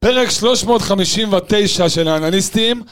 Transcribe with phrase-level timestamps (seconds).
[0.00, 2.82] פרק 359 של האנליסטים.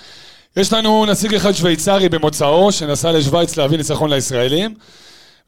[0.57, 4.75] יש לנו נציג אחד שוויצרי במוצאו, שנסע לשוויץ להביא ניצחון לישראלים.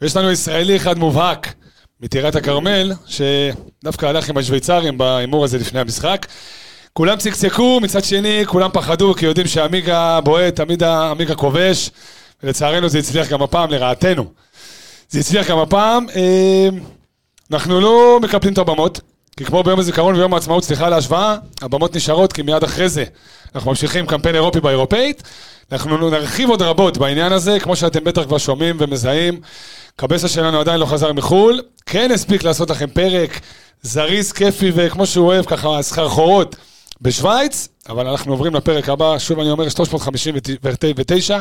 [0.00, 1.54] ויש לנו ישראלי אחד מובהק
[2.00, 6.26] מטירת הכרמל, שדווקא הלך עם השוויצרים בהימור הזה לפני המשחק.
[6.92, 11.90] כולם צקצקו, מצד שני כולם פחדו, כי יודעים שעמיגה בועט, תמיד עמיגה כובש,
[12.42, 14.24] ולצערנו זה הצליח גם הפעם, לרעתנו.
[15.08, 16.06] זה הצליח גם הפעם.
[16.16, 16.68] אה,
[17.52, 19.00] אנחנו לא מקפלים את הבמות,
[19.38, 23.04] כי כמו ביום הזיכרון ויום העצמאות, סליחה על ההשוואה, הבמות נשארות, כי מיד אחרי זה
[23.54, 25.22] אנחנו ממשיכים קמפיין אירופי באירופאית.
[25.72, 29.40] אנחנו נרחיב עוד רבות בעניין הזה, כמו שאתם בטח כבר שומעים ומזהים.
[29.96, 33.40] קבסה שלנו עדיין לא חזר מחו"ל, כן הספיק לעשות לכם פרק
[33.82, 36.56] זריז, כיפי וכמו שהוא אוהב, ככה סחרחורות
[37.00, 41.40] בשוויץ, אבל אנחנו עוברים לפרק הבא, שוב אני אומר, 359.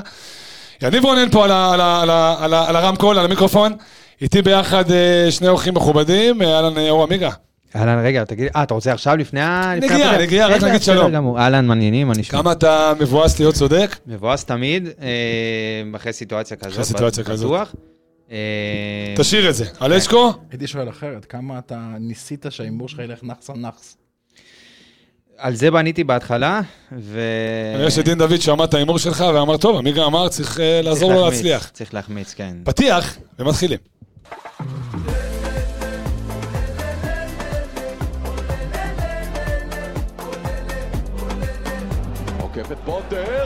[0.82, 3.74] יניב רונן פה על, ה, על, ה, על, ה, על, ה, על הרמקול, על המיקרופון,
[4.22, 7.30] איתי ביחד אה, שני אורחים מכובדים, אה, אהלן אור עמיגה.
[7.76, 9.74] אהלן, רגע, תגיד, אה, אתה רוצה עכשיו לפני ה...
[9.82, 11.38] נגיע, נגיע, רק נגיד שלום.
[11.38, 12.40] אהלן, מעניינים, מה נשמע?
[12.40, 13.96] כמה אתה מבואס להיות צודק?
[14.08, 16.74] מבואס תמיד, אה, אחרי סיטואציה כזאת.
[16.74, 17.68] אחרי סיטואציה כזאת.
[19.16, 19.66] תשאיר את זה.
[19.80, 19.94] על.
[19.94, 20.34] אשקו?
[20.52, 23.98] הייתי שואל אחרת, כמה אתה ניסית שההימור שלך ילך נחס על נחס?
[25.38, 26.62] על זה בניתי בהתחלה,
[27.00, 27.22] ו...
[27.74, 31.14] אני רואה שדין דוד שמע את ההימור שלך ואמר, טוב, עמיגה אמר, צריך אה, לעזור
[31.14, 31.70] לו להצליח.
[31.74, 32.58] צריך להחמיץ, כן.
[32.64, 33.80] פתיח, ומתחילים.
[42.72, 43.37] עוקף את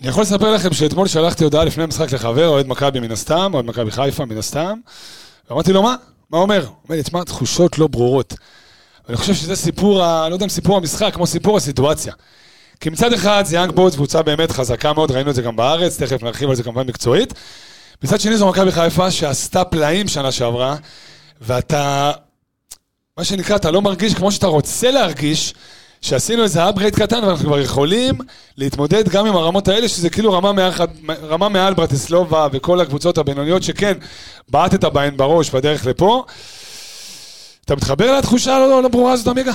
[0.00, 3.64] אני יכול לספר לכם שאתמול שלחתי הודעה לפני המשחק לחבר, אוהד מכבי מן הסתם, אוהד
[3.64, 4.78] מכבי חיפה מן הסתם,
[5.50, 5.96] ואמרתי לו, מה?
[6.30, 6.60] מה אומר?
[6.66, 8.34] הוא אומר לי, תשמע, תחושות לא ברורות.
[9.06, 10.28] ואני חושב שזה סיפור, ה...
[10.28, 12.12] לא יודע אם סיפור המשחק, כמו סיפור הסיטואציה.
[12.80, 16.02] כי מצד אחד זה יאנג בוטס, קבוצה באמת חזקה מאוד, ראינו את זה גם בארץ,
[16.02, 17.34] תכף נרחיב על זה כמובן מקצועית.
[18.02, 20.76] מצד שני זו מכבי חיפה שעשתה פלאים שנה שעברה,
[21.40, 22.12] ואתה,
[23.18, 25.54] מה שנקרא, אתה לא מרגיש כמו שאתה רוצה להרגיש,
[26.00, 28.14] שעשינו איזה upgrade קטן ואנחנו כבר יכולים
[28.56, 30.72] להתמודד גם עם הרמות האלה, שזה כאילו רמה מעל,
[31.22, 33.98] רמה מעל ברטיסלובה וכל הקבוצות הבינוניות שכן,
[34.48, 36.24] בעטת בהן בראש בדרך לפה.
[37.64, 39.52] אתה מתחבר לתחושה הלא לא ברורה הזאת, עמיגה?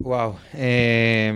[0.00, 0.32] וואו.
[0.54, 1.30] אה,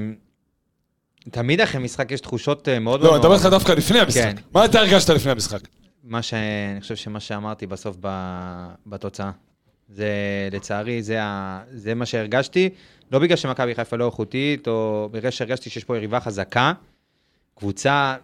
[1.30, 3.02] תמיד אחרי משחק יש תחושות אה, מאוד...
[3.02, 4.20] לא, אני מדבר איתך דווקא לפני המשחק.
[4.22, 4.36] כן.
[4.54, 5.60] מה אתה הרגשת לפני המשחק?
[6.04, 6.34] מה ש...
[6.72, 8.08] אני חושב שמה שאמרתי בסוף ב...
[8.86, 9.30] בתוצאה.
[9.92, 10.08] זה,
[10.52, 11.60] לצערי, זה, ה...
[11.70, 12.70] זה מה שהרגשתי.
[13.12, 16.72] לא בגלל שמכבי חיפה לא איכותית, או בגלל שהרגשתי שיש פה יריבה חזקה.
[17.54, 18.14] קבוצה,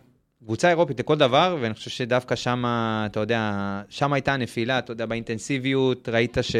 [0.45, 2.65] קבוצה אירופית לכל דבר, ואני חושב שדווקא שם,
[3.07, 3.53] אתה יודע,
[3.89, 6.57] שם הייתה הנפילה, אתה יודע, באינטנסיביות, ראית ש...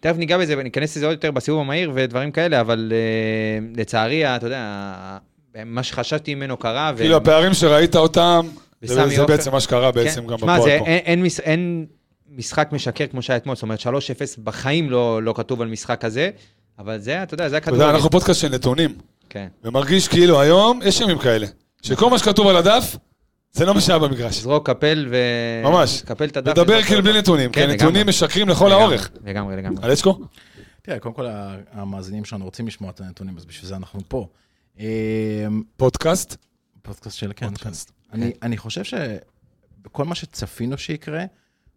[0.00, 4.46] תכף ניגע בזה וניכנס לזה עוד יותר בסיבוב המהיר ודברים כאלה, אבל uh, לצערי, אתה
[4.46, 5.18] יודע,
[5.66, 6.92] מה שחששתי ממנו קרה.
[6.96, 7.16] כאילו ו...
[7.16, 8.46] הפערים שראית אותם,
[8.82, 10.26] זה, זה בעצם מה שקרה בעצם כן.
[10.26, 10.68] גם בפועל פה.
[10.68, 11.86] אין, אין, אין,
[12.36, 13.84] משחק משקר כמו שהיה אתמול, זאת אומרת 3-0
[14.44, 16.30] בחיים לא, לא כתוב על משחק כזה,
[16.78, 17.82] אבל זה, אתה יודע, זה הכדורגל.
[17.82, 18.94] אתה יודע, אנחנו פודקאסט של נתונים.
[19.28, 19.48] כן.
[19.64, 21.46] ומרגיש כאילו היום, יש ימים כאלה,
[21.82, 22.96] שכל מה שכתוב על הדף,
[23.52, 24.38] זה לא מה שהיה במגרש.
[24.38, 25.16] זרוק קפל ו...
[25.64, 26.02] ממש.
[26.02, 26.52] קפל את הדף.
[26.52, 29.10] לדבר כאילו בלי נתונים, כן, כי הנתונים משקרים לכל האורך.
[29.24, 29.84] לגמרי, לגמרי.
[29.84, 30.18] אלצ'קו?
[30.82, 31.26] תראה, קודם כל
[31.72, 34.26] המאזינים שלנו רוצים לשמוע את הנתונים, אז בשביל זה אנחנו פה.
[34.78, 34.84] אמ,
[35.76, 36.36] פודקאסט?
[36.82, 37.48] פודקאסט של, כן.
[38.42, 41.24] אני חושב שכל מה שצפינו שיקרה,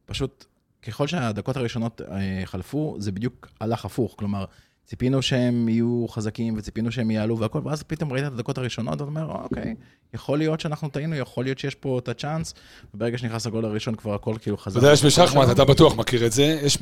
[0.05, 0.45] פשוט
[0.81, 4.15] ככל שהדקות הראשונות אה, חלפו, זה בדיוק הלך הפוך.
[4.17, 4.45] כלומר,
[4.85, 9.03] ציפינו שהם יהיו חזקים וציפינו שהם יעלו והכל, ואז פתאום ראית את הדקות הראשונות, ואתה
[9.03, 9.75] אומר, אוקיי,
[10.13, 12.53] יכול להיות שאנחנו טעינו, יכול להיות שיש פה את הצ'אנס,
[12.93, 14.79] וברגע שנכנס הגול הראשון כבר הכל כאילו חזר.
[14.79, 16.81] אתה יודע, יש בשחמט, אתה בטוח מכיר את זה, יש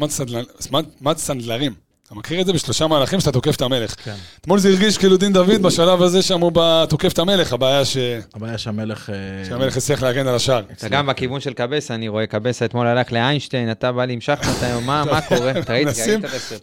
[1.02, 1.74] מד סנדלרים.
[2.08, 3.96] אתה מכיר את זה בשלושה מהלכים שאתה תוקף את המלך.
[4.04, 4.16] כן.
[4.42, 6.52] אתמול זה הרגיש כאילו דין דוד בשלב הזה שם הוא
[6.90, 7.98] תוקף את המלך, הבעיה ש...
[8.34, 9.10] הבעיה שהמלך...
[9.10, 10.64] אה, שהמלך יצטרך להגן על השער.
[10.72, 14.22] אתה גם בכיוון של קבסה, אני רואה קבסה אתמול הלך לאיינשטיין, אתה בא לי עם
[14.22, 15.54] שחמט היום, מה קורה?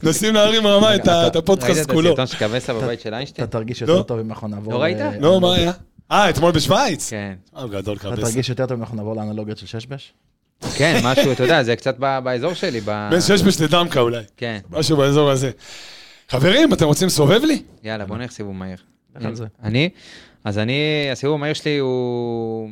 [0.02, 2.08] נשים להרים רמה את הפודקאסט כולו.
[2.08, 3.48] ראית את הסרטון של קבסה בבית של איינשטיין?
[3.48, 4.02] אתה תרגיש יותר לא.
[4.02, 4.72] טוב אם אנחנו נעבור...
[4.72, 4.98] לא ראית?
[5.20, 5.72] לא, מה היה?
[6.12, 7.10] אה, אתמול בשוויץ?
[7.10, 7.34] כן.
[7.56, 8.14] אה, גדול קבסה.
[8.14, 10.12] אתה תרגיש יותר טוב אם אנחנו נעבור לאנלוגיות של ששבש?
[10.76, 12.80] כן, משהו, אתה יודע, זה קצת באזור שלי.
[12.80, 14.22] בין ששבש לדמקה אולי.
[14.36, 14.58] כן.
[14.70, 15.50] משהו באזור הזה.
[16.28, 17.62] חברים, אתם רוצים לסובב לי?
[17.82, 18.76] יאללה, בוא נלך סיבוב מהיר.
[19.62, 19.90] אני?
[20.44, 22.70] אז אני, הסיבוב המהיר שלי הוא...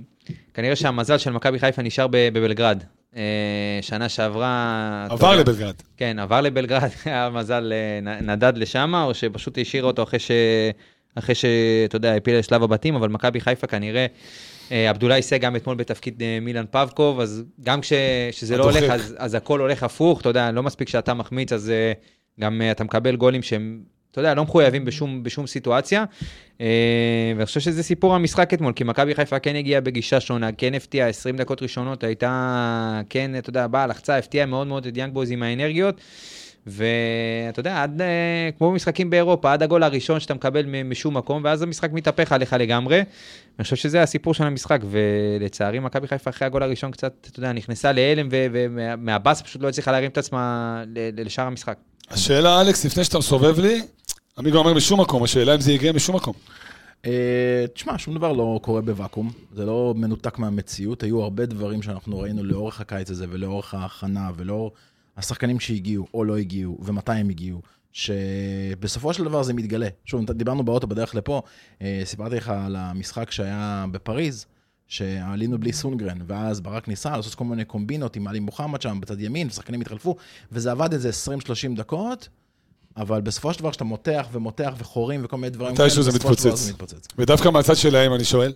[0.55, 2.83] כנראה שהמזל של מכבי חיפה נשאר בבלגרד.
[3.17, 3.23] אה,
[3.81, 5.07] שנה שעברה...
[5.11, 5.75] עבר לבלגרד.
[5.97, 7.73] כן, עבר לבלגרד, היה מזל,
[8.07, 10.31] אה, נדד לשם, או שפשוט השאירה אותו אחרי ש...
[11.15, 14.07] אחרי שאתה יודע, הפילה לשלב הבתים, אבל מכבי חיפה כנראה, אה,
[14.71, 17.93] עבדולאי סה גם אתמול בתפקיד אה, מילן פבקוב, אז גם כש,
[18.31, 18.65] שזה לא.
[18.65, 21.93] הולך, אז, אז הכל הולך הפוך, אתה יודע, לא מספיק שאתה מחמיץ, אז אה,
[22.41, 23.81] גם אה, אתה מקבל גולים שהם,
[24.11, 26.05] אתה יודע, לא מחויבים בשום, בשום סיטואציה.
[26.61, 30.75] אה, ואני חושב שזה סיפור המשחק אתמול, כי מכבי חיפה כן הגיעה בגישה שונה, כן
[30.75, 35.15] הפתיעה, 20 דקות ראשונות הייתה, כן, אתה יודע, באה, לחצה, הפתיעה מאוד מאוד את יאנג
[35.15, 36.01] בויז עם האנרגיות.
[36.69, 41.63] ואתה יודע, עד, אה, כמו במשחקים באירופה, עד הגול הראשון שאתה מקבל משום מקום, ואז
[41.63, 42.99] המשחק מתהפך עליך לגמרי.
[43.59, 47.53] אני חושב שזה הסיפור של המשחק, ולצערי מכבי חיפה אחרי הגול הראשון קצת, אתה יודע,
[47.53, 50.83] נכנסה להלם, ומהבאס פשוט לא הצליחה להרים את עצמה
[51.17, 51.79] לשאר המשחק.
[52.11, 53.83] השאלה, אלכס, לפני שאתה מסובב לי,
[54.39, 56.35] עמיגו אומר משום מקום, השאלה אם זה יגיע משום מקום.
[57.07, 62.19] אה, תשמע, שום דבר לא קורה בוואקום, זה לא מנותק מהמציאות, היו הרבה דברים שאנחנו
[62.19, 64.73] ראינו לאורך הקיץ הזה ולאורך ההכנה ולאור
[65.19, 67.63] השחקנים שהגיעו או לא הגיעו ומתי הם הגיעו,
[67.93, 69.89] שבסופו של דבר זה מתגלה.
[70.05, 71.43] שוב, דיברנו באוטו בדרך לפה,
[71.83, 74.47] אה, סיפרתי לך על המשחק שהיה בפריז,
[74.89, 79.21] שעלינו בלי סונגרן, ואז ברק ניסה לעשות כל מיני קומבינות עם עלי מוחמד שם בצד
[79.21, 80.17] ימין, ושחקנים התחלפו,
[80.53, 82.29] וזה עבד איזה 20-30 דקות.
[82.97, 86.73] אבל בסופו של דבר, כשאתה מותח ומותח וחורים וכל מיני דברים, מתישהו זה מתפוצץ.
[87.19, 88.53] ודווקא מהצד שלהם, אני שואל.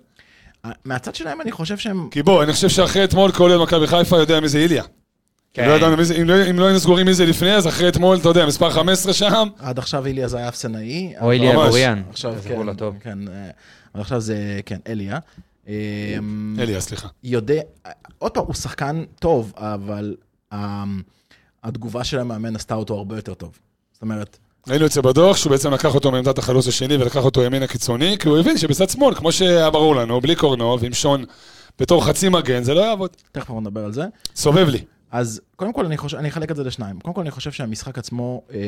[0.85, 2.09] מהצד שלהם אני חושב שהם...
[2.11, 4.85] כי בוא, אני חושב שאחרי אתמול כל אוהד מכבי חיפה יודע מי זה איליה.
[5.55, 5.69] כן.
[5.69, 5.77] לא
[6.21, 8.71] אם לא- אם לא היינו סגורים מי זה לפני, אז אחרי אתמול, אתה יודע, מספר
[8.71, 11.13] 15 שם, עד עכשיו איליה זה היה אפסנאי.
[11.21, 11.55] או איליה.
[11.55, 12.03] גוריאן.
[12.11, 12.57] עכשיו, כן.
[13.01, 13.51] כן, אה,
[13.95, 15.19] אבל עכשיו זה, כן, אליה.
[15.69, 15.75] אה,
[16.59, 17.09] אליה, סליחה.
[17.25, 17.61] יודע,
[18.19, 20.17] עוד פעם, הוא שחקן טוב, אבל
[20.53, 20.85] אה,
[21.65, 23.59] התגובה של המאמן עשתה אותו הרבה יותר טוב.
[23.93, 24.39] זאת אומרת,
[24.69, 28.17] ראינו את זה בדוח, שהוא בעצם לקח אותו מעמדת החלוץ השני ולקח אותו ימין הקיצוני,
[28.19, 31.25] כי הוא הבין שבצד שמאל, כמו שהיה ברור לנו, בלי קורנוב, עם שון
[31.79, 33.11] בתור חצי מגן, זה לא יעבוד.
[33.33, 34.05] תכף אנחנו נדבר על זה.
[34.35, 34.85] סובב לי.
[35.13, 37.01] אז קודם כל אני חושב, אני אחלק את זה לשניים.
[37.01, 38.59] קודם כל אני חושב שהמשחק עצמו, אה,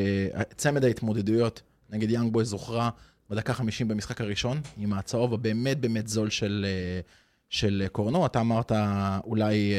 [0.57, 2.89] צמד ההתמודדויות נגד יאנג בוי זוכרה
[3.29, 6.99] בדקה 50 במשחק הראשון, עם הצהוב הבאמת באמת זול של, אה,
[7.49, 8.25] של קורנו.
[8.25, 8.71] אתה אמרת
[9.25, 9.77] אולי אה,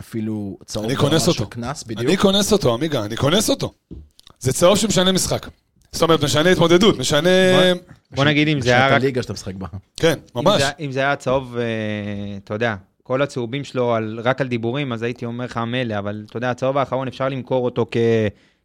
[0.00, 1.50] אפילו צהוב אני כונס ברמה של אותו.
[1.50, 2.08] קנס, בדיוק.
[2.08, 3.72] אני כונס אותו, עמיגה, אני כונס אותו.
[4.40, 5.46] זה צהוב שמשנה משחק.
[5.92, 7.28] זאת אומרת, משנה התמודדות, משנה...
[8.10, 8.92] בוא נגיד אם זה היה רק...
[8.92, 9.66] הליגה שאתה משחק בה.
[9.96, 10.62] כן, אם ממש.
[10.62, 11.56] זה- אם זה היה צהוב,
[12.44, 16.24] אתה יודע, כל הצהובים שלו על, רק על דיבורים, אז הייתי אומר לך מילא, אבל
[16.26, 17.96] אתה יודע, הצהוב האחרון אפשר למכור אותו כ,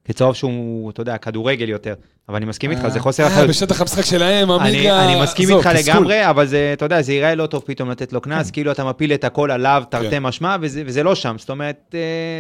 [0.06, 1.94] כצהוב שהוא, אתה יודע, כדורגל יותר.
[2.30, 3.50] אבל אני מסכים איתך, זה חוסר אה, אחריות.
[3.50, 5.06] בשטח המשחק שלהם, אני, עמיגה...
[5.06, 5.70] אני מסכים איתך.
[5.76, 8.84] לגמרי, אבל זה, אתה יודע, זה ייראה לא טוב פתאום לתת לו קנס, כאילו אתה
[8.84, 10.24] מפיל את הכל עליו, תרתי כן.
[10.24, 11.36] משמע, וזה, וזה לא שם.
[11.40, 11.96] זאת אומרת,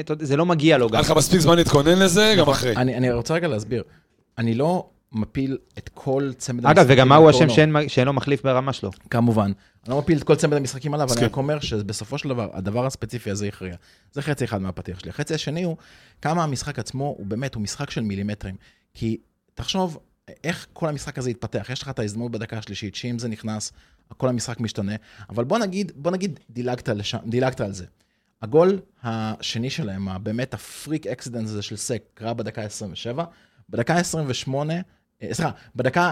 [0.09, 0.95] אה, זה לא מגיע לו גם.
[0.95, 2.45] היה לך מספיק זמן להתכונן לזה, נכון.
[2.45, 2.75] גם אחרי.
[2.75, 3.83] אני, אני רוצה רגע להסביר.
[4.37, 7.49] אני לא מפיל את כל צמד אגב, וגם מה הוא אשם.
[7.49, 8.91] שאין, שאין לו מחליף ברמה שלו.
[9.09, 9.51] כמובן.
[9.83, 11.27] אני לא מפיל את כל צמד המשחקים עליו, אני מסכים.
[11.27, 13.75] רק אומר שבסופו של דבר, הדבר הספציפי הזה הכריע.
[14.11, 15.09] זה חצי אחד מהפתיח שלי.
[15.09, 15.77] החצי השני הוא
[16.21, 18.55] כמה המשחק עצמו הוא באמת, הוא משחק של מילימטרים.
[18.93, 19.17] כי
[19.53, 19.99] תחשוב
[20.43, 21.69] איך כל המשחק הזה יתפתח.
[21.69, 23.73] יש לך את ההזדמנות בדקה השלישית, שאם זה נכנס,
[24.17, 24.95] כל המשחק משתנה.
[25.29, 27.85] אבל בוא נגיד, בוא נגיד, דילגת, לשם, דילגת על זה.
[28.41, 33.23] הגול השני שלהם, באמת הפריק אקסידנט הזה של סק, קרה בדקה 27.
[33.69, 34.79] בדקה 28, אה,
[35.23, 36.11] סליחה, בדקה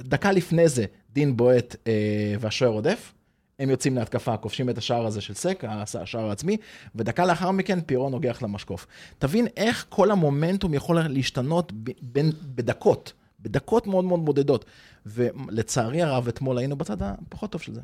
[0.00, 1.92] דקה לפני זה, דין בועט אה,
[2.40, 3.12] והשוער עודף.
[3.58, 6.56] הם יוצאים להתקפה, כובשים את השער הזה של סק, הש- השער העצמי,
[6.94, 8.86] ודקה לאחר מכן פירו נוגח למשקוף.
[9.18, 14.64] תבין איך כל המומנטום יכול להשתנות ב- בין, בדקות, בדקות מאוד מאוד בודדות.
[15.06, 17.80] ולצערי הרב, אתמול היינו בצד הפחות טוב של זה.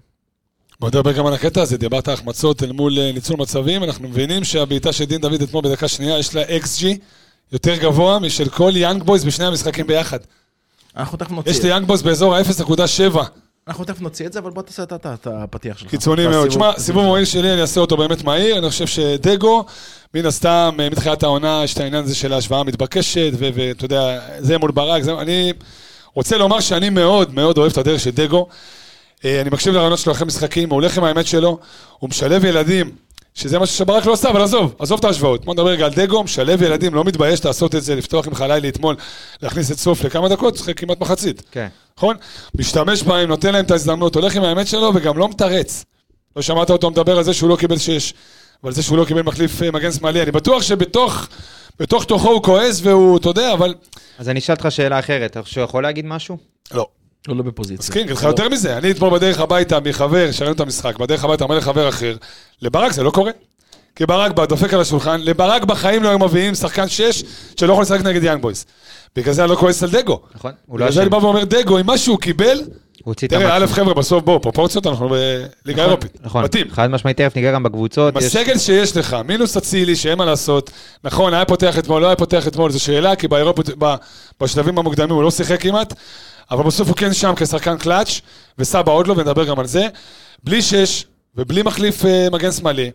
[0.80, 4.44] בוא נדבר גם על הקטע הזה, דיברת החמצות אל מול אה, ניצול מצבים, אנחנו מבינים
[4.44, 6.86] שהבעיטה של דין דוד אתמול בדקה שנייה, יש לה XG
[7.52, 10.18] יותר גבוה משל כל יאנג בויז בשני המשחקים ביחד.
[10.96, 13.18] אנחנו תכף נוציא, יש ליאנג בויז באזור ה-0.7,
[13.68, 15.90] אנחנו תכף נוציא את זה, אבל בוא תעשה את הפתיח שלך.
[15.90, 16.46] קיצוני את מאוד.
[16.48, 19.64] הסיבוב- שמע, סיבוב מועיל שלי, אני אעשה אותו באמת מהיר, אני חושב שדגו,
[20.14, 24.58] מן הסתם, אה, מתחילת העונה, יש את העניין הזה של ההשוואה המתבקשת, ואתה יודע, זה
[24.58, 25.12] מול ברק, זה...
[25.12, 25.52] אני
[26.14, 28.46] רוצה לומר שאני מאוד מאוד אוהב את הדרך של דגו.
[29.24, 31.58] אה, אני מקשיב לרעיונות שלו אחרי משחקים, הוא הולך עם האמת שלו,
[31.98, 32.90] הוא משלב ילדים,
[33.34, 35.44] שזה משהו שברק לא עשה, אבל עזוב, עזוב את ההשוואות.
[35.44, 38.68] בוא נדבר רגע על דגו, משלב ילדים, לא מתבייש לעשות את זה, לפתוח עם חלילי
[38.68, 38.96] אתמול,
[39.42, 41.42] להכניס את סוף לכמה דקות, שיחק כמעט מחצית.
[41.50, 41.68] כן.
[41.96, 42.16] נכון?
[42.54, 45.84] משתמש בהם, נותן להם את ההזדמנות, הולך עם האמת שלו וגם לא מתרץ.
[46.36, 48.14] לא שמעת אותו מדבר על זה שהוא לא קיבל שש,
[48.62, 50.22] ועל זה שהוא לא קיבל מחליף אה, מגן שמאלי.
[50.22, 51.28] אני בטוח שבתוך
[51.80, 53.74] בתוך תוכו הוא כועס והוא, אתה יודע, אבל...
[54.18, 56.36] אז אני אשאל אותך שאלה אחרת, אתה יכול להגיד משהו?
[56.74, 56.86] לא.
[57.28, 57.78] הוא לא בפוזיציה.
[57.78, 58.76] מסכים, אגיד לך יותר מזה.
[58.76, 62.16] אני אתמול בדרך הביתה מחבר, שראינו את המשחק, בדרך הביתה אומר לחבר אחר,
[62.62, 63.32] לברק זה לא קורה.
[63.96, 67.22] כי ברק בא, דופק על השולחן, לברק בחיים לא היו מביאים שחקן שש
[67.56, 68.66] שלא יכול לשחק נגד יאנג בויס.
[69.16, 70.20] בגלל זה אני לא כועס על דגו.
[70.34, 70.52] נכון?
[70.66, 71.02] הוא לא בגלל זה אשם.
[71.02, 72.60] אני בא ואומר, דגו, אם מה שהוא קיבל,
[73.16, 73.66] תראה, א'.
[73.66, 76.18] חבר'ה, בסוף בואו, פרופורציות, אנחנו בליגה נכון, אירופית.
[76.22, 76.66] נכון, מתאים.
[76.70, 78.16] חד משמעית, תכף ניגע גם בקבוצות.
[78.16, 80.70] עם הסגל שיש לך, מינוס אצילי, שאין מה לעשות.
[81.04, 83.66] נכון, היה פותח אתמול, לא היה פותח אתמול, זו שאלה, כי באירופית,
[84.40, 85.94] בשלבים המוקדמים הוא לא שיחק כמעט,
[86.52, 88.20] אבל בסוף הוא כן שם כשחקן קלאץ',
[88.58, 89.88] וסבא עוד לא, ונדבר גם על זה.
[90.44, 91.04] בלי שש,
[91.36, 92.90] ובלי מחליף אה, מגן שמאלי,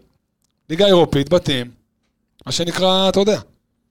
[0.70, 1.72] ליגה אירופית, בתים,
[2.46, 3.40] מה שנקרא, אתה יודע,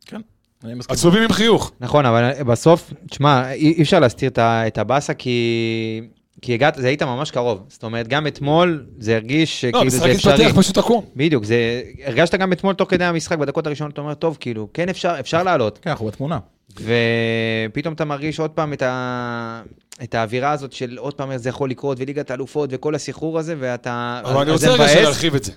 [0.07, 0.21] כן,
[0.65, 0.95] אני מסכים.
[0.95, 1.73] עצובים עם חיוך.
[1.81, 6.01] נכון, אבל בסוף, תשמע, אי אי אפשר להסתיר את הבאסה, כי...
[6.43, 7.65] כי הגעת, זה היית ממש קרוב.
[7.69, 10.33] זאת אומרת, גם אתמול זה הרגיש לא, שכאילו המשחק זה אפשרי.
[10.35, 11.05] התפתח פשוט עקום.
[11.17, 11.83] בדיוק, זה...
[12.05, 15.43] הרגשת גם אתמול תוך כדי המשחק, בדקות הראשונות, אתה אומר, טוב, כאילו, כן אפשר, אפשר
[15.43, 15.79] לעלות.
[15.83, 16.39] כן, אנחנו בתמונה.
[16.71, 19.63] ופתאום אתה מרגיש עוד פעם את, ה...
[20.03, 23.55] את האווירה הזאת של עוד פעם איך זה יכול לקרות, וליגת האלופות, וכל הסחרור הזה,
[23.59, 24.21] ואתה...
[24.25, 25.03] אבל אני רוצה רגע.
[25.03, 25.53] להרחיב את זה.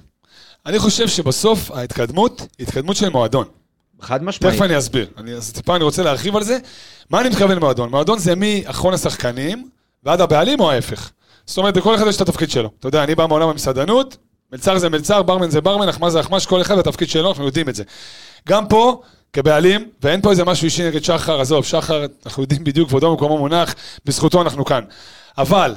[0.65, 3.45] אני חושב שבסוף ההתקדמות היא התקדמות של מועדון.
[4.01, 4.53] חד משמעית.
[4.53, 5.07] תכף אני אסביר.
[5.17, 6.57] אני, אז טיפה אני רוצה להרחיב על זה.
[7.09, 7.89] מה אני מתכוון מועדון?
[7.89, 9.69] מועדון זה מאחרון השחקנים
[10.03, 11.11] ועד הבעלים או ההפך.
[11.45, 12.69] זאת אומרת, לכל אחד יש את התפקיד שלו.
[12.79, 14.17] אתה יודע, אני בא מעולם המסעדנות,
[14.51, 17.69] מלצר זה מלצר, ברמן זה ברמן, אחמ"ש זה אחמ"ש, כל אחד והתפקיד שלו, אנחנו יודעים
[17.69, 17.83] את זה.
[18.47, 19.01] גם פה,
[19.33, 23.37] כבעלים, ואין פה איזה משהו אישי נגד שחר, עזוב, שחר, אנחנו יודעים בדיוק, כבודו במקומו
[23.37, 23.75] מונח,
[24.05, 24.83] בזכותו אנחנו כאן.
[25.37, 25.75] אבל,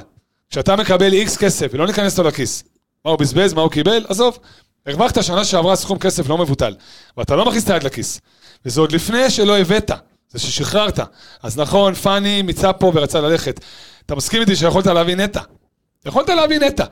[0.49, 2.63] כשאתה מקבל איקס כסף, ולא ניכנס לו לכיס,
[3.05, 4.39] מה הוא בזבז, מה הוא קיבל, עזוב.
[4.85, 6.75] הרווחת שנה שעברה סכום כסף לא מבוטל,
[7.17, 8.21] ואתה לא מכניס את היד לכיס.
[8.65, 9.91] וזה עוד לפני שלא הבאת,
[10.29, 10.99] זה ששחררת.
[11.43, 13.59] אז נכון, פאני מיצה פה ורצה ללכת.
[14.05, 15.41] אתה מסכים איתי שיכולת להביא נטע.
[16.05, 16.85] יכולת להביא נטע,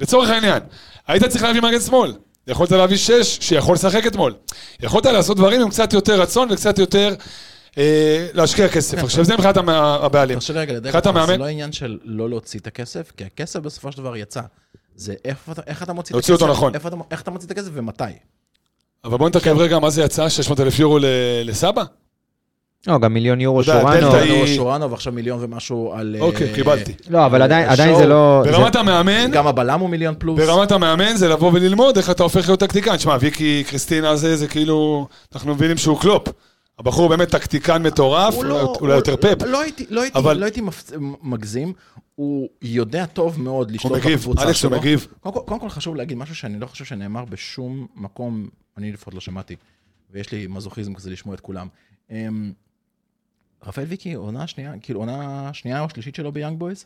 [0.00, 0.62] לצורך העניין.
[1.06, 2.14] היית צריך להביא מגן שמאל.
[2.46, 4.34] יכולת להביא שש, שיכול לשחק אתמול.
[4.80, 7.14] יכולת לעשות דברים עם קצת יותר רצון וקצת יותר
[7.78, 8.98] אה, להשקיע כסף.
[8.98, 10.38] עכשיו זה מבחינת הבעלים.
[10.38, 13.92] תרשה לי רגע לדייק זה לא עניין של לא להוציא את הכסף, כי הכסף בסופו
[13.92, 14.40] של דבר יצא.
[14.96, 15.14] זה
[15.66, 16.32] איך אתה מוציא את הכסף.
[16.32, 16.72] אותו נכון.
[17.10, 18.04] איך אתה מוציא את הכסף ומתי.
[19.04, 20.28] אבל בוא נתקרב רגע, מה זה יצא?
[20.28, 20.98] 600 אלף יורו
[21.44, 21.82] לסבא?
[22.86, 23.96] לא, גם מיליון יורו אתה יודע, שורנו.
[23.96, 26.16] הדלתא היא- שורנו, שורנו ועכשיו מיליון ומשהו על...
[26.20, 26.92] אוקיי, אה, קיבלתי.
[27.10, 28.42] לא, אבל עדיין, זה לא...
[28.46, 30.38] ברמת המאמן, גם הבלם הוא מיליון פלוס.
[30.40, 32.96] ברמת המאמן זה לבוא וללמוד איך אתה הופך להיות טקטיקן.
[32.96, 36.28] תשמע, ויקי קריסטינה זה, זה כאילו, אנחנו מבינים שהוא קלופ.
[36.78, 39.42] הבחור באמת טקטיקן מטורף, אולי, לא- אולי יותר פפ.
[39.42, 40.46] לא הייתי, לא הייתי, אבל- לא.
[41.22, 41.72] מגזים,
[42.14, 44.78] הוא יודע טוב מאוד לשלוט הוא מגיב, בקבוצה אלכס הוא שלו.
[44.80, 45.06] מגיב.
[45.20, 48.48] קודם כל, קודם כל חשוב להגיד משהו שאני לא חושב שנאמר בשום מקום,
[48.78, 49.56] אני לפחות לא שמעתי,
[50.12, 51.66] ויש לי מזוכיזם כזה לשמוע את כולם.
[53.66, 56.84] רפאל ויקי, עונה שנייה, כאילו עונה שנייה או שלישית שלו ביאנג בויז?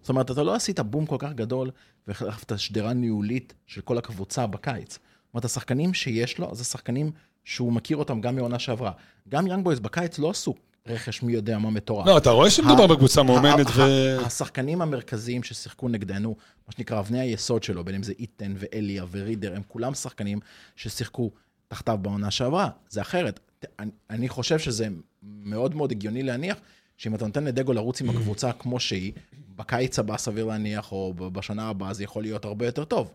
[0.00, 1.70] זאת אומרת, אתה לא עשית בום כל כך גדול,
[2.06, 4.92] והחלפת שדרה ניהולית של כל הקבוצה בקיץ.
[4.92, 5.00] זאת
[5.34, 7.10] אומרת, השחקנים שיש לו, זה שחקנים
[7.44, 8.92] שהוא מכיר אותם גם מעונה שעברה.
[9.28, 10.54] גם יאנג בויז בקיץ לא עשו
[10.86, 12.06] רכש מי יודע מה מטורף.
[12.06, 13.82] לא, אתה רואה שמדובר בקבוצה מאומנת ו...
[14.26, 19.56] השחקנים המרכזיים ששיחקו נגדנו, מה שנקרא אבני היסוד שלו, בין אם זה איתן ואליה ורידר,
[19.56, 20.40] הם כולם שחקנים
[20.76, 21.30] ששיחקו
[21.68, 22.68] תחתיו בעונה שעברה.
[22.88, 23.40] זה אחרת.
[23.78, 24.86] אני, אני חושב שזה
[25.22, 26.56] מאוד מאוד הגיוני להניח
[26.96, 29.12] שאם אתה נותן לדגו לרוץ עם הקבוצה כמו שהיא,
[29.56, 33.10] בקיץ הבא סביר להניח, או בשנה הבאה זה יכול להיות הרבה יותר טוב.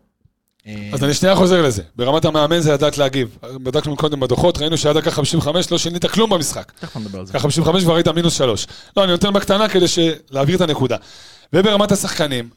[0.92, 1.82] אז אני שנייה חוזר לזה.
[1.96, 3.38] ברמת המאמן זה לדעת להגיב.
[3.42, 6.72] בדקנו קודם בדוחות, ראינו שעד דקה 55 לא שינית כלום במשחק.
[6.80, 7.32] תכף נדבר על זה.
[7.32, 8.66] דקה 55 כבר היית מינוס שלוש.
[8.96, 9.86] לא, אני נותן בקטנה כדי
[10.30, 10.96] להעביר את הנקודה.
[11.52, 12.48] וברמת השחקנים,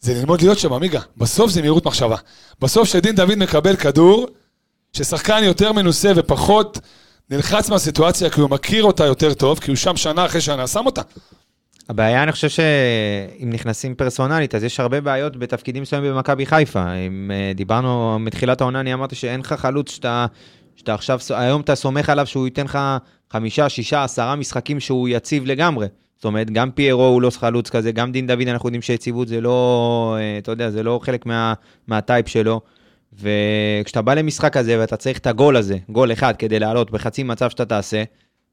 [0.00, 1.00] זה ללמוד להיות שם, עמיגה.
[1.16, 2.16] בסוף זה מהירות מחשבה.
[2.60, 4.26] בסוף שדין דוד מקבל כדור,
[4.92, 6.78] ששחקן יותר מנוסה ופחות
[7.30, 10.86] נלחץ מהסיטואציה, כי הוא מכיר אותה יותר טוב, כי הוא שם שנה אחרי שנה, שם
[10.86, 11.02] אותה.
[11.88, 16.92] הבעיה, אני חושב שאם נכנסים פרסונלית, אז יש הרבה בעיות בתפקידים מסוימים במכבי חיפה.
[16.92, 20.26] אם אה, דיברנו מתחילת העונה, אני אמרתי שאין לך חלוץ שאתה,
[20.76, 22.78] שאתה עכשיו, היום אתה סומך עליו שהוא ייתן לך
[23.32, 25.86] חמישה, שישה, עשרה משחקים שהוא יציב לגמרי.
[26.16, 29.40] זאת אומרת, גם פיירו הוא לא חלוץ כזה, גם דין דוד, אנחנו יודעים שיציבות זה
[29.40, 31.54] לא, אה, אתה יודע, זה לא חלק מה,
[31.86, 32.60] מהטייפ שלו.
[33.20, 37.50] וכשאתה בא למשחק הזה ואתה צריך את הגול הזה, גול אחד כדי לעלות בחצי מצב
[37.50, 38.02] שאתה תעשה,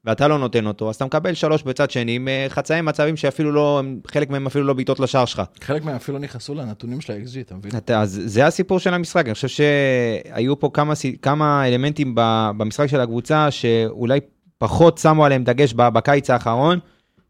[0.04, 3.52] ואתה לא נותן אותו, אז אתה מקבל שלוש בצד שני עם אה, חצאי מצבים שאפילו
[3.52, 5.42] לא, חלק מהם אפילו לא בעיטות לשער שלך.
[5.60, 7.72] חלק מהם אפילו נכנסו לנתונים של ה-XG, אתה מבין?
[7.76, 13.00] אתה, אז זה הסיפור של המשחק, אני חושב שהיו פה כמה, כמה אלמנטים במשחק של
[13.00, 14.20] הקבוצה שאולי
[14.58, 16.78] פחות שמו עליהם דגש בקיץ האחרון.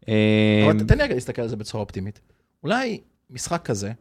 [0.09, 2.19] אה, אבל תן לי רגע להסתכל על זה בצורה אופטימית.
[2.63, 3.91] אולי משחק כזה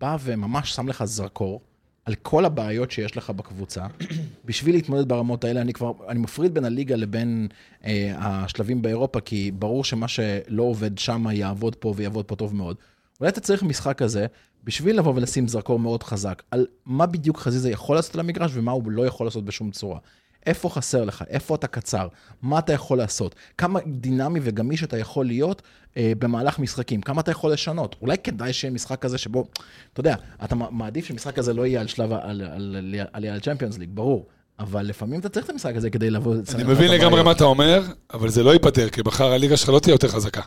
[0.00, 1.60] בא וממש שם לך זרקור
[2.04, 3.86] על כל הבעיות שיש לך בקבוצה,
[4.44, 5.60] בשביל להתמודד ברמות האלה.
[5.60, 7.48] אני כבר, אני מפריד בין הליגה לבין
[7.84, 12.76] אה, השלבים באירופה, כי ברור שמה שלא עובד שם יעבוד פה ויעבוד פה טוב מאוד.
[13.20, 14.26] אולי אתה צריך משחק כזה
[14.64, 18.72] בשביל לבוא ולשים זרקור מאוד חזק על מה בדיוק חזיזה יכול לעשות על המגרש ומה
[18.72, 19.98] הוא לא יכול לעשות בשום צורה.
[20.46, 22.08] איפה חסר לך, איפה אתה קצר,
[22.42, 25.62] מה אתה יכול לעשות, כמה דינמי וגמיש אתה יכול להיות
[25.96, 27.96] אה, במהלך משחקים, כמה אתה יכול לשנות.
[28.02, 29.46] אולי כדאי שיהיה משחק כזה שבו,
[29.92, 33.26] אתה יודע, אתה מעדיף שמשחק כזה לא יהיה על שלב, ה- על, על, על, על,
[33.26, 34.26] על צ'מפיונס ליג, ברור.
[34.58, 36.34] אבל לפעמים אתה צריך את המשחק הזה כדי לבוא...
[36.54, 37.82] אני מבין לגמרי מה אתה אומר,
[38.14, 40.42] אבל זה לא ייפתר, כי מחר הליגה שלך לא תהיה יותר חזקה.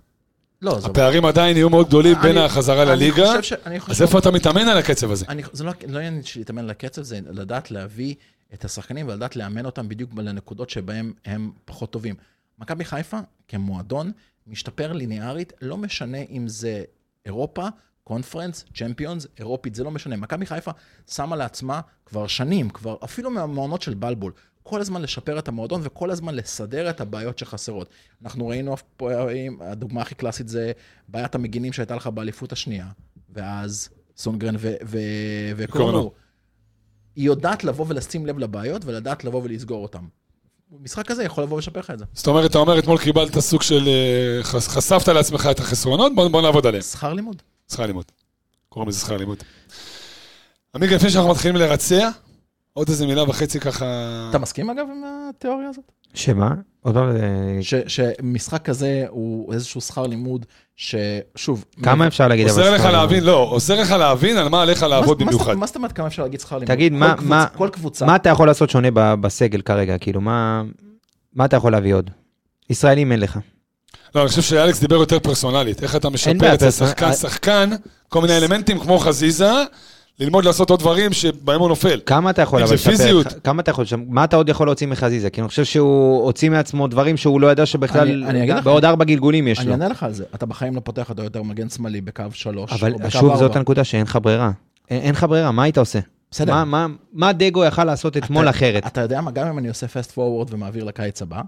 [0.61, 0.87] לא, זה...
[0.87, 3.33] הפערים עדיין יהיו מאוד גדולים בין החזרה לליגה.
[3.87, 5.25] אז איפה אתה מתאמן על הקצב הזה?
[5.51, 8.15] זה לא, לא עניין של להתאמן לקצב, זה לדעת להביא
[8.55, 12.15] את השחקנים ולדעת לאמן אותם בדיוק לנקודות שבהם הם פחות טובים.
[12.59, 14.11] מכבי חיפה, כמועדון,
[14.47, 16.83] משתפר ליניארית, לא משנה אם זה
[17.25, 17.67] אירופה,
[18.03, 20.15] קונפרנס, צ'מפיונס, אירופית, זה לא משנה.
[20.15, 20.71] מכבי חיפה
[21.07, 24.31] שמה לעצמה כבר שנים, כבר אפילו מהמעונות של בלבול,
[24.63, 27.89] כל הזמן לשפר את המועדון וכל הזמן לסדר את הבעיות שחסרות.
[28.23, 28.75] אנחנו ראינו,
[29.61, 30.71] הדוגמה הכי קלאסית זה
[31.07, 32.87] בעיית המגינים שהייתה לך באליפות השנייה,
[33.29, 36.24] ואז סונגרן ו- ו- וקורנו.
[37.15, 39.99] היא יודעת לבוא ולשים לב לבעיות ולדעת לבוא ולסגור אותן.
[40.81, 42.05] משחק כזה יכול לבוא ולשפר לך את זה.
[42.13, 43.87] זאת אומרת, אתה אומר, אתמול קיבלת סוג של...
[43.87, 46.83] אה, חש- חשפת לעצמך את החסרונות, בוא בוא נעבוד עליהם.
[46.83, 47.41] שכר לימוד.
[47.71, 48.05] שכר לימוד.
[48.69, 49.37] קוראים לזה שכר לימוד.
[50.75, 52.09] עמיגה, לפני שאנחנו מתחילים לרצע,
[52.73, 53.85] עוד איזה מילה וחצי ככה...
[54.29, 55.91] אתה מסכים אגב עם התיאוריה הזאת?
[56.15, 56.51] שמה?
[56.81, 57.03] עוד אה,
[57.61, 60.45] ש- שמשחק כזה הוא איזשהו שכר לימוד
[60.75, 61.65] ששוב...
[61.83, 62.47] כמה אפשר להגיד?
[62.47, 65.53] אבל עוזר לך שכר להבין, לא, עוזר לך להבין על מה עליך לעבוד במיוחד.
[65.53, 66.67] מה זאת אומרת כמה אפשר להגיד שכר לימוד?
[66.75, 68.05] תגיד, כל מה- קבוצה- מה- כל קבוצה...
[68.05, 69.97] מה אתה יכול לעשות שונה ב- בסגל כרגע?
[69.97, 70.63] כאילו, מה
[71.33, 72.09] מה אתה יכול להביא עוד?
[72.69, 73.39] ישראלים אין לך.
[74.15, 75.83] לא, אני חושב שאלכס דיבר יותר פרסונלית.
[75.83, 77.69] איך אתה משפר בעיה, אצל פרסונ- שחקן, אה- שחקן,
[78.09, 79.51] כל מיני אלמנטים כמו חזיזה,
[80.19, 81.99] ללמוד לעשות עוד דברים שבהם הוא נופל.
[82.05, 83.27] כמה אתה יכול אם אבל זה פיזיות.
[83.43, 85.29] כמה אתה יכול, מה אתה עוד יכול להוציא מחזיזה?
[85.29, 89.05] כי אני חושב שהוא הוציא מעצמו דברים שהוא לא ידע שבכלל, אני- אני בעוד ארבע
[89.05, 89.71] גלגולים יש אני לו.
[89.73, 90.23] אענה לך על זה.
[90.35, 93.55] אתה בחיים לא פותח אותו יותר מגן שמאלי בקו שלוש, אבל או בקו שוב, זאת.
[93.55, 94.51] הנקודה שאין לך ברירה.
[94.89, 95.99] אין אין לך ברירה, מה היית עושה?
[96.31, 96.53] בסדר.
[96.53, 98.87] מה- מה- מה דגו יכל לעשות אתמול אתה- אחרת?
[98.87, 101.41] אתה יודע מה, גם אם אני עושה פסט פורוורד ומעביר לקיץ הבא,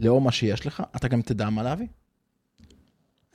[0.00, 1.86] לאור מה שיש לך, אתה גם תדע מה להביא.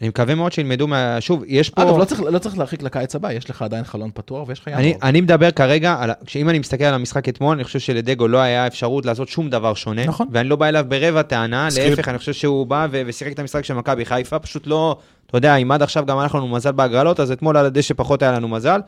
[0.02, 1.22] אני מקווה מאוד שילמדו מה...
[1.22, 1.84] שוב, יש פה...
[1.84, 4.68] אגב, לא צריך, לא צריך להרחיק לקיץ הבא, יש לך עדיין חלון פתוח ויש לך
[4.68, 4.80] ינואר.
[4.80, 8.38] אני, אני מדבר כרגע, על, שאם אני מסתכל על המשחק אתמול, אני חושב שלדגו לא
[8.38, 10.06] היה אפשרות לעשות שום דבר שונה.
[10.06, 10.28] נכון.
[10.32, 11.90] ואני לא בא אליו ברבע טענה, מסכים.
[11.90, 14.98] להפך, אני חושב שהוא בא ו- ושיחק את המשחק של מכבי חיפה, פשוט לא,
[15.28, 18.22] אתה יודע, אם עד עכשיו גם היה לנו מזל בהגרלות, אז אתמול על הדשא פחות
[18.22, 18.80] היה לנו מזל.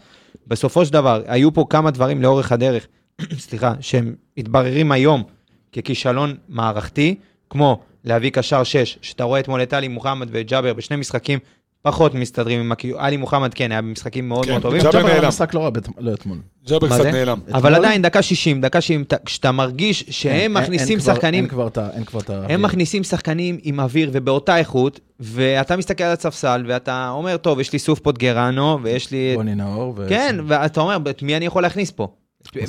[0.47, 2.87] בסופו של דבר, היו פה כמה דברים לאורך הדרך,
[3.39, 5.23] סליחה, שהם מתבררים היום
[5.71, 7.15] ככישלון מערכתי,
[7.49, 11.39] כמו להביא קשר 6, שאתה רואה אתמול את עלי מוחמד וג'אבר בשני משחקים
[11.81, 12.91] פחות מסתדרים עם הכי...
[12.97, 14.81] עלי מוחמד כן, היה במשחקים מאוד כן, מאוד טובים.
[14.81, 15.27] ג'אבר היה נעלם.
[15.27, 16.37] משחק לא רע לא אתמול.
[16.67, 17.05] ג'אבר קצת?
[17.05, 17.39] נעלם.
[17.53, 21.67] אבל אתמול- עדיין, דקה 60, דקה 60, כשאתה מרגיש שהם אין- מכניסים שחקנים, אין כבר
[21.67, 21.87] את ה...
[21.93, 22.45] אין כבר את ה...
[22.49, 27.73] הם מכניסים שחקנים עם אוויר ובאותה איכות, ואתה מסתכל על הספסל, ואתה אומר, טוב, יש
[27.73, 29.33] לי סוף פוטגרנו, ויש לי...
[29.35, 29.95] בוני נאור.
[30.09, 32.07] כן, ואתה אומר, את מי אני יכול להכניס פה?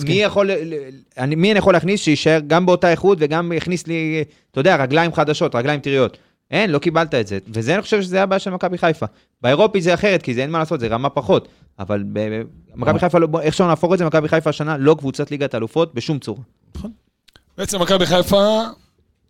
[0.04, 0.50] מי יכול,
[1.18, 5.12] אני- מי אני יכול להכניס שיישאר גם באותה איכות וגם יכניס לי, אתה יודע, רגליים
[5.12, 6.18] חדשות, רגליים טריות.
[6.50, 7.38] אין, לא קיבלת את זה.
[7.48, 9.06] וזה, אני חושב שזה הבעיה של מכבי חיפה.
[9.42, 11.48] באירופי זה אחרת, כי זה אין מה לעשות, זה רמה פחות.
[11.78, 12.42] אבל ב- ב-
[12.74, 15.94] מכבי חיפה, לא- איך שלא נהפוך את זה, מכבי חיפה השנה לא קבוצת ליגת אלופות
[15.94, 16.40] בשום צורה.
[17.58, 18.60] בעצם מכבי חיפה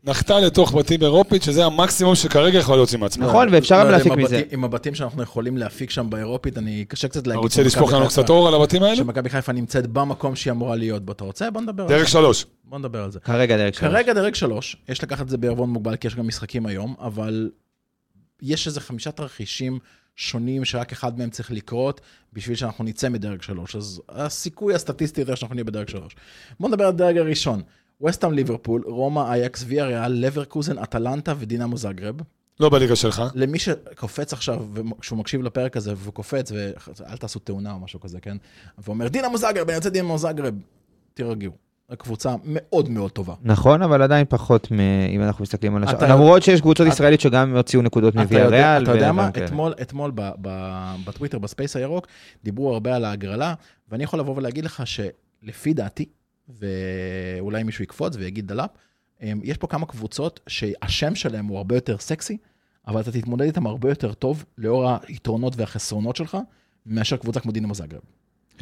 [0.08, 3.26] נחתה לתוך בתים אירופית, שזה המקסימום שכרגע יכול להוציא מעצמה.
[3.26, 4.42] נכון, ואפשר לא גם יודע, להפיק מזה.
[4.50, 7.42] עם הבתים שאנחנו יכולים להפיק שם באירופית, אני קשה קצת אתה להגיד.
[7.42, 8.96] רוצה לשפוך לנו קצת אור על הבתים האלה?
[8.96, 11.12] שמכבי חיפה נמצאת במקום שהיא אמורה להיות בו.
[11.12, 11.50] אתה רוצה?
[11.50, 11.94] בוא נדבר על זה.
[11.94, 12.46] דרך שלוש.
[12.64, 13.20] בוא נדבר על זה.
[13.20, 13.90] כרגע דרך שלוש.
[13.92, 17.50] כרגע דרג שלוש, יש לקחת את זה בערבון מוגבל, כי יש גם משחקים היום, אבל
[18.42, 19.78] יש איזה חמישה תרחישים
[20.16, 22.00] שונים שרק אחד מהם צריך לקרות
[22.32, 23.76] בשביל שאנחנו נצא מדרג שלוש.
[23.76, 26.16] אז הסיכוי הסטטיסטי יותר שאנחנו נהיה בדרג שלוש.
[26.60, 27.62] בואו נדבר על הדרג הראשון.
[28.06, 32.14] וסטאם ליברפול, רומא, אייקס, ויה ריאל, לברקוזן, אטלנטה ודינמו זגרב.
[32.60, 33.22] לא בליגה שלך.
[33.34, 34.66] למי שקופץ עכשיו,
[35.00, 38.36] כשהוא מקשיב לפרק הזה, והוא קופץ, ואל תעשו תאונה או משהו כזה, כן?
[38.78, 40.54] ואומר, דינמו זגרב, אני רוצה דינמו זגרב.
[41.14, 41.52] תירגעו.
[41.98, 43.34] קבוצה מאוד מאוד טובה.
[43.42, 44.80] נכון, אבל עדיין פחות מ...
[45.10, 45.96] אם אנחנו מסתכלים על השאר.
[45.96, 48.82] אתה- למרות שיש קבוצות אתה- ישראלית שגם הוציאו נקודות אתה מוויה יודע, ריאל.
[48.82, 49.30] אתה יודע ודברים מה?
[49.32, 49.46] כאלה.
[49.46, 50.48] אתמול, אתמול ב, ב,
[51.06, 52.06] בטוויטר, ב space הירוק,
[52.44, 53.54] דיברו הרבה על ההגרלה,
[53.88, 56.04] ואני יכול לבוא ולהגיד לך שלפי דעתי,
[56.48, 58.70] ואולי מישהו יקפוץ ויגיד דלאפ,
[59.22, 62.36] אמ, יש פה כמה קבוצות שהשם שלהם הוא הרבה יותר סקסי,
[62.86, 66.38] אבל אתה תתמודד איתם הרבה יותר טוב, לאור היתרונות והחסרונות שלך,
[66.86, 68.00] מאשר קבוצה כמו דינמו זגרב.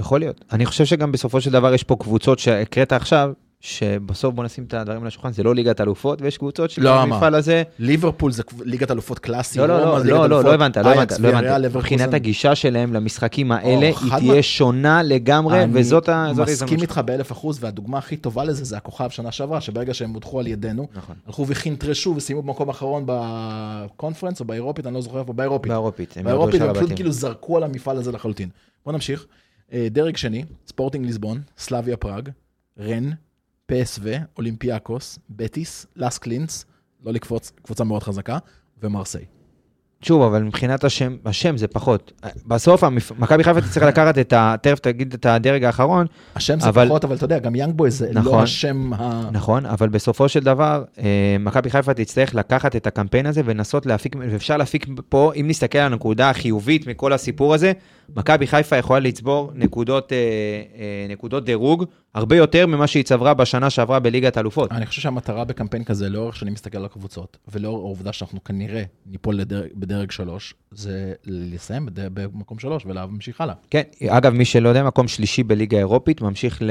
[0.01, 0.45] יכול להיות.
[0.53, 3.33] אני חושב שגם בסופו של דבר יש פה קבוצות שהקראת עכשיו,
[3.67, 7.03] שבסוף בוא נשים את הדברים על השולחן, זה לא ליגת אלופות, ויש קבוצות לא?
[7.03, 7.63] שבמפעל הזה...
[7.79, 11.13] ליברפול זה ליגת אלופות קלאסי, לא, לא, לא, לא, לא, אלופות, לא הבנת, לא הבנת,
[11.19, 11.75] לא הבנת.
[11.77, 16.43] מבחינת הגישה שלהם למשחקים האלה, חד היא תהיה מה- שונה לגמרי, אני וזאת ה- זאת
[16.43, 20.11] מסכים ההזדמנות איתך באלף אחוז, והדוגמה הכי טובה לזה זה הכוכב שנה שעברה, שברגע שהם
[20.13, 21.17] הודחו על ידינו, נכון.
[21.27, 25.69] הלכו וחינטרשו וסיימו במקום האחרון בקונפרנס או באירופית, אני לא זוכר איפה, באירופית.
[25.73, 26.17] באירופית.
[26.23, 26.93] באירופית הם פשוט.
[26.95, 28.49] כאילו זרקו על המפעל הזה לחלוטין.
[28.85, 29.27] בוא נמשיך.
[29.91, 32.29] דרג שני, ספורטינג ליסבון, סלאביה פראג,
[32.81, 33.11] רן,
[33.67, 34.01] פסו,
[34.39, 36.65] אולימפיאקוס, בטיס, לאסק לינץ,
[37.05, 38.39] לא לקפוץ, קבוצה מאוד חזקה,
[38.83, 39.25] ומרסיי.
[40.03, 42.13] שוב, אבל מבחינת השם, השם זה פחות.
[42.47, 44.55] בסוף, המפ- מכבי חיפה תצטרך לקחת את ה...
[44.63, 47.91] תכף תגיד את הדרג האחרון, השם זה אבל- פחות, אבל אתה יודע, גם יאנג בויז
[47.91, 48.43] זה לא נכון.
[48.43, 49.29] השם ה...
[49.33, 51.05] נכון, אבל בסופו של דבר, אה,
[51.41, 55.93] מכבי חיפה תצטרך לקחת את הקמפיין הזה ולנסות להפיק, ואפשר להפיק פה, אם נסתכל על
[55.93, 57.73] הנקודה החיובית מכל הסיפור הזה,
[58.17, 60.17] מכבי חיפה יכולה לצבור נקודות, אה,
[60.79, 64.73] אה, נקודות דירוג הרבה יותר ממה שהיא צברה בשנה שעברה בליגת האלופות.
[64.73, 69.35] אני חושב שהמטרה בקמפיין כזה, לאורך שאני מסתכל על הקבוצות, ולאור העובדה שאנחנו כנראה ניפול
[69.37, 73.55] לדרג, בדרג שלוש, זה לסיים בד- במקום שלוש ולהמשיך הלאה.
[73.71, 76.63] כן, אגב, מי שלא יודע, מקום שלישי בליגה האירופית, ממשיך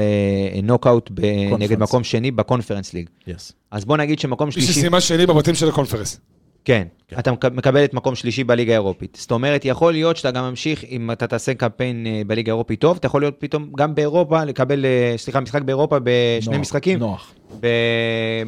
[0.56, 1.20] לנוקאוט ב-
[1.58, 1.78] נגד.
[1.78, 3.08] מקום שני בקונפרנס ליג.
[3.26, 3.52] יס.
[3.70, 4.72] אז בוא נגיד שמקום מי שלישי...
[4.72, 6.20] שסיימה שני בבתים של הקונפרס.
[6.66, 7.18] כן, כן.
[7.18, 9.18] אתה מק- מקבל את מקום שלישי בליגה האירופית.
[9.20, 12.96] זאת אומרת, יכול להיות שאתה גם ממשיך, אם אתה תעשה קמפיין אה, בליגה האירופית טוב,
[12.96, 17.32] אתה יכול להיות פתאום גם באירופה, לקבל, אה, סליחה, משחק באירופה בשני נוח, משחקים, נוח.
[17.60, 17.66] ב-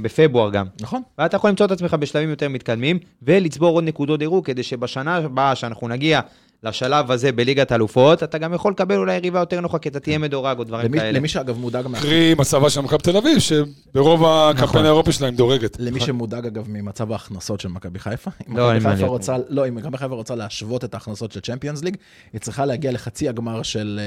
[0.03, 0.67] בפברואר גם.
[0.81, 1.03] נכון.
[1.19, 5.55] ואתה יכול למצוא את עצמך בשלבים יותר מתקדמים, ולצבור עוד נקודות דירוג, כדי שבשנה הבאה,
[5.55, 6.21] שאנחנו נגיע
[6.63, 10.19] לשלב הזה בליגת אלופות, אתה גם יכול לקבל אולי יריבה יותר נוחה, כי אתה תהיה
[10.19, 11.13] מדורג או דברים למי, כאלה.
[11.13, 12.01] למי שאגב מודאג, מה...
[12.01, 14.83] קרי מצבה של מכבי תל אביב, שברוב הקמפיין נכון.
[14.85, 15.77] האירופי שלה היא מדורגת.
[15.81, 19.09] למי שמודאג אגב ממצב ההכנסות של מכבי חיפה, אם לא, אין מכבי מה.
[19.09, 21.97] רוצה, לא, אם מכבי חיפה רוצה להשוות את ההכנסות של צ'מפיונס ליג,
[22.33, 24.01] היא צריכה להגיע לחצי הגמר של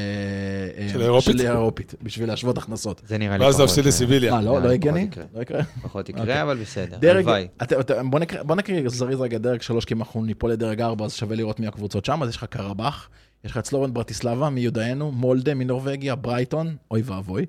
[0.79, 1.37] אה, של אה, האירופית?
[1.39, 3.01] של האירופית, בשביל להשוות הכנסות.
[3.07, 4.31] זה נראה לי ואז פחות, להפסיד אה, לסיביליה.
[4.33, 5.07] מה, לא, לא הגיוני?
[5.35, 5.61] לא יקרה?
[5.83, 6.41] פחות יקרה, אוקיי.
[6.41, 7.47] אבל בסדר, הלוואי.
[7.63, 8.01] אתה- אתה-
[8.45, 11.59] בוא נקריא זריז רגע דרג שלוש, כי אם אנחנו ניפול לדרג ארבע, אז שווה לראות
[11.59, 13.09] מי הקבוצות שם, אז יש לך קרבאח,
[13.43, 17.45] יש לך את סלובן ברטיסלבה מיודענו, מולדה מנורבגיה, ברייטון, אוי ואבוי,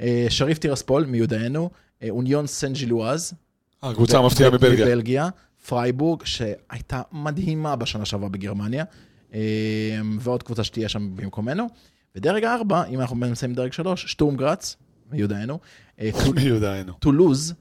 [0.00, 1.70] אה, שריף טירספול מיודענו,
[2.02, 3.32] אה, אוניון סן ג'ילואז,
[3.82, 4.86] הקבוצה המפתיעה מבלגיה.
[4.86, 5.28] מבלגיה,
[5.68, 8.84] פרייבורג, שהייתה מדהימה בשנה שעברה בגרמניה,
[9.34, 9.40] אה,
[10.20, 11.66] ועוד קבוצה שתהיה שם במקומנו.
[12.16, 14.76] ודרג ארבע, אם אנחנו מסיימים דרג שלוש, שטורם גראץ,
[15.12, 15.58] מיודענו,
[16.00, 16.92] אה, טול- מי יודענו.
[16.92, 17.54] טולוז,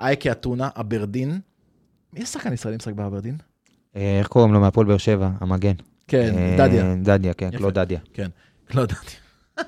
[0.00, 1.40] אייקה אתונה, אברדין.
[2.12, 3.36] מי השחקן ישראלי משחק באברדין?
[3.96, 5.30] אה, איך קוראים לו מהפועל באר שבע?
[5.40, 5.74] המגן.
[6.08, 6.94] כן, אה, דדיה.
[7.02, 7.50] דדיה, כן.
[7.50, 7.98] קלוד דדיה.
[8.14, 8.30] כן,
[8.74, 9.16] לא ידעתי.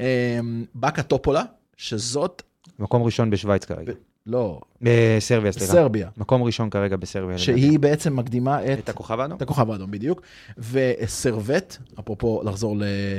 [0.00, 0.38] אה,
[0.74, 1.42] באקה טופולה,
[1.76, 2.42] שזאת,
[2.78, 3.92] מקום ראשון בשוויץ כרגע.
[4.26, 5.72] לא, בסרביה, סליחה.
[5.72, 7.38] בסרביה, מקום ראשון כרגע בסרביה.
[7.38, 9.36] שהיא בעצם מקדימה את את הכוכב האדום?
[9.36, 10.22] את הכוכב האדום בדיוק,
[10.58, 12.76] וסרבט, אפרופו לחזור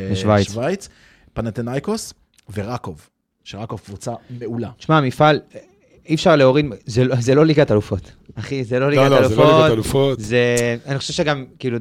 [0.09, 0.89] לשוויץ.
[1.33, 2.13] פנתנייקוס
[2.53, 3.09] ורקוב,
[3.43, 4.69] שרקוב קבוצה מעולה.
[4.77, 5.41] תשמע, המפעל,
[6.10, 8.12] אי אפשר להוריד, זה לא- זה לא ליגת אלופות.
[8.36, 9.72] אחי, זה לא ליגת לא, לא, זה לא ליגת אלופות.
[9.72, 10.19] אלופות.
[10.19, 11.78] זה, אני חושב שגם, כאילו,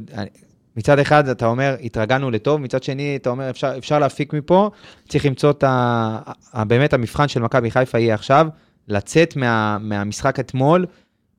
[0.76, 4.70] מצד אחד אתה אומר, התרגלנו לטוב, מצד שני אתה אומר, אפשר, אפשר להפיק מפה,
[5.08, 5.64] צריך למצוא את.
[5.66, 6.18] ה-
[6.66, 8.46] באמת המבחן של מכבי חיפה יהיה עכשיו,
[8.88, 10.86] לצאת מה, מהמשחק אתמול,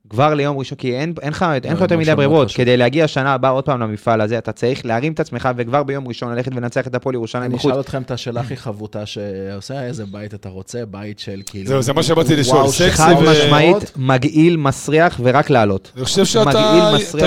[0.10, 2.48] כבר ליום ראשון, כי אין אין לך אין לך יותר מאוד מדי ברירות.
[2.48, 2.58] חשוב.
[2.58, 6.08] כדי להגיע שנה הבאה עוד פעם למפעל הזה, אתה צריך להרים את עצמך וכבר ביום
[6.08, 7.72] ראשון ללכת ולנצח את הפועל ירושלים אני בחוץ.
[7.72, 10.86] אשאל אתכם את השאלה הכי חבוטה שעושה, איזה בית אתה רוצה?
[10.86, 11.68] בית של כאילו...
[11.68, 15.92] זהו, זה מה שבאתי לשאול, סקסי שחר חד ו- משמעית, מגעיל, מסריח ורק לעלות.
[15.96, 16.76] אני חושב שאתה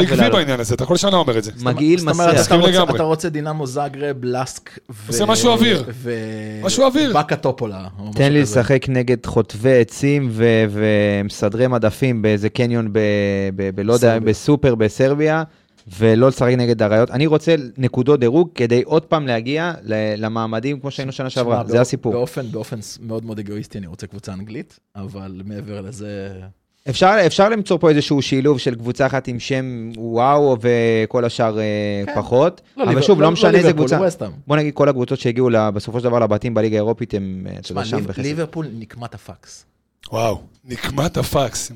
[0.00, 0.30] עקבי.
[0.32, 1.50] בעניין הזה, אתה כל שנה אומר את זה.
[1.62, 2.90] מגעיל, זאת אומרת, מסריח.
[2.94, 5.08] אתה רוצה- דינמו זאגרב, לסק ו...
[5.08, 5.84] עושה משהו אוויר.
[5.88, 6.12] ו...
[6.62, 7.12] משהו אוויר.
[7.12, 7.84] באקה טופולה.
[8.14, 8.42] תן לי.
[8.42, 12.98] לשחק נגד חוטבי עצים ו- ומסדרי מדפים באיזה קניון ב...
[13.56, 14.18] ב- ב- לא יודע.
[14.18, 15.42] בסופר בסרביה,
[15.98, 17.10] ולא לשחק נגד אריות.
[17.10, 19.72] אני רוצה נקודות דירוג כדי עוד פעם להגיע
[20.16, 22.12] למעמדים כמו שהיינו שנה שעברה, זה הסיפור.
[22.12, 26.28] באופן, באופן מאוד מאוד אגואיסטי, אני רוצה קבוצה אנגלית, אבל מעבר לזה...
[26.88, 31.64] אפשר, אפשר למצוא פה איזשהו שילוב של קבוצה אחת עם שם וואו וכל השאר אה,
[32.06, 32.14] כן.
[32.14, 33.98] פחות, אבל ליבר- שוב, לא משנה איזה ליברפול, קבוצה.
[33.98, 34.30] לא ווסטהאם.
[34.46, 37.82] בוא נגיד כל הקבוצות שהגיעו ל- בסופו של דבר לבתים בליגה האירופית הם, אה, תשמע,
[37.92, 38.10] ליב-.
[38.18, 39.64] ליברפול נקמת הפקס.
[40.12, 41.72] וואו, נקמת הפקס.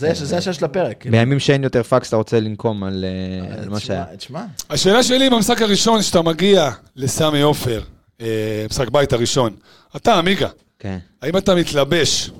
[0.00, 1.06] עם ה- זה זה שיש לפרק.
[1.06, 4.04] בימים שאין יותר פקס אתה רוצה לנקום על אה, על מה תשמע, שהיה.
[4.16, 7.82] תשמע, השאלה שלי במשחק הראשון, שאתה מגיע לסמי עופר,
[8.20, 8.26] אה,
[8.70, 9.56] משחק בית הראשון,
[9.96, 10.98] אתה עמיגה, כן.
[11.22, 12.30] האם אתה מתלבש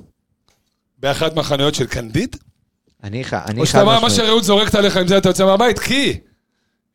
[0.99, 2.37] באחת מהחנויות של קנדיד?
[3.05, 4.15] אני ח- אני או שאתה חד בא, מה משמעית.
[4.29, 5.79] שרעות זורקת עליך, עם זה אתה יוצא מהבית?
[5.79, 6.19] כי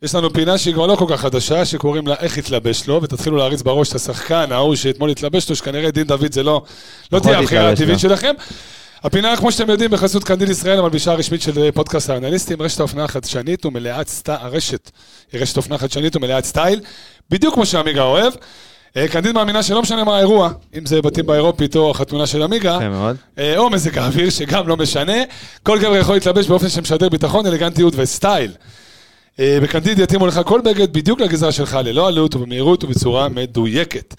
[0.01, 3.37] יש לנו פינה שהיא כבר לא כל כך חדשה, שקוראים לה איך התלבש לו, ותתחילו
[3.37, 6.63] להריץ בראש את השחקן ההוא שאתמול התלבש לו, שכנראה דין דוד זה לא,
[7.11, 7.99] לא תהיה הבחירה הטבעית.
[7.99, 8.33] שלכם.
[9.07, 13.65] הפינה, כמו שאתם יודעים, בחסות קנדיל ישראל, המלבישה הרשמית של פודקאסט האנליסטים, רשת האופנה החדשנית
[13.65, 14.91] ומלאת סטייל, הרשת
[15.31, 16.79] היא רשת אופנה חדשנית ומלאת סטייל,
[17.29, 18.33] בדיוק כמו שעמיגה אוהב.
[18.97, 22.77] אה, קנדיל מאמינה שלא משנה מה האירוע, אם זה בתים באירופית או החתונה של עמיגה.
[23.37, 25.17] אה, או מזג האוויר, שגם לא משנה.
[25.63, 28.51] כל גבר יכול להתלבש באופן שמשדר ביטחון, אלגנטיות וסטייל.
[29.39, 34.15] אה, בקנדיל יתאימו לך כל בגד בדיוק לגזרה שלך, ללא עלות ובמהירות ובצורה מדויקת.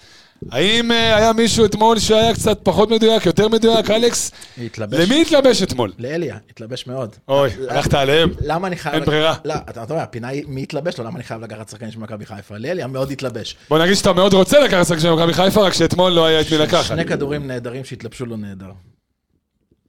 [0.51, 4.31] האם אה, היה מישהו אתמול שהיה קצת פחות מדויק, יותר מדויק, אלכס?
[4.57, 4.99] התלבש.
[4.99, 5.91] למי התלבש אתמול?
[5.99, 7.15] לאליה, התלבש מאוד.
[7.27, 8.29] אוי, הלכת עליהם.
[8.41, 8.95] למה אני חייב...
[8.95, 9.35] אין ברירה.
[9.45, 12.25] לא, אתה יודע, הפינה היא מי התלבש לו, למה אני חייב לקחת שחקן של מכבי
[12.25, 12.57] חיפה?
[12.57, 13.55] לאליה מאוד התלבש.
[13.69, 16.51] בוא נגיד שאתה מאוד רוצה לקחת שחקן של מכבי חיפה, רק שאתמול לא היה את
[16.51, 16.85] מי לקחת.
[16.85, 18.71] שני כדורים נהדרים שהתלבשו לו נהדר.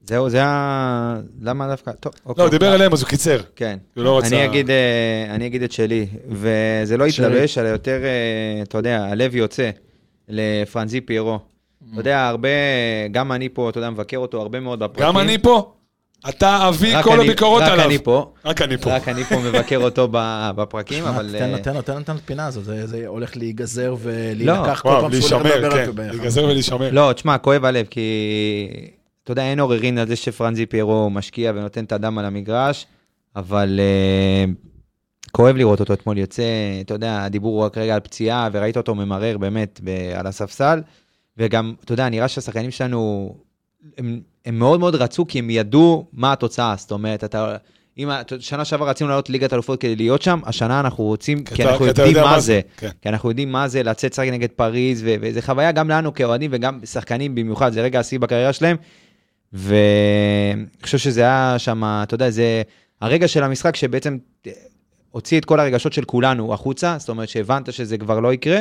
[0.08, 1.20] זהו, זה ה...
[1.42, 1.90] למה דווקא?
[2.00, 2.44] טוב, לא, אוקיי.
[2.44, 3.40] הוא דיבר אליהם, אז הוא קיצר.
[3.56, 3.78] כן.
[3.94, 4.28] הוא לא רצה...
[4.28, 7.26] אני אגיד, אה, אני אגיד את שלי, וזה לא שלי.
[7.26, 9.70] יתלבש, אלא יותר, אה, אתה יודע, הלב יוצא
[10.30, 11.38] לפרנזי פיירו.
[11.92, 12.48] אתה יודע, הרבה,
[13.12, 15.04] גם אני פה, אתה יודע, מבקר אותו הרבה מאוד בפרקים.
[15.06, 15.72] גם אני פה?
[16.28, 17.78] אתה אבי כל אני- הביקורות עליו.
[17.78, 18.32] רק אני פה.
[18.44, 18.96] רק אני פה.
[18.96, 21.36] רק אני פה מבקר אותו ב- בפרקים, אבל...
[21.38, 23.36] תן לו, אה, תן לו, תן לו, תן לו את הפינה הזאת, זה- זה הולך
[23.36, 26.08] להיגזר ולהילקח כל וואו, פעם שהוא הולך לדבר כן.
[26.10, 26.90] להיגזר ולהישמר.
[26.92, 28.00] לא, תשמע, כואב הלב, כי
[29.24, 32.86] אתה יודע, אין עוררין על זה שפרנזי פיירו משקיע ונותן את הדם על המגרש,
[33.36, 34.44] אבל אה,
[35.32, 36.42] כואב לראות אותו אתמול יוצא,
[36.80, 40.82] אתה יודע, הדיבור הוא רק רגע על פציעה, וראית אותו ממרר באמת ב- על הספסל,
[41.38, 43.34] וגם, אתה יודע, נראה שהשחקנים שלנו,
[43.98, 47.56] הם, הם מאוד מאוד רצו, כי הם ידעו מה התוצאה, זאת אומרת, אתה...
[47.98, 51.62] אם שנה שעברה רצינו לעלות ליגת אלופות כדי להיות שם, השנה אנחנו רוצים, כי כי
[51.62, 52.60] אתה- אנחנו כי יודעים יודע מה זה.
[52.76, 52.88] כן.
[53.02, 56.50] כי אנחנו יודעים מה זה לצאת לשחק נגד פריז, ו- וזה חוויה גם לנו כאוהדים
[56.54, 58.76] וגם שחקנים במיוחד, זה רגע השיא בקריירה שלהם.
[59.52, 62.62] ואני חושב שזה היה שם, אתה יודע, זה
[63.00, 64.16] הרגע של המשחק שבעצם
[65.10, 68.58] הוציא את כל הרגשות של כולנו החוצה, זאת אומרת שהבנת שזה כבר לא יקרה,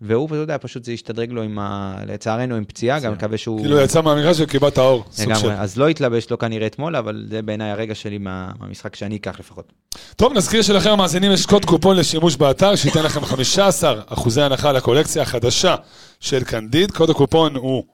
[0.00, 1.96] והוא, אתה יודע, פשוט זה השתדרג לו עם ה...
[2.06, 3.60] לצערנו עם פציעה, גם מקווה שהוא...
[3.60, 5.04] כאילו יצא מהמגרש וקיבלת האור.
[5.12, 5.46] סוג של...
[5.46, 9.16] לגמרי, אז לא התלבש לו כנראה אתמול, אבל זה בעיניי הרגע שלי מה- מהמשחק שאני
[9.16, 9.72] אקח לפחות.
[10.16, 15.22] טוב, נזכיר שלכם המאזינים יש קוד קופון לשימוש באתר, שייתן לכם 15 אחוזי הנחה לקולקציה
[15.22, 15.74] החדשה
[16.20, 16.90] של קנדיד.
[16.90, 17.84] קוד הקופון הוא,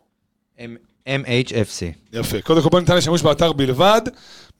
[1.08, 1.82] MHFC.
[2.12, 4.00] יפה, קוד הקופון ניתן לשימוש באתר בלבד,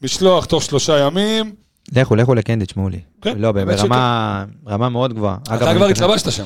[0.02, 1.52] משלוח תוך שלושה ימים.
[1.92, 2.98] לכו, לכו לקנדיד, שמעו לי.
[3.22, 5.36] כן, לא, ברמה רמה מאוד גבוהה.
[5.54, 6.44] אתה כבר התלבשת שם.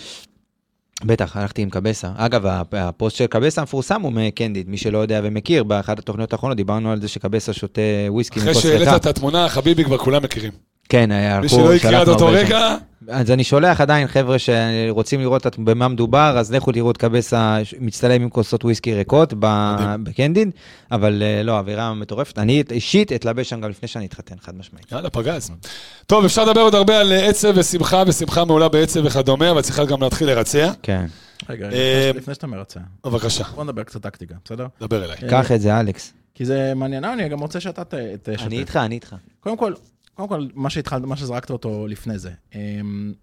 [1.04, 2.10] בטח, הלכתי עם קבסה.
[2.16, 6.56] אגב, הפ- הפוסט של קבסה המפורסם הוא מקנדיד, מי שלא יודע ומכיר, באחת התוכניות האחרונות
[6.56, 8.96] דיברנו על זה שקבסה שותה וויסקי אחרי מכוס שהעלית ריקה.
[8.96, 10.52] את התמונה, חביבי כבר כולם מכירים.
[10.88, 12.26] כן, מי הלכו, שלא הכיר עד אותו.
[12.26, 12.76] רגע,
[13.08, 17.58] אז אני שולח עדיין חבר'ה שרוצים לראות את- במה מדובר, אז לכו תראו את קבסה
[17.80, 20.04] מצטלם עם כוסות וויסקי ריקות ב- מדהים.
[20.04, 20.50] בקנדיד,
[20.92, 22.38] אבל אה, לא, אווירה מטורפת.
[22.38, 24.92] אני אישית אתלבש שם גם לפני שאני אתחתן, חד משמעית.
[24.92, 25.50] יאללה, פגז.
[26.06, 29.84] טוב, אפשר לדבר עוד הרבה על אה, עצב ושמחה, ושמחה מעולה בעצב וכדומה, אבל צריכה
[29.84, 30.72] גם להתחיל לרצע.
[30.82, 31.06] כן.
[31.48, 34.66] רגע, אה, לפני- שאתה מרצה, בבקשה, בוא נדבר קצת טקטיקה, בסדר?
[34.80, 35.16] דבר אליי.
[35.30, 36.12] קח את זה, אלכס.
[36.34, 37.82] כי זה מעניין, אני גם רוצה שאתה
[38.22, 38.42] תשתף.
[38.46, 39.14] אני איתך, אני איתך.
[39.40, 39.72] קודם כל,
[40.14, 42.30] קודם כל, מה שהתחלת, מה שזרקת אותו לפני זה.
[42.54, 43.14] אמ,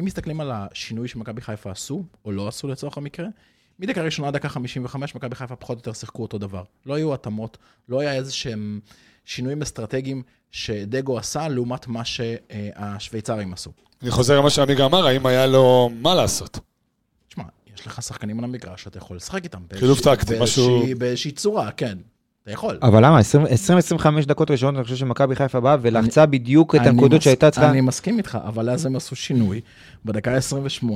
[0.00, 3.26] אם מסתכלים על השינוי שמכבי חיפה עשו, או לא עשו לצורך המקרה,
[3.78, 6.62] מדקה ראשונה עד דקה 55, מכבי חיפה פחות או יותר שיחקו אותו דבר.
[6.86, 8.80] לא היו התאמות, לא היה איזה שהם
[9.24, 13.70] שינויים אסטרטגיים שדגו עשה, לעומת מה שהשוויצרים עשו.
[14.02, 16.58] אני חוזר למה שעמיגה אמר, האם היה לו מה לעשות?
[17.28, 19.62] תשמע, יש לך שחקנים על המגרש שאתה יכול לשחק איתם.
[19.78, 21.98] חילוף טקטי, משהו- באיזושהי צורה, כן.
[22.44, 22.78] אתה יכול.
[22.82, 23.20] אבל למה?
[24.22, 27.70] 20-25 דקות ראשונות, אני חושב שמכבי חיפה באה ולחצה בדיוק את הנקודות מס- שהייתה צריכה.
[27.70, 29.60] אני מסכים איתך, אבל אז הם עשו שינוי
[30.04, 30.86] בדקה ה-28,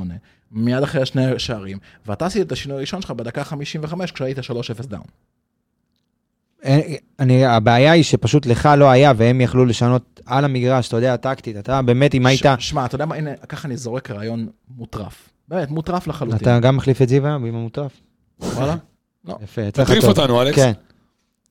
[0.53, 4.43] מיד אחרי השני שערים, ואתה עשית את השינוי הראשון שלך בדקה ה-55 כשהיית 3-0
[4.87, 5.03] דאון.
[7.21, 11.57] אני, הבעיה היא שפשוט לך לא היה, והם יכלו לשנות על המגרש, אתה יודע, טקטית.
[11.57, 12.43] אתה באמת, אם היית...
[12.59, 15.29] שמע, אתה יודע מה, הנה, ככה אני זורק רעיון מוטרף.
[15.49, 16.39] באמת, מוטרף לחלוטין.
[16.39, 17.93] אתה גם מחליף את זיו היום עם המוטרף?
[18.41, 18.77] וואלה?
[19.43, 20.19] יפה, יצא לך תטריף טוב.
[20.19, 20.57] אותנו, אלכס.
[20.57, 20.73] כן.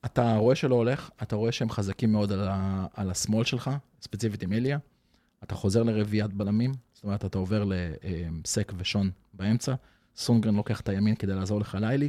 [0.04, 3.70] אתה רואה שלא הולך, אתה רואה שהם חזקים מאוד על, ה, על השמאל שלך,
[4.02, 4.78] ספציפית עם איליה.
[5.42, 9.74] אתה חוזר לרביעיית בלמים, זאת אומרת, אתה עובר לסק ושון באמצע.
[10.16, 12.08] סונגרן לוקח את הימין כדי לעזור לך לילי,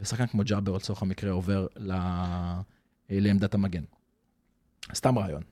[0.00, 1.92] ושחקן כמו ג'אבר, לצורך המקרה, עובר ל...
[3.10, 3.82] לעמדת המגן.
[4.94, 5.42] סתם רעיון.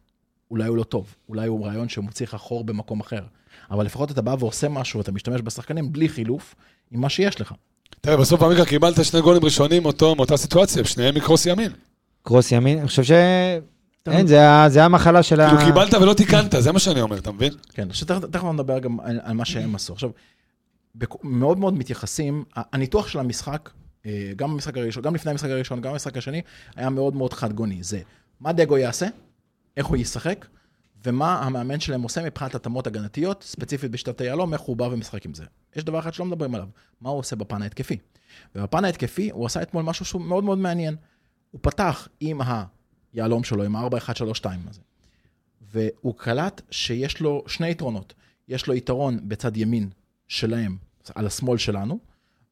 [0.51, 3.27] אולי הוא לא טוב, אולי הוא רעיון שמוציא לך חור במקום אחר.
[3.71, 6.55] אבל לפחות אתה בא ועושה משהו, אתה משתמש בשחקנים בלי חילוף,
[6.91, 7.55] עם מה שיש לך.
[8.01, 11.73] תראה, בסוף עמיגה קיבלת שני גולים ראשונים אותו- מאותה סיטואציה, שניהם מקרוס ימין.
[12.23, 13.11] קרוס ימין, אני חושב ש...
[14.07, 15.49] אין, זה ה- זה המחלה של ה...
[15.51, 17.53] כאילו קיבלת ולא תיקנת, זה מה שאני אומר, אתה מבין?
[17.73, 19.93] כן, עכשיו תכף נדבר גם על, מה שהם עשו.
[19.93, 20.11] עכשיו,
[21.23, 23.71] מאוד מאוד מתייחסים, הניתוח של המשחק,
[24.07, 26.43] אה, גם במשחק הראשון, גם לפני המשחק הראשון, גם במשחק השני,
[26.77, 27.83] היה מאוד מאוד חד גוני.
[27.83, 28.01] זה
[28.41, 29.07] מה דגו יעשה,
[29.77, 30.47] איך הוא ישחק,
[31.05, 35.35] ומה המאמן שלהם עושה מבחינת התאמות הגנתיות, ספציפית בשיטת היהלום, איך הוא בא ומשחק עם
[35.35, 35.45] זה.
[35.77, 36.69] יש דבר אחד שלא מדברים עליו,
[37.01, 37.97] מה הוא עושה בפן ההתקפי.
[38.55, 40.97] ובפן ההתקפי, הוא עשה אתמול משהו שהוא מאוד מאוד מעניין.
[41.51, 42.41] הוא פתח עם
[43.15, 44.81] היהלום שלו, עם ה-4-1-3-2 הזה.
[45.73, 48.15] והוא קלט שיש לו שני יתרונות.
[48.49, 49.91] יש לו יתרון בצד ימין
[50.29, 50.77] שלהם,
[51.15, 51.99] על השמאל שלנו.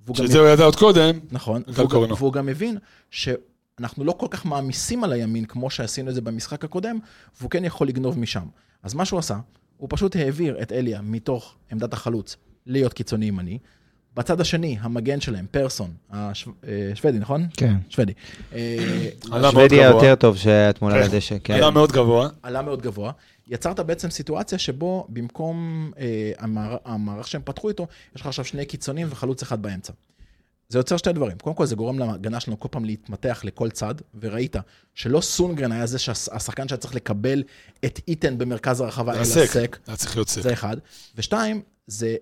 [0.01, 1.19] והוא גם שאת זה הוא ידע עוד קודם.
[1.31, 1.91] נכון, והוא.
[1.91, 2.79] גם, והוא גם מבין
[3.11, 6.99] שאנחנו לא כל כך מעמיסים על הימין כמו שעשינו את זה במשחק הקודם,
[7.39, 8.47] והוא כן יכול לגנוב משם.
[8.83, 9.39] אז מה שהוא עשה,
[9.77, 12.37] הוא פשוט העביר את אליה מתוך עמדת החלוץ
[12.69, 13.59] להיות קיצוני ימני.
[14.15, 17.47] בצד השני, המגן שלהם, פרסון, השוודי, נכון?
[17.57, 17.75] כן.
[17.89, 18.13] שוודי.
[18.53, 19.87] אה, עלה מאוד שוודי גבוה.
[19.87, 21.11] יותר טוב שהיה אתמול על כן.
[21.11, 21.55] הדשא, כן.
[21.55, 22.29] עלה מאוד גבוה.
[22.43, 23.13] עלה מאוד גבוה,
[23.47, 28.67] יצרת בעצם סיטואציה שבו במקום אה, המער, המערך שהם פתחו איתו, יש לך עכשיו שני
[28.67, 29.93] קיצונים וחלוץ אחד באמצע.
[30.69, 31.39] זה יוצר שתי דברים.
[31.39, 34.57] קודם כל, זה גורם להגנה שלנו כל פעם להתמתח לכל צד, וראית
[34.95, 37.43] שלא סונגרן היה זה שהשחקן שהיה צריך לקבל
[37.85, 39.25] את איתן במרכז הרחבה, אלא.
[39.25, 39.79] סק.
[39.87, 40.41] היה צריך להיות סק.
[40.43, 40.77] זה אחד.
[41.17, 42.17] ושתיים, זה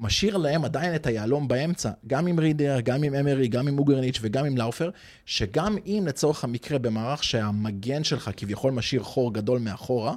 [0.00, 4.18] משאיר להם עדיין את היהלום באמצע, גם עם רידר, גם עם אמרי, גם עם אוגרניץ'
[4.22, 4.90] וגם עם לאופר,
[5.26, 10.14] שגם אם לצורך המקרה במערך שהמגן שלך כביכול משאיר חור גדול מאחורה,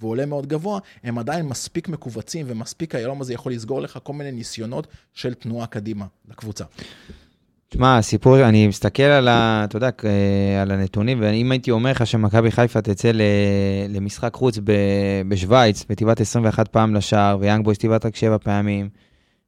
[0.00, 4.12] והוא עולה מאוד גבוה, הם עדיין מספיק מכווצים ומספיק היהלום הזה יכול לסגור לך כל
[4.12, 6.64] מיני ניסיונות של תנועה קדימה לקבוצה.
[7.68, 12.06] תשמע, הסיפור, אני מסתכל על, ה, אתה יודע, אה, על הנתונים, ואם הייתי אומר לך
[12.06, 13.10] שמכבי חיפה תצא
[13.88, 14.58] למשחק חוץ
[15.28, 18.88] בשוויץ, ותבעט 21 פעם לשער, ויאנג בויס תבעט רק 7 פעמים,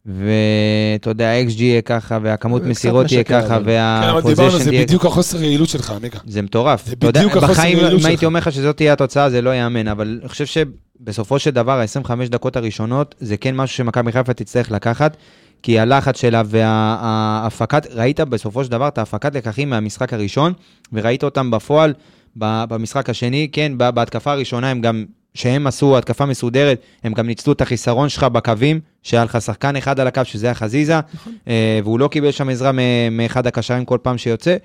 [0.09, 3.71] ואתה יודע, ה-XG יהיה ככה, והכמות מסירות תהיה משקר, ככה, אבל- כן,
[4.09, 4.71] אבל דיברנו, והפוזיישן זה.
[4.71, 6.19] בדיוק החוסר יעילות שלך, עמיגה.
[6.27, 6.87] זה מטורף.
[6.87, 8.25] זה בדיוק החוסר בחיים, יעילות אם הייתי שלך.
[8.27, 12.11] אומר לך שזאת תהיה התוצאה, זה לא ייאמן, אבל אני חושב שבסופו של דבר, ה-25
[12.29, 15.17] דקות הראשונות, זה כן משהו שמכבי חיפה תצטרך לקחת,
[15.63, 20.53] כי הלחץ שלה וההפקת, ראית בסופו של דבר את ההפקת לקחים מהמשחק הראשון,
[20.93, 21.95] וראית אותם בפועל
[22.37, 27.61] במשחק השני, כן, בהתקפה הראשונה הם גם, שהם עשו התקפה מסודרת, הם גם ניצלו את
[27.61, 31.01] החיסרון שלך בקווים, שהיה לך שחקן אחד על הקו, שזה היה חזיזה,
[31.49, 32.71] אה, והוא לא קיבל שם עזרה
[33.11, 34.57] מאחד הקשרים כל פעם שיוצא.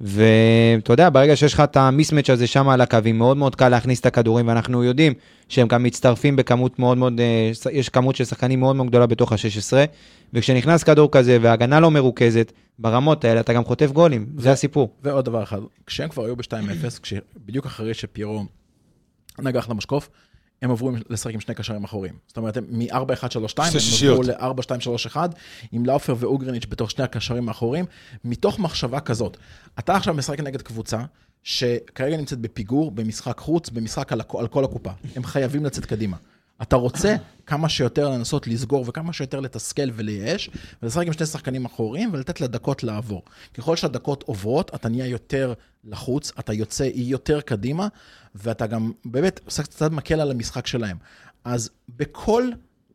[0.00, 4.00] ואתה יודע, ברגע שיש לך את המיסמץ' הזה שם על הקווים, מאוד מאוד קל להכניס
[4.00, 5.12] את הכדורים, ואנחנו יודעים
[5.48, 9.32] שהם גם מצטרפים בכמות מאוד מאוד, אה, יש כמות של שחקנים מאוד מאוד גדולה בתוך
[9.32, 9.72] ה-16,
[10.34, 14.90] וכשנכנס כדור כזה והגנה לא מרוכזת, ברמות האלה אתה גם חוטף גולים, זה הסיפור.
[15.02, 17.12] ועוד דבר אחד, כשהם כבר היו ב-2-0,
[17.46, 18.44] בדיוק אחרי שפיירו
[19.38, 20.08] נגח למשקוף,
[20.62, 22.14] הם עברו לשחק עם שני קשרים אחוריים.
[22.26, 24.26] זאת אומרת, הם מ-4-1-3-2, הם עברו שישיות.
[24.26, 25.16] ל-4-2-3-1,
[25.72, 27.84] עם לאופר ואוגרניץ' בתוך שני הקשרים האחוריים,
[28.24, 29.36] מתוך מחשבה כזאת.
[29.78, 30.98] אתה עכשיו משחק נגד קבוצה
[31.42, 34.90] שכרגע נמצאת בפיגור, במשחק חוץ, במשחק על, על כל הקופה.
[35.16, 36.16] הם חייבים לצאת קדימה.
[36.62, 37.16] אתה רוצה
[37.46, 40.50] כמה שיותר לנסות לסגור וכמה שיותר לתסכל ולייאש,
[40.82, 43.22] ולשחק עם שני שחקנים אחוריים ולתת לדקות לעבור.
[43.54, 47.88] ככל שהדקות עוברות, אתה נהיה יותר לחוץ, אתה יוצא יותר קדימה,
[48.34, 50.96] ואתה גם באמת קצת מקל על המשחק שלהם.
[51.44, 52.48] אז בכל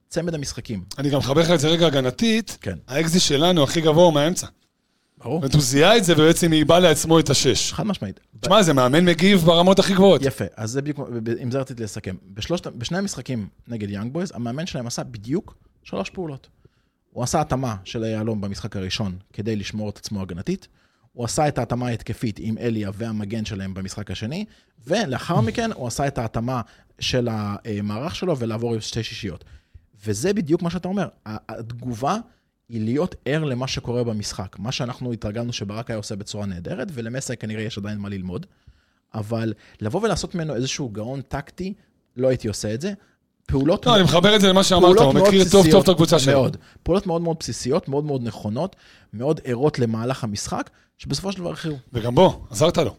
[0.10, 2.78] צמד המשחקים, אני גם מחבר לך את זה רגע הגנתית, כן.
[2.88, 4.47] האקזי שלנו הכי גבוה הוא מהאמצע.
[5.24, 7.74] ברור, זאת אומרת, הוא זיהה את זה ובעצם היא באה לעצמו את השש.
[7.74, 8.20] חד משמעית.
[8.40, 10.22] תשמע, זה מאמן מגיב ברמות הכי גבוהות.
[10.22, 11.00] יפה, אז זה בדיוק,
[11.40, 12.16] עם זה רציתי לסכם.
[12.34, 16.48] בשלושת, בשני המשחקים נגד יאנג בויז, המאמן שלהם עשה בדיוק שלוש פעולות.
[17.12, 20.68] הוא עשה התאמה של היהלום במשחק הראשון כדי לשמור את עצמו הגנתית,
[21.14, 24.46] הוא עשה את ההתאמה ההתקפית עם אליה והמגן שלהם במשחק השני,
[24.88, 26.62] ולאחר מכן הוא עשה את ההתאמה
[27.00, 29.44] של המערך שלו ולעבור עם שתי שישיות.
[30.06, 32.18] וזה בדיוק מה שאתה אומר, התגובה
[32.72, 34.56] היא להיות ער למה שקורה במשחק.
[34.60, 38.46] מה שאנחנו התרגלנו שברק היה עושה בצורה נהדרת, ולמסי כנראה יש עדיין מה ללמוד.
[39.14, 41.74] אבל לבוא ולעשות ממנו איזשהו גאון טקטי,
[42.18, 42.94] לא הייתי עושה את זה.
[43.48, 43.86] פעולות...
[43.86, 46.34] לא, אני מחבר את זה למה שאמרת, הוא מכיר טוב טוב את הקבוצה שלו.
[46.34, 46.58] מאוד.
[46.84, 48.76] פעולות מאוד מאוד בסיסיות, מאוד מאוד נכונות,
[49.14, 51.78] מאוד ערות למהלך המשחק, שבסופו של דבר הכריעו.
[51.94, 52.96] וגם בוא, עזרת לו.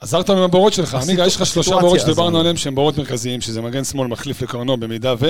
[0.00, 0.94] עזרת עם הבורות שלך.
[0.94, 2.40] עמיגה, יש לך שלושה בורות שדיברנו.
[2.40, 5.26] עליהם שהם בורות מרכזיים, שזה מגן שמאל מחליף לקרנו במידה ו...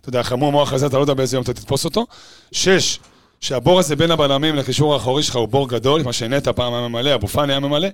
[0.00, 2.06] אתה יודע, חמור מוח הזה, אתה לא יודע באיזה יום אתה תתפוס אותו.
[2.52, 2.98] שש,
[3.40, 7.14] שהבור הזה בין הבלמים לקישור האחורי שלך הוא בור גדול, מה שנטע פעם היה ממלא,
[7.14, 7.88] אבו פאני היה ממלא.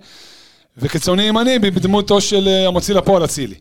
[0.76, 3.54] וקיצוני ימני בדמותו של אה, המוציא לפועל אצילי.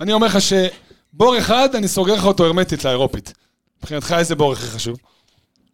[0.00, 3.32] אני אומר לך שבור אחד, אני סוגר לך אותו הרמטית לאירופית.
[3.78, 4.96] מבחינתך איזה בור הכי חשוב?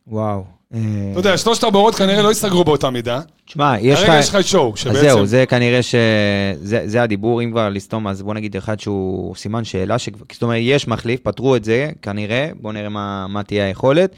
[0.06, 0.57] וואו.
[0.74, 3.20] אה, אתה יודע, שלושת הבורות כנראה לא ייסגרו באותה מידה.
[3.46, 4.06] תשמע, יש לך...
[4.06, 5.00] כרגע יש לך את שואו, אז שבעצם...
[5.00, 5.94] זהו, זה כנראה ש...
[6.62, 10.08] זה, זה הדיבור, אם כבר לסתום, אז בוא נגיד אחד שהוא סימן שאלה, ש...
[10.32, 14.16] זאת אומרת, יש מחליף, פתרו את זה, כנראה, בוא נראה מה, מה תהיה היכולת.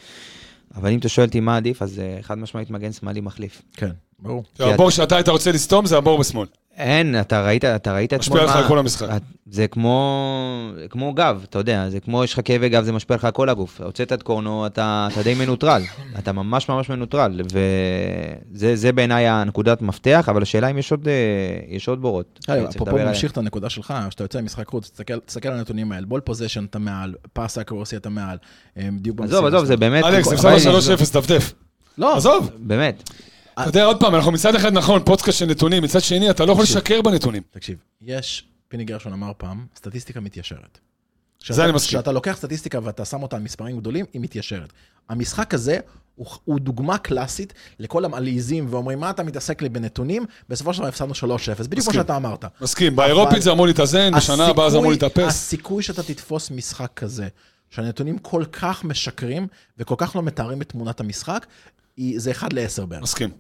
[0.77, 3.63] אבל אם אתה שואל אותי מה עדיף, אז אה, חד משמעית מגן שמאלי מחליף.
[3.77, 3.91] כן,
[4.23, 4.45] ברור.
[4.59, 6.47] הבור שאתה היית רוצה לסתום זה הבור בשמאל.
[6.77, 9.09] אין, אתה ראית, אתה ראית משפיע עליך על כל המשחק.
[9.51, 10.21] זה כמו,
[10.91, 13.49] כמו גב, אתה יודע, זה כמו, יש לך כאבי גב, זה משפיע לך על כל
[13.49, 13.81] הגוף.
[13.81, 15.83] הוצאת את קורנו, אתה, אתה די מנוטרל.
[16.19, 21.15] אתה ממש ממש מנוטרל, וזה זה בעיניי הנקודת מפתח, אבל השאלה אם יש עוד, אה,
[21.69, 22.39] יש עוד בורות.
[22.47, 22.97] צריך אפרופו.
[22.97, 26.65] ממשיך את הנקודה שלך, כשאתה יוצא למשחק חוץ, תסתכל- תסתכל על הנתונים האלה, בול פוזיישן
[26.65, 28.37] אתה מעל, פס אקרוסי אתה מעל,
[28.93, 30.05] דיוק עזוב, עזוב, זה באמת...
[30.05, 31.53] אלכס, אבל- הפסדת 3-0, דפדף.
[31.99, 32.51] לא, עזוב.
[32.59, 33.11] באמת.
[33.63, 36.53] אתה יודע, עוד פעם, אנחנו מצד אחד נכון, פודקאסט של נתונים, מצד שני, אתה לא
[36.53, 37.43] יכול לשקר בנתונים.
[37.51, 40.79] תקשיב, יש, פיני גרשון אמר פעם, סטטיסטיקה מתיישרת.
[41.49, 41.99] זה אני מסכים.
[41.99, 44.73] כשאתה לוקח סטטיסטיקה ואתה שם אותה על מספרים גדולים, היא מתיישרת.
[45.09, 45.79] המשחק הזה
[46.15, 50.25] הוא, הוא דוגמה קלאסית לכל המלעיזים ואומרים, מה אתה מתעסק לי בנתונים?
[50.49, 51.95] בסופו של דבר הפסדנו 3-0, בדיוק כמו.
[51.95, 52.45] שאתה אמרת.
[52.61, 55.27] מסכים, באירופית זה אמור להתאזן, בשנה הבאה זה אמור להתאפס.
[55.29, 57.29] הסיכוי שאתה תתפוס משחק כזה,
[57.71, 59.47] שהנתונים כל כך משקרים
[59.79, 61.47] וכל כך לא מתארים את תמונת המשחק,
[62.17, 63.03] זה 1 ל-10 בערך.
[63.03, 63.31] מסכים.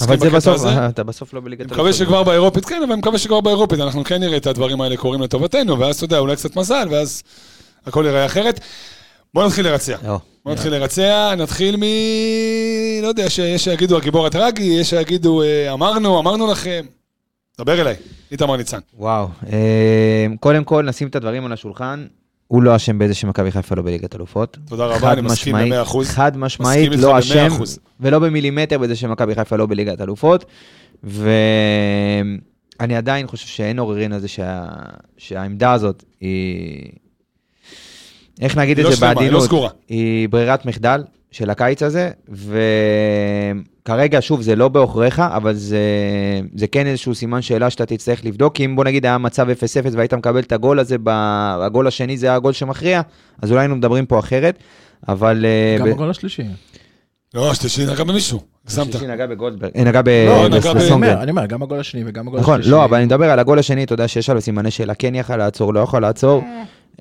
[0.00, 0.86] אבל זה בסוף, הזה.
[0.88, 4.04] אתה בסוף לא בליגת אני מקווה שכבר באירופית, כן, אבל אני מקווה שכבר באירופית אנחנו
[4.04, 7.22] כן נראה את הדברים האלה קורים לטובתנו, ואז אתה יודע, אולי קצת מזל, ואז
[7.86, 8.60] הכל ייראה אחרת.
[9.34, 9.96] בוא נתחיל לרצע.
[10.06, 10.18] לא.
[10.44, 11.82] בוא נתחיל לרצע, נתחיל מ...
[13.02, 16.84] לא יודע, יש- שיגידו הגיבור הטרגי, יש שיגידו אה, אמרנו, אמרנו לכם.
[17.58, 17.94] דבר אליי,
[18.32, 18.78] איתמר ניצן.
[18.98, 19.28] וואו.
[19.52, 22.06] אה, קודם כל, נשים את הדברים על השולחן.
[22.50, 24.58] הוא לא אשם בזה שמכבי חיפה לא בליגת אלופות.
[24.68, 26.08] תודה רבה, אני מסכים משמעית- במאה אחוז.
[26.08, 27.48] חד מסכים משמעית, לא אשם.
[28.00, 30.44] ולא במילימטר בזה שמכבי חיפה לא בליגת אלופות.
[31.02, 32.38] ואני
[32.96, 34.64] עדיין חושב שאין עוררין על זה שה...
[35.18, 36.88] שהעמדה הזאת היא...
[38.40, 39.42] איך נגיד את לא זה שלמה, היא לא בעדינות?
[39.44, 39.70] סגורה.
[39.88, 42.10] היא ברירת מחדל של הקיץ הזה,
[43.82, 45.78] וכרגע, שוב, זה לא בעוכריך, אבל זה,
[46.54, 49.52] זה כן איזשהו סימן שאלה שאתה תצטרך לבדוק, כי אם בוא נגיד היה מצב 0-0
[49.92, 51.08] והיית מקבל את הגול הזה, ב-
[51.62, 53.00] הגול השני זה הגול שמכריע,
[53.42, 54.58] אז אולי היינו מדברים פה אחרת,
[55.08, 55.44] אבל...
[55.44, 56.42] אה, גם ב- הגול השלישי.
[57.34, 58.88] לא, השלישי נגע במישהו, שמת.
[58.88, 61.10] השלישי נגע בגולדברג, אה, נגע ב- לא, בס- נגע ב- אני בסונגרן.
[61.10, 62.70] אומר, אני אומר, גם הגול השני וגם הגול נכון, השלישי.
[62.70, 65.36] לא, אבל אני מדבר על הגול השני, אתה יודע שיש עליו סימני שאלה, כן יכל
[65.36, 66.42] לעצור, לא יכול לעצור.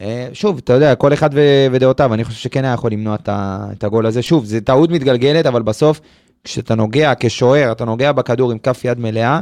[0.01, 1.29] אה, שוב, אתה יודע, כל אחד
[1.71, 4.21] ודעותיו, אני חושב שכן היה יכול למנוע את הגול הזה.
[4.21, 6.01] שוב, זו טעות מתגלגלת, אבל בסוף,
[6.43, 9.41] כשאתה נוגע כשוער, אתה נוגע בכדור עם כף יד מלאה,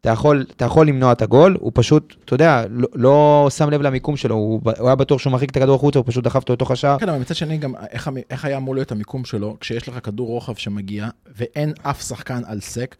[0.00, 3.82] אתה יכול, אתה יכול למנוע את הגול, הוא פשוט, אתה יודע, לא, לא שם לב
[3.82, 6.52] למיקום שלו, הוא, הוא היה בטוח שהוא מרחיק את הכדור החוצה, הוא פשוט דחף אותו
[6.52, 6.98] לתוך השער.
[6.98, 10.28] כן, אבל מצד שני, גם איך, איך היה אמור להיות המיקום שלו, כשיש לך כדור
[10.28, 12.96] רוחב שמגיע, ואין אף שחקן על סק,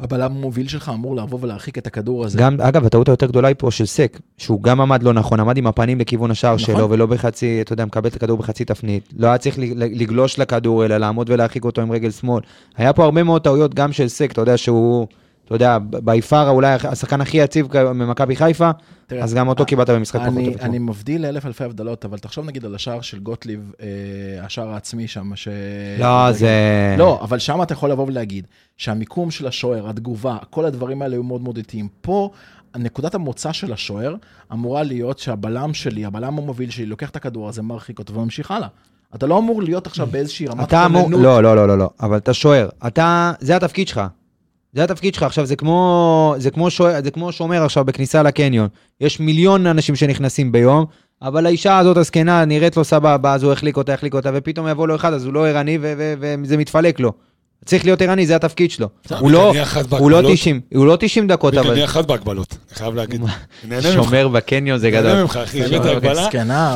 [0.00, 2.38] הבלם המוביל שלך אמור לבוא ולהרחיק את הכדור הזה.
[2.38, 5.56] גם, אגב, הטעות היותר גדולה היא פה של סק, שהוא גם עמד לא נכון, עמד
[5.56, 6.74] עם הפנים לכיוון השער נכון.
[6.74, 9.08] שלו, ולא בחצי, אתה יודע, מקבל את הכדור בחצי תפנית.
[9.16, 12.42] לא היה צריך לגלוש לכדור, אלא לעמוד ולהרחיק אותו עם רגל שמאל.
[12.76, 15.06] היה פה הרבה מאוד טעויות גם של סק, אתה יודע שהוא,
[15.46, 18.70] אתה יודע, ביפר אולי השחקן הכי יציב ממכבי חיפה,
[19.06, 20.62] תראה, אז גם אותו קיבלת במשחק פחות אני, טוב.
[20.62, 23.86] אני מבדיל אלף אלפי הבדלות, אבל תחשוב נגיד על השער של גוטליב, אה,
[24.44, 25.48] השער העצמי שם, ש...
[25.98, 26.50] לא, זה...
[26.98, 31.22] לא, אבל שם אתה יכול לבוא ולהגיד שהמיקום של השוער, התגובה, כל הדברים האלה היו
[31.22, 31.88] מאוד מאוד איטיים.
[32.00, 32.30] פה,
[32.76, 34.14] נקודת המוצא של השוער
[34.52, 38.68] אמורה להיות שהבלם שלי, הבלם המוביל שלי, לוקח את הכדור הזה, מרחיק אותו וממשיך הלאה.
[39.14, 41.10] אתה לא אמור להיות עכשיו באיזושהי רמת כוננות.
[41.10, 44.00] לא, לא, לא, לא, לא, אבל אתה שוער, אתה, זה התפקיד שלך.
[44.72, 48.68] זה התפקיד שלך, עכשיו זה כמו, זה כמו, שוער, זה כמו שומר עכשיו בכניסה לקניון.
[49.00, 50.84] יש מיליון אנשים שנכנסים ביום,
[51.22, 54.88] אבל האישה הזאת הזקנה נראית לו סבבה, אז הוא החליק אותה, החליק אותה, ופתאום יבוא
[54.88, 55.78] לו אחד, אז הוא לא ערני
[56.20, 57.12] וזה מתפלק לו.
[57.64, 58.88] צריך להיות ערני, זה התפקיד שלו.
[59.18, 59.52] הוא לא,
[59.90, 60.32] הוא לא בהגבלות.
[60.32, 61.72] 90, הוא לא 90 דקות, אבל...
[61.72, 63.20] נהיה אחת בהגבלות, אני חייב להגיד.
[63.22, 63.30] אני
[63.70, 63.92] נהנה.
[63.92, 65.22] שומר בקניון זה נהנה גדול.
[65.22, 66.28] ממך, אחי, הבאת הגבלה.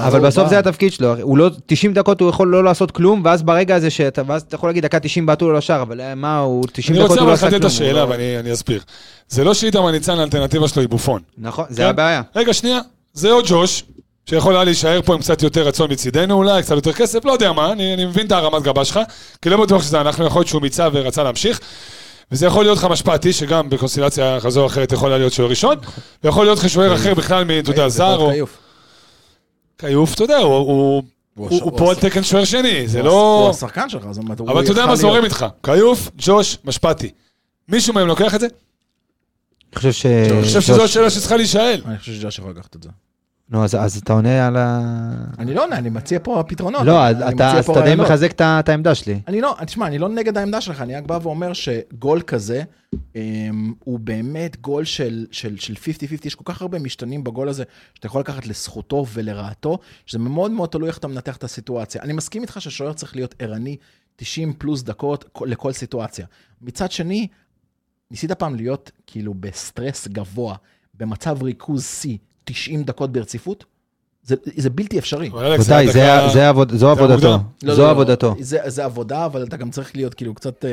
[0.07, 0.49] אבל בסוף.
[0.49, 3.91] זה התפקיד שלו, הוא לא, 90 דקות הוא יכול לא לעשות כלום, ואז ברגע הזה
[3.91, 6.97] שאתה, ואז אתה יכול להגיד דקה 90 בעטו לו לשער, אבל אה, מה, הוא 90
[6.97, 7.67] אני דקות רוצה הוא לא עשה לחדד כלום.
[7.67, 8.83] את השאלה הוא לא- ואני אני אסביר.
[9.29, 11.21] זה לא שאיתמר ניצן האלטרנטיבה שלו היא בופון.
[11.39, 11.75] נכון, כן?
[11.75, 12.23] זה הבעיה.
[12.37, 12.79] רגע, שנייה.
[13.13, 13.83] זה עוד ג'וש,
[14.31, 17.53] שיכול היה להישאר פה עם קצת יותר רצון מצידנו אולי, קצת יותר כסף, לא יודע
[17.53, 19.01] מה, אני, אני מבין את הרמת גבה שלך,
[19.43, 21.61] כי לא בטוח שזה אנחנו, יכול להיות שהוא מיצה ורצה להמשיך.
[22.33, 25.77] וזה יכול להיות לך משפעתי, שגם בקונסטלציה כזו או אחרת יכול היה להיות שוער ראשון,
[26.25, 28.31] ויכול להיות לך שוער אחר בכלל, מ- אתה יודע, זר או
[29.81, 30.15] כיוף.
[30.15, 31.03] אתה יודע, הוא-
[31.35, 33.41] הוא- פה על תקן שוער שני, זה לא...
[33.45, 37.11] הוא השחקן שלך, זאת אומרת, הוא אבל אתה יודע מה זורם איתך, כיוף, ג'וש, משפטי.
[37.69, 38.47] מישהו מהם לוקח את זה?
[38.47, 40.07] אני חושב ש...
[40.07, 41.83] אני חושב שזו השאלה שצריכה להישאל.
[41.87, 42.89] אני חושב שג'וש יכול לקחת את זה.
[43.51, 44.81] נו, אז- אז אתה עונה על ה...
[45.39, 46.83] אני לא עונה, אני מציע פה פתרונות.
[46.87, 47.95] לא, אתה אז אתה די.
[47.95, 49.21] מחזק את העמדה שלי.
[49.29, 52.63] אני לא, תשמע, אני לא נגד העמדה שלך, אני רק בא ואומר שגול כזה,
[53.17, 55.79] אמ, הוא באמת גול של, של, של 50-50,
[56.25, 60.69] יש כל כך הרבה משתנים בגול הזה, שאתה יכול לקחת לזכותו ולרעתו, שזה מאוד מאוד
[60.69, 62.03] תלוי איך אתה מנתח את הסיטואציה.
[62.03, 63.77] אני מסכים איתך ששוער צריך להיות ערני
[64.17, 66.27] 90 פלוס דקות כל- לכל סיטואציה.
[66.63, 67.27] מצד שני,
[68.11, 70.55] ניסית פעם להיות כאילו בסטרס גבוה,
[70.95, 73.65] במצב ריכוז שיא, 90 דקות ברציפות?
[74.25, 75.27] זה, זה בלתי אפשרי.
[75.27, 77.13] אלכס, זה רבותיי, הדקה- זה- זה עבוד- זו עבודתו.
[77.15, 77.37] עובדה.
[77.63, 77.91] לא, זו לא, לא.
[77.91, 78.35] עבודתו.
[78.41, 80.71] זה, זה עבודה, אבל אתה גם צריך להיות כאילו קצת, אה,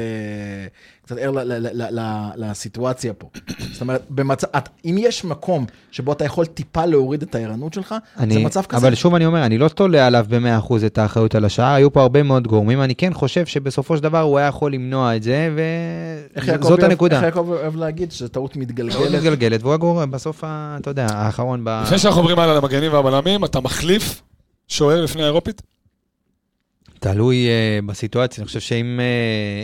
[1.07, 3.29] קצת ער ל, ל, ל, ל, ל, לסיטואציה פה.
[3.71, 7.95] זאת אומרת, במצב, את, אם יש מקום שבו אתה יכול טיפה להוריד את הערנות שלך,
[8.17, 8.77] זה אני, מצב כזה.
[8.87, 12.01] אבל שוב אני אומר, אני לא תולה עליו ב-100% את האחריות על השער, היו פה
[12.01, 15.49] הרבה מאוד גורמים, אני כן חושב שבסופו של דבר הוא היה יכול למנוע את זה,
[16.35, 17.15] וזאת הנקודה.
[17.15, 19.11] איך יעקב אוהב להגיד שזו טעות טעות מתגלגלת.
[19.11, 21.81] מתגלגלת, והוא הגורם, בסוף, ה- אתה יודע, האחרון ב...
[21.85, 24.21] לפני שאנחנו עוברים הלאה למגנים והבלמים, אתה מחליף
[24.67, 25.61] שוער לפני האירופית?
[26.99, 28.99] תלוי uh, בסיטואציה, אני חושב שאם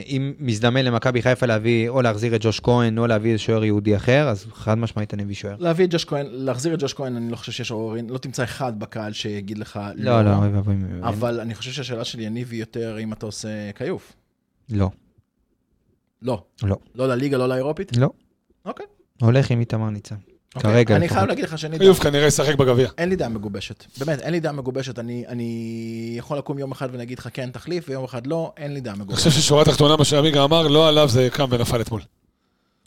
[0.09, 4.27] uh, מזדמן למכבי חיפה להביא, או להחזיר את ג'וש כהן, או להביא שוער יהודי אחר,
[4.29, 5.55] אז חד משמעית אני מביא שוער.
[5.59, 8.43] להביא את ג'וש כהן, להחזיר את ג'וש כהן, אני לא חושב שיש עוררין, לא תמצא
[8.43, 10.75] אחד בקהל שיגיד לך לא, לא, ואבוי.
[11.01, 14.13] אבל אני חושב שהשאלה של יניב היא יותר אם אתה עושה כיוף.
[14.69, 14.89] לא,
[16.21, 16.43] לא.
[16.63, 16.77] לא.
[16.95, 17.97] לא לליגה, לא לאירופית?
[17.97, 18.09] לא.
[18.65, 18.85] אוקיי.
[19.21, 20.15] הולך עם איתמר ניצן.
[20.55, 20.71] אוקיי.
[20.71, 21.09] כרגע אני.
[21.09, 21.77] חייב להגיד לך שאני...
[21.77, 22.87] חיוב כנראה ישחק בגביע.
[22.97, 23.85] אין לי דעה מגובשת.
[23.97, 24.99] באמת, אין לי דעה מגובשת.
[24.99, 28.81] אני, אני יכול לקום יום אחד ולהגיד לך כן, תחליף, ויום אחד לא, אין לי
[28.81, 29.17] דעה אני מגובשת.
[29.17, 32.01] חושב ששורה תחתונה, מה שעמיגה אמר, לא עליו זה קם ונפל אתמול.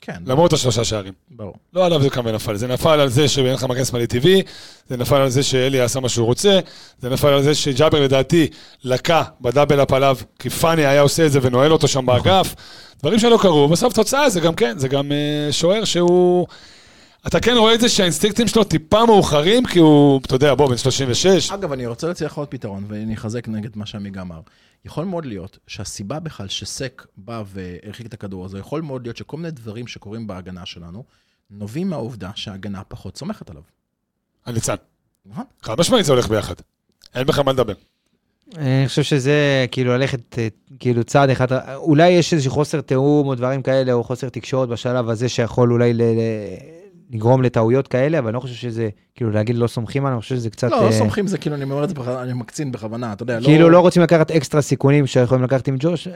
[0.00, 1.12] כן, למרות השלושה שערים.
[1.30, 1.54] ברור.
[1.74, 4.42] לא עליו זה קם ונפל, זה נפל על זה שאין לך מגן שמאלי טבעי,
[4.88, 6.60] זה נפל על זה שאלי עשה מה שהוא רוצה,
[7.00, 8.48] זה נפל על זה שג'אבר לדעתי
[8.84, 12.54] לקה בדאבל אפ עליו, כי פאני היה עושה את זה ונועל אותו שם באגף.
[13.00, 16.46] דברים שלא קרו, בסוף תוצאה זה גם כן, זה גם אה, שוער שהוא...
[17.26, 20.76] אתה כן רואה את זה שהאינסטינקטים שלו טיפה מאוחרים, כי הוא, אתה יודע, בוא, בן
[20.76, 21.50] 36.
[21.50, 24.40] אגב, אני רוצה להציע לך עוד פתרון, ואני אחזק נגד מה שעמיגה אמר.
[24.84, 29.36] יכול מאוד להיות שהסיבה בכלל שסק בא והרחיק את הכדור הזה, יכול מאוד להיות שכל
[29.36, 31.04] מיני דברים שקורים בהגנה שלנו,
[31.50, 33.62] נובעים מהעובדה שההגנה פחות סומכת עליו.
[34.46, 34.74] הניצן.
[35.26, 35.44] נכון?
[35.62, 36.54] חד משמעית זה הולך ביחד.
[37.14, 37.74] אין בכלל מה לדבר.
[38.56, 40.48] אני חושב שזה כאילו ללכת אה,
[40.78, 45.08] כאילו צעד אחד, אולי יש איזשהו חוסר תיאום או דברים כאלה, או חוסר תקשורת בשלב
[45.10, 46.02] הזה שיכול אולי ל-
[47.11, 50.36] לגרום לטעויות כאלה, אבל אני לא חושב שזה, כאילו להגיד לא סומכים עליו, אני חושב
[50.36, 50.70] שזה קצת...
[50.70, 53.40] לא, לא אה, סומכים זה כאילו, אני אומר את זה, אני מקצין בכוונה, אתה יודע,
[53.40, 56.09] כאילו לא רוצים לקחת אקסטרה סיכונים שיכולים לקחת עם ג'וש.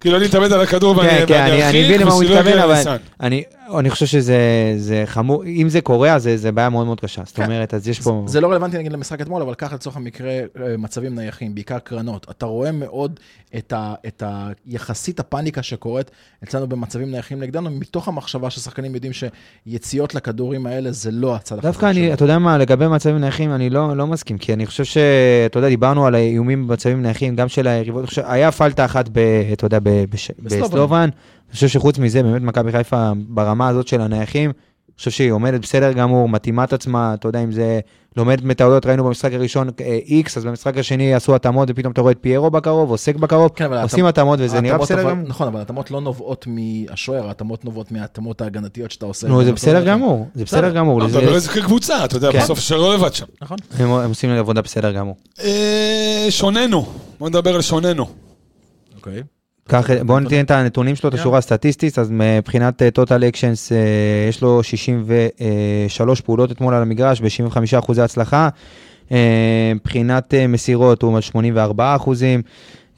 [0.00, 2.58] כאילו אני אתאבד על הכדור ואני כן, כן, אני- אני ארחיק, מבין למה הוא מתכוון,
[2.58, 2.96] אבל.
[3.78, 4.38] אני חושב שזה
[4.76, 7.22] זה חמור, אם זה קורה, אז זה- בעיה מאוד מאוד קשה.
[7.26, 7.44] זאת כן.
[7.44, 8.24] אומרת, אז יש פה...
[8.26, 10.42] זה לא רלוונטי נגיד למשחק אתמול, אבל קח לצורך המקרה אה,
[10.78, 12.26] מצבים נייחים, בעיקר קרנות.
[12.30, 13.20] אתה רואה מאוד
[13.56, 16.10] את, ה, את ה, יחסית הפאניקה שקורית
[16.44, 21.66] אצלנו במצבים נייחים נגדנו, מתוך המחשבה ששחקנים יודעים שיציאות לכדורים האלה זה לא הצד החזק
[21.68, 24.84] דווקא אני, אתה יודע מה, לגבי מצבים נייחים, אני לא, לא מסכים, כי אני חושב
[24.84, 29.08] שאתה יודע, דיברנו על האיומים במצבים נייחים, גם של היריבות, אני חושב- היה פלטה אחת,
[29.12, 29.18] ב,
[29.52, 31.08] אתה יודע, ב, בש, בסלובן.
[31.48, 35.60] אני חושב שחוץ מזה, באמת מכבי חיפה ברמה הזאת של הנייחים, אני חושב שהיא עומדת
[35.60, 37.80] בסדר גמור, מתאימה את עצמה, אתה יודע, אם זה
[38.16, 39.68] לומדת מטעויות, ראינו במשחק הראשון
[40.08, 43.72] איקס, אז במשחק השני עשו התאמות, ופתאום אתה רואה את פיירו בקרוב, עוסק בקרוב, כן,
[43.72, 45.28] עושים התאמות, וזה נראה בסדר אבל- גמור.
[45.28, 49.28] נכון, אבל התאמות לא נובעות מהשוער, ההתאמות נובעות מההתאמות ההגנתיות שאתה עושה.
[49.28, 49.84] נו, זה בסדר.
[49.84, 50.70] גמור, זה בסדר.
[50.70, 50.98] גמור.
[50.98, 52.38] אתה מדבר על זה כקבוצה, אתה יודע, כן.
[52.40, 53.26] בסוף שלא לבד שם.
[53.42, 53.58] נכון.
[53.78, 55.16] הם הם עושים עבודה בסדר גמור.
[55.42, 56.86] אה, שוננו,
[57.18, 58.06] בוא נדבר על שוננו.
[58.96, 59.22] אוקיי.
[59.70, 64.42] קח, בואו ניתן את הנתונים שלו, את השורה הסטטיסטית, אז מבחינת total actions, אה, יש
[64.42, 68.48] לו 63 פעולות אתמול על המגרש, ב-75 אחוזי הצלחה.
[69.12, 72.42] אה, מבחינת אה, מסירות הוא על 84 אחוזים,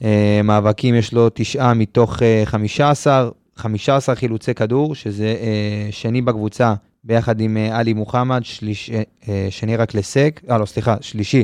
[0.03, 6.73] אה, מאבקים יש לו 9 מתוך אה, 15, 15 חילוצי כדור, שזה אה, שני בקבוצה
[7.03, 11.43] ביחד עם אה, עלי מוחמד, שליש, אה, אה, שני רק לסק, אה לא סליחה, שלישי,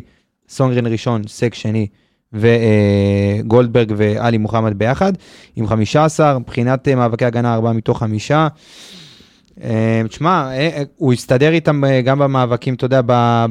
[0.50, 1.88] סונגרן ראשון, סק שני
[2.34, 5.14] וגולדברג ועלי מוחמד ביחד,
[5.56, 8.32] עם 15, מבחינת אה, מאבקי הגנה 4 מתוך 5.
[9.64, 13.02] אה, תשמע, אה, הוא הסתדר איתם גם במאבקים, אתה יודע,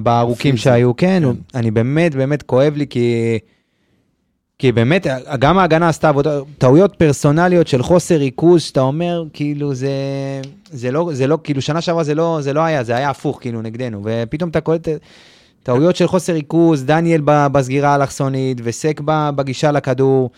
[0.03, 0.57] בארוכים.
[0.57, 1.59] שהיו, כן, כן.
[1.59, 3.39] אני באמת, באמת כואב לי, כי...
[4.61, 5.07] כי באמת,
[5.39, 9.91] גם ההגנה עשתה עבודה, טעויות פרסונליות של חוסר ריכוז, שאתה אומר, כאילו, זה,
[10.71, 13.39] זה לא, זה לא, כאילו, שנה שעברה זה לא, זה לא היה, זה היה הפוך,
[13.41, 14.89] כאילו, נגדנו, ופתאום אתה קולט
[15.69, 19.01] טעויות של חוסר ריכוז, דניאל בסגירה האלכסונית, וסק
[19.37, 20.31] בגישה לכדור,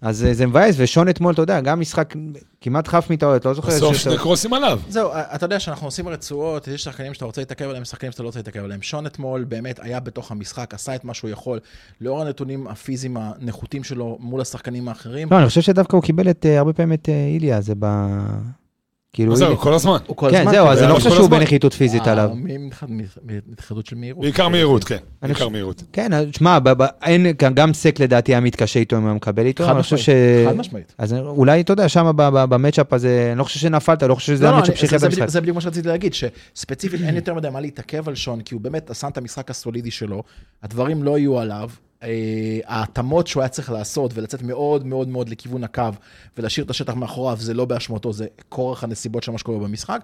[0.00, 2.14] אז אה, זה מבאס, ושון אתמול, אתה יודע, גם משחק
[2.60, 3.68] כמעט חף מטעויות, לא זוכר...
[3.68, 4.80] בסוף שני קרוסים עליו.
[4.88, 8.28] זהו, אתה יודע שאנחנו עושים רצועות, יש שחקנים שאתה רוצה להתעכב עליהם, שחקנים שאתה לא
[8.28, 8.82] רוצה להתעכב עליהם.
[8.82, 11.58] שון אתמול באמת היה בתוך המשחק, עשה את מה שהוא יכול,
[12.00, 15.28] לאור הנתונים הפיזיים הנחותים שלו מול השחקנים האחרים.
[15.30, 17.86] לא, אני חושב שדווקא הוא קיבל את, אה, הרבה פעמים את אה, איליה, זה ב...
[19.12, 19.96] כאילו, זהו, כל הזמן.
[20.06, 20.68] הוא כל כן, זהו, קיבל.
[20.68, 21.30] אז אני לא חושב שהוא.
[21.30, 22.30] בנחיתות פיזית אה, עליו.
[22.34, 24.22] מנחיתות של מהירות.
[24.22, 24.96] בעיקר מהירות, כן.
[25.22, 25.82] אני בעיקר מהירות.
[25.92, 29.08] כן, אז תשמע, ב- ב- אין, גם- גם סק לדעתי היה מתקשה איתו אם הוא
[29.08, 29.72] היה מקבל איתו, חד.
[29.76, 30.04] משמעית,
[30.48, 30.94] חד משמעית.
[30.98, 34.44] אז אולי, אתה יודע, שם במצ'אפ הזה, אני לא חושב שנפלת, אני לא חושב שזה
[34.44, 35.28] לא, לא, המצ'אפ שהכריע את זה- המשחק.
[35.28, 38.60] זה- בדיוק מה שרציתי להגיד, שספציפית אין יותר מדי מה להתעכב על שון, כי הוא
[38.62, 40.22] באמת עשה את המשחק הסולידי שלו,
[40.62, 41.70] הדברים לא יהיו עליו,
[42.64, 45.82] ההתאמות שהוא היה צריך לעשות ולצאת מאוד מאוד מאוד לכיוון הקו
[46.36, 50.00] ולהשאיר את השטח מאחוריו, זה לא באשמתו, זה כורח הנסיבות של מה שקורה במשחק.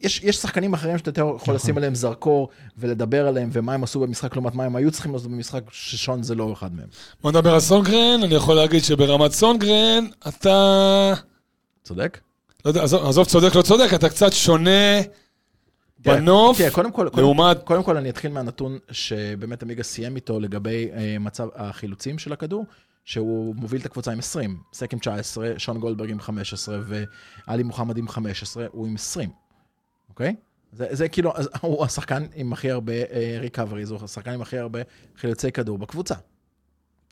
[0.00, 2.48] יש, יש שחקנים אחרים שאתה יותר יכול לשים עליהם זרקור
[2.78, 6.34] ולדבר עליהם ומה הם עשו במשחק לעומת מה הם היו צריכים לעשות במשחק, ששון זה
[6.34, 6.86] לא אחד מהם.
[7.22, 11.14] בוא נדבר על סונגרן, אני יכול להגיד שברמת סונגרן, אתה...
[11.82, 12.20] צודק?
[12.64, 15.00] לא יודע, עזוב, עזוב צודק לא צודק, אתה קצת שונה
[16.02, 17.62] בנוף, תראה, קודם כל, קודם, לעומת...
[17.62, 22.66] קודם כל אני אתחיל מהנתון שבאמת עמיגה סיים איתו לגבי אה, מצב החילוצים של הכדור,
[23.04, 27.96] שהוא מוביל את הקבוצה עם 20, סק עם 19, שון גולדברג עם 15 ואלי מוחמד
[27.96, 29.30] עם 15, הוא עם 20,
[30.08, 30.34] אוקיי?
[30.72, 32.92] זה, זה כאילו, הוא השחקן עם הכי הרבה
[33.40, 34.80] ריקאבריז, הוא השחקן עם הכי הרבה
[35.16, 36.14] חילוצי כדור בקבוצה.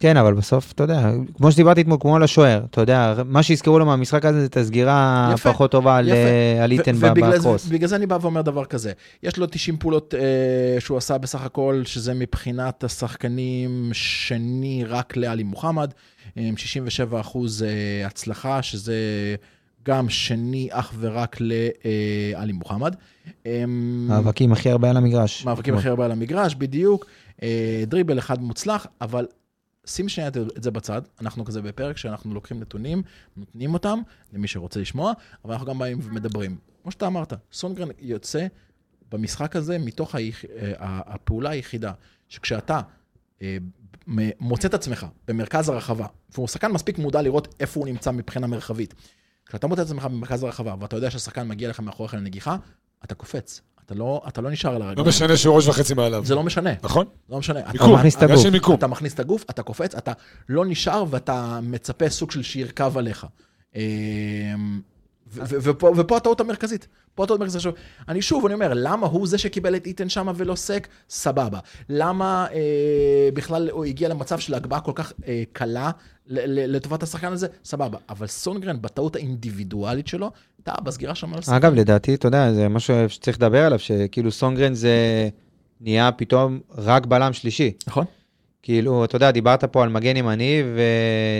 [0.01, 3.79] כן, אבל בסוף, אתה יודע, כמו שדיברתי אתמול, כמו על השוער, אתה יודע, מה שיזכרו
[3.79, 6.15] לו מהמשחק הזה זה את הסגירה הפחות טובה יפה.
[6.15, 7.93] אה, על איתן ו- ב- ובגלל זה- בקרוס.
[7.93, 8.93] אני בא ואומר דבר כזה,
[9.23, 15.43] יש לו 90 פעולות אה, שהוא עשה בסך הכל, שזה מבחינת השחקנים שני רק לאלי
[15.43, 15.91] מוחמד,
[16.37, 18.95] עם 67 אחוז אה, הצלחה, שזה
[19.87, 22.95] גם שני אך ורק לאלי מוחמד.
[23.47, 25.45] אה, מאבקים הכי הרבה על המגרש.
[25.45, 27.07] מאבקים הכי הרבה על המגרש, בדיוק.
[27.43, 27.49] אה,
[27.87, 29.27] דריבל אחד מוצלח, אבל
[29.89, 33.03] שים שנייה את זה בצד, אנחנו כזה בפרק שאנחנו לוקחים נתונים,
[33.37, 33.99] נותנים אותם
[34.33, 35.13] למי שרוצה לשמוע,
[35.45, 36.57] אבל אנחנו גם באים ומדברים.
[36.83, 38.47] כמו שאתה אמרת, סונגרן יוצא
[39.11, 40.45] במשחק הזה מתוך היח...
[40.45, 40.73] אה,
[41.07, 41.93] הפעולה היחידה,
[42.29, 42.81] שכשאתה
[43.43, 43.57] אה,
[44.41, 48.95] מוצא את עצמך במרכז הרחבה, והוא שחקן מספיק מודע לראות איפה הוא נמצא מבחינה מרחבית,
[49.47, 52.57] כשאתה מוצא את עצמך במרכז הרחבה, ואתה יודע שהשחקן מגיע לך מאחוריך לנגיחה,
[53.05, 53.61] אתה קופץ.
[53.89, 54.99] אתה לא, אתה לא נשאר על הרגליים.
[54.99, 56.25] לא משנה שהוא ראש וחצי מעליו.
[56.25, 56.71] זה לא משנה.
[56.83, 57.07] נכון?
[57.29, 57.61] לא משנה.
[57.73, 58.47] מיקום, אתה מכניס את הגוף.
[58.47, 58.75] מיקום.
[58.75, 60.13] אתה מכניס את הגוף, אתה קופץ, אתה
[60.49, 63.27] לא נשאר ואתה מצפה סוג של שירכב עליך.
[63.77, 63.81] אמ,
[65.37, 66.89] ופה, ופה הטעות המרכזית.
[67.15, 67.57] פה הטעות המרכזית.
[67.57, 67.73] עכשיו,
[68.09, 70.89] אני שוב, אני אומר, למה הוא זה שקיבל את איתן שמה ולא סק?
[71.11, 71.59] סבבה.
[71.89, 75.91] למה אה, בכלל הוא הגיע למצב של הגבהה כל כך אה, קלה
[76.27, 77.47] לטובת השחקן הזה?
[77.65, 77.99] סבבה.
[78.09, 80.31] אבל סונגרן, בטעות האינדיבידואלית שלו,
[80.69, 81.57] טעה בסגירה שם על השחקן.
[81.57, 85.29] אגב, לדעתי, אתה יודע, זה משהו שצריך לדבר עליו, שכאילו סונגרן זה
[85.81, 87.73] נהיה פתאום רק בלם שלישי.
[87.87, 88.05] נכון.
[88.63, 90.63] כאילו, אתה יודע, דיברת פה על מגן ימני,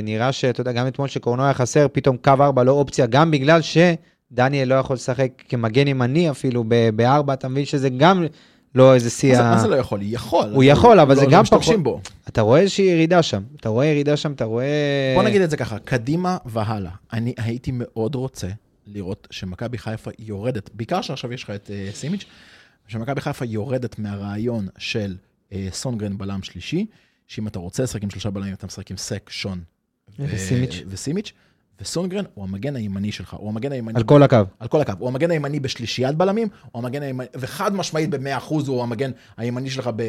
[0.03, 3.61] ונראה שאתה יודע, גם אתמול שקורנו היה חסר, פתאום קו 4 לא אופציה, גם בגלל
[3.63, 6.65] שדניאל לא יכול לשחק כמגן ימני אפילו
[6.95, 8.27] בארבע, אתה מבין שזה גם
[8.75, 9.39] לא איזה שיא.
[9.39, 10.01] מה זה לא יכול?
[10.03, 10.51] יכול.
[10.53, 11.83] הוא יכול, אבל לא, זה גם פחות...
[11.83, 12.01] בו.
[12.29, 15.13] אתה רואה איזושהי ירידה שם, אתה רואה ירידה שם, אתה רואה...
[15.17, 16.93] בוא נגיד את זה ככה, קדימה והלאה.
[17.13, 18.47] אני הייתי מאוד רוצה
[18.93, 22.25] לראות שמכבי חיפה יורדת, בעיקר שעכשיו יש לך את uh, סימיץ',
[22.87, 25.17] שמכבי חיפה יורדת מהרעיון של
[25.51, 26.87] uh, סונגרן בלם שלישי.
[27.29, 29.61] שאם אתה רוצה לשחק עם שלושה בלמים, אתה משחק עם סק, שון
[30.19, 30.83] וסימיץ'.
[30.89, 31.33] וסימיץ',
[31.81, 33.97] וסונגרן הוא המגן הימני שלך, הוא המגן הימני...
[33.97, 34.37] על כל הקו.
[34.59, 34.93] על כל הקו.
[34.99, 39.91] הוא המגן הימני בשלישיית בלמים, הוא המגן הימני, וחד משמעית ב-100% הוא המגן הימני שלך
[39.97, 40.03] ב,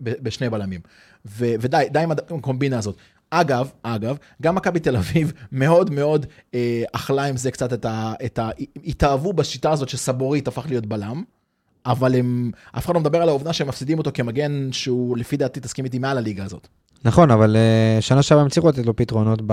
[0.00, 0.80] ב, בשני בלמים.
[1.26, 2.96] ו, ודי, די עם הקומבינה הזאת.
[3.34, 8.12] אגב, אגב, גם מכבי תל אביב מאוד מאוד אה, אכלה עם זה קצת את ה...
[8.24, 8.50] את ה
[8.84, 11.22] התאהבו בשיטה הזאת שסבורית הפך להיות בלם.
[11.86, 15.60] אבל הם, אף אחד לא מדבר על העובדה שהם מפסידים אותו כמגן שהוא לפי דעתי
[15.60, 16.68] תסכים איתי מעל הליגה הזאת.
[17.04, 19.52] נכון, אבל uh, שנה שעברה הם הצליחו לתת לו פתרונות, ב...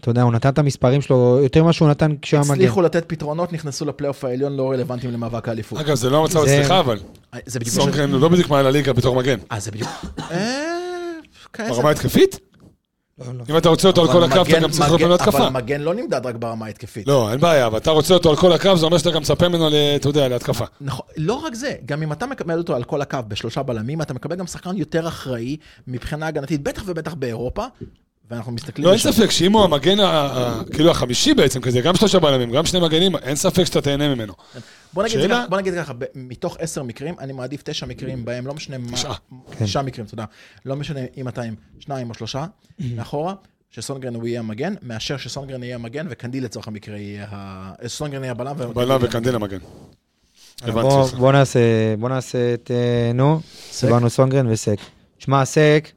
[0.00, 2.54] אתה יודע, הוא נתן את המספרים שלו יותר ממה שהוא נתן כשהוא היה מגן.
[2.54, 5.80] הצליחו לתת פתרונות, נכנסו לפלייאוף העליון, לא רלוונטיים למאבק האליפות.
[5.80, 6.98] אגב, זה לא המצב אצלך, אבל.
[7.34, 7.74] אה, זה בדיוק...
[7.74, 9.38] סונגרן לא בדיוק מעל הליגה בתור מגן.
[9.52, 9.90] אה, זה בדיוק...
[11.58, 12.47] ברמה התקפית?
[13.18, 13.44] לא, לא.
[13.50, 15.38] אם אתה רוצה אותו על כל הקו, אתה גם צריך אותו להתקפה.
[15.38, 17.06] אבל מגן לא נמדד רק ברמה ההתקפית.
[17.06, 19.48] לא, אין בעיה, אבל אתה רוצה אותו על כל הקו, זה אומר שאתה גם מצפה
[19.48, 20.64] ממנו, אתה יודע, להתקפה.
[20.80, 24.14] נכון, לא רק זה, גם אם אתה מקבל אותו על כל הקו בשלושה בלמים, אתה
[24.14, 25.56] מקבל גם שחקן יותר אחראי
[25.86, 27.64] מבחינה הגנתית, בטח ובטח באירופה,
[28.30, 28.86] ואנחנו מסתכלים...
[28.86, 29.96] לא, אין ספק שאם הוא המגן,
[30.72, 34.32] כאילו החמישי בעצם כזה, גם שלושה בלמים, גם שני מגנים, אין ספק שאתה תהנה ממנו.
[34.92, 35.44] בוא נגיד, שאלה...
[35.48, 38.92] בוא נגיד ככה, מתוך עשר מקרים, אני מעדיף תשע מקרים בהם, לא משנה מה...
[38.92, 39.14] תשעה.
[39.58, 40.24] תשעה מקרים, תודה.
[40.66, 42.46] לא משנה אם אתה עם שניים או שלושה,
[42.78, 43.34] מאחורה,
[43.70, 47.72] שסונגרן הוא יהיה המגן, מאשר שסונגרן יהיה המגן, וקנדיל לצורך המקרה יהיה ה...
[47.86, 48.56] סונגרן יהיה הבלם.
[48.74, 49.58] בלם וקנדיל המגן.
[51.18, 51.60] בוא נעשה,
[51.98, 54.76] בוא נעשה את, אה, נו, סיברנו סונגרן וסק.
[55.18, 55.88] שמע, סק,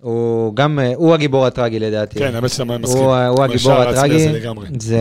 [0.00, 2.18] הוא גם, אה, הוא הגיבור הטרגי לדעתי.
[2.18, 3.02] כן, האמת שאני מסכים.
[3.02, 4.28] הוא, הוא הגיבור הטרגי.
[4.78, 4.98] זה,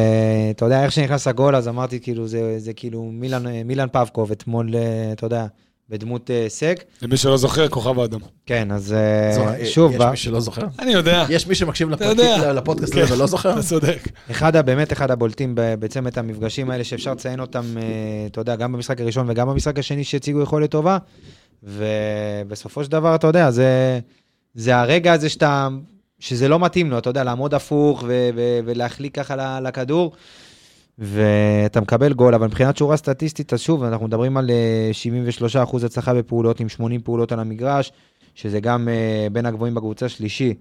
[0.51, 4.75] אתה יודע, איך שנכנס הגול, אז אמרתי, כאילו, זה, זה כאילו מילן, מילן פבקוב, אתמול,
[4.75, 5.45] אה, אתה יודע,
[5.89, 6.83] בדמות סק.
[7.01, 8.19] למי שלא זוכר, כוכב האדם.
[8.45, 8.95] כן, אז
[9.35, 9.93] זו, שוב...
[9.93, 10.61] יש מי שלא זוכר?
[10.79, 11.25] אני יודע.
[11.29, 11.89] יש מי שמקשיב
[12.53, 13.53] לפודקאסט הזה ולא זוכר?
[13.53, 13.99] אתה צודק.
[14.31, 17.63] אחד, באמת אחד הבולטים בצמד המפגשים האלה, שאפשר לציין אותם,
[18.31, 20.97] אתה יודע, גם במשחק הראשון וגם במשחק השני שהציגו יכולת טובה,
[21.63, 23.99] ובסופו של דבר, אתה יודע, זה...
[24.57, 25.67] זה הרגע הזה שאתה,
[26.19, 30.11] שזה לא מתאים לו, אתה יודע, לעמוד הפוך ו- ו- ולהחליק ככה לכדור,
[30.99, 34.49] ואתה מקבל גול, אבל מבחינת שורה סטטיסטית, אז שוב, אנחנו מדברים על
[35.53, 37.91] 73% אה, הצלחה בפעולות עם 80 פעולות על המגרש,
[38.35, 40.53] שזה גם uh, בין הגבוהים בקבוצה שלישי.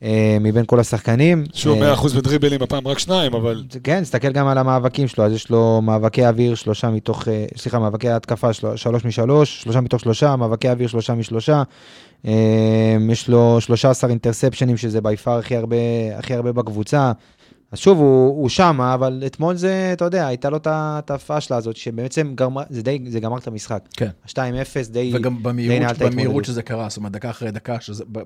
[0.00, 0.04] uh,
[0.40, 1.44] מבין כל השחקנים.
[1.54, 3.64] שוב, 100% בדריבלים, הפעם רק שניים, אבל...
[3.84, 8.08] כן, תסתכל גם על המאבקים שלו, אז יש לו מאבקי אוויר, שלושה מתוך, סליחה, מאבקי
[8.08, 11.62] התקפה, שלוש משלוש, שלושה מתוך שלושה, מאבקי אוויר, שלושה משלושה,
[13.10, 15.76] יש לו 13 אינטרספשנים, שזה ביפר הכי הרבה,
[16.18, 17.12] הכי הרבה בקבוצה.
[17.72, 21.76] אז שוב, הוא, הוא שם, אבל אתמול זה, אתה יודע, הייתה לו את הפאשלה הזאת,
[21.76, 23.88] שבעצם גרמה, זה די, זה גמר את המשחק.
[23.92, 24.10] כן.
[24.26, 24.30] 2-0
[24.90, 28.04] די, וגם במהירות, די במהירות שזה קרה, זאת אומרת, דקה אחרי דקה, שזה...
[28.12, 28.18] ב...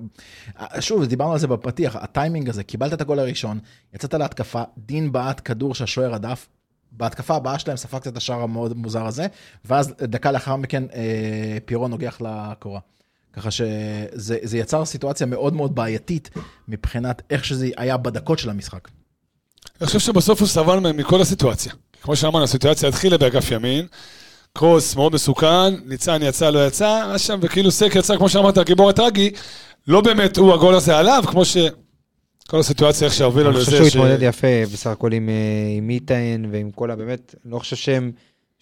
[0.80, 3.58] שוב, דיברנו על זה בפתיח, הטיימינג הזה, קיבלת את הגול הראשון,
[3.94, 6.48] יצאת להתקפה, דין בעט כדור שהשוער הדף,
[6.92, 9.26] בהתקפה הבאה שלהם ספגת את השער המאוד מוזר הזה,
[9.64, 12.80] ואז דקה לאחר מכן אה, פירון נוגח לקורה.
[13.36, 16.30] ככה שזה יצר סיטואציה מאוד מאוד בעייתית
[16.68, 18.88] מבחינת איך שזה היה בדקות של המשחק.
[19.80, 21.72] אני חושב שבסוף הוא סבל מכל הסיטואציה.
[22.02, 23.86] כמו שאמרנו, הסיטואציה התחילה באגף ימין,
[24.52, 28.90] קרוס מאוד מסוכן, ניצן יצא, לא יצא, היה שם, וכאילו סק יצא, כמו שאמרת, הגיבור
[28.90, 29.30] הטרגי,
[29.88, 31.56] לא באמת הוא הגול הזה עליו, כמו ש...
[32.48, 33.58] כל הסיטואציה, איך שהובילה לזה.
[33.58, 35.28] אני חושב שהוא התמודד יפה בסך הכל עם
[35.82, 36.96] מיטאין ועם כל ה...
[36.96, 38.12] באמת, לא חושב שהם...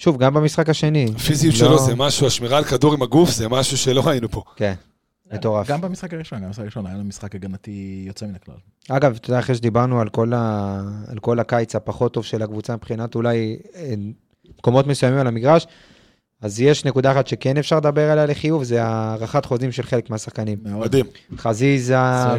[0.02, 1.06] שוב, גם במשחק השני.
[1.16, 1.58] הפיזיות לא...
[1.58, 4.42] שלו זה משהו, השמירה על כדור עם הגוף זה משהו שלא ראינו פה.
[4.56, 4.74] כן.
[5.32, 5.68] מטורף.
[5.68, 8.54] גם במשחק הראשון, גם במשחק הראשון היה לו משחק הגנתי יוצא מן הכלל.
[8.88, 10.80] אגב, אתה יודע, אחרי שדיברנו על כל, ה...
[11.08, 13.94] על כל הקיץ הפחות טוב של הקבוצה מבחינת אולי אה,
[14.58, 15.66] מקומות מסוימים על המגרש,
[16.40, 20.58] אז יש נקודה אחת שכן אפשר לדבר עליה לחיוב, זה הארכת חוזים של חלק מהשחקנים.
[20.62, 20.84] מאוד.
[20.84, 21.06] מדהים.
[21.36, 21.96] חזיזה.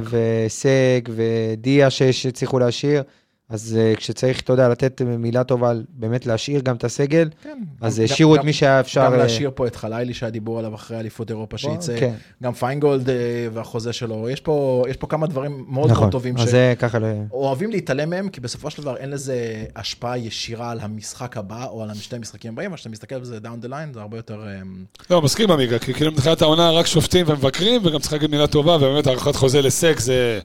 [0.10, 3.04] וסג ודיה שהצליחו להשאיר,
[3.50, 7.58] אז אה, כשצריך, אתה יודע, לתת מילה טובה, באמת להשאיר גם את הסגל, כן.
[7.82, 9.06] אז השאירו את מי שהיה אפשר...
[9.06, 12.14] גם אה, להשאיר פה את חלילי שהיה דיבור עליו אחרי אליפות אירופה שיצא, כן.
[12.44, 13.16] גם פיינגולד אה,
[13.54, 17.00] והחוזה שלו, יש פה יש פה כמה דברים מאוד נכון, מאוד טובים אז זה ככה,
[17.00, 21.66] ל- אוהבים להתעלם מהם, כי בסופו של דבר אין לזה השפעה ישירה על המשחק הבא
[21.66, 24.18] או על שני המשחקים הבאים, אבל כשאתה מסתכל על זה down the line, זה הרבה
[24.18, 24.42] יותר...
[24.62, 28.48] אמ, לא, מסכים עמיגה, כי כאילו מתחילת העונה רק שופטים ומבקרים, וגם צריך להגיד מילה
[28.48, 30.40] טובה, ובאמת הארכת חוזה לסק זה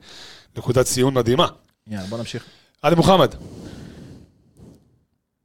[0.59, 1.46] נקודת ציון מדהימה.
[1.90, 2.44] יאללה, בוא נמשיך.
[2.83, 3.35] עלי מוחמד,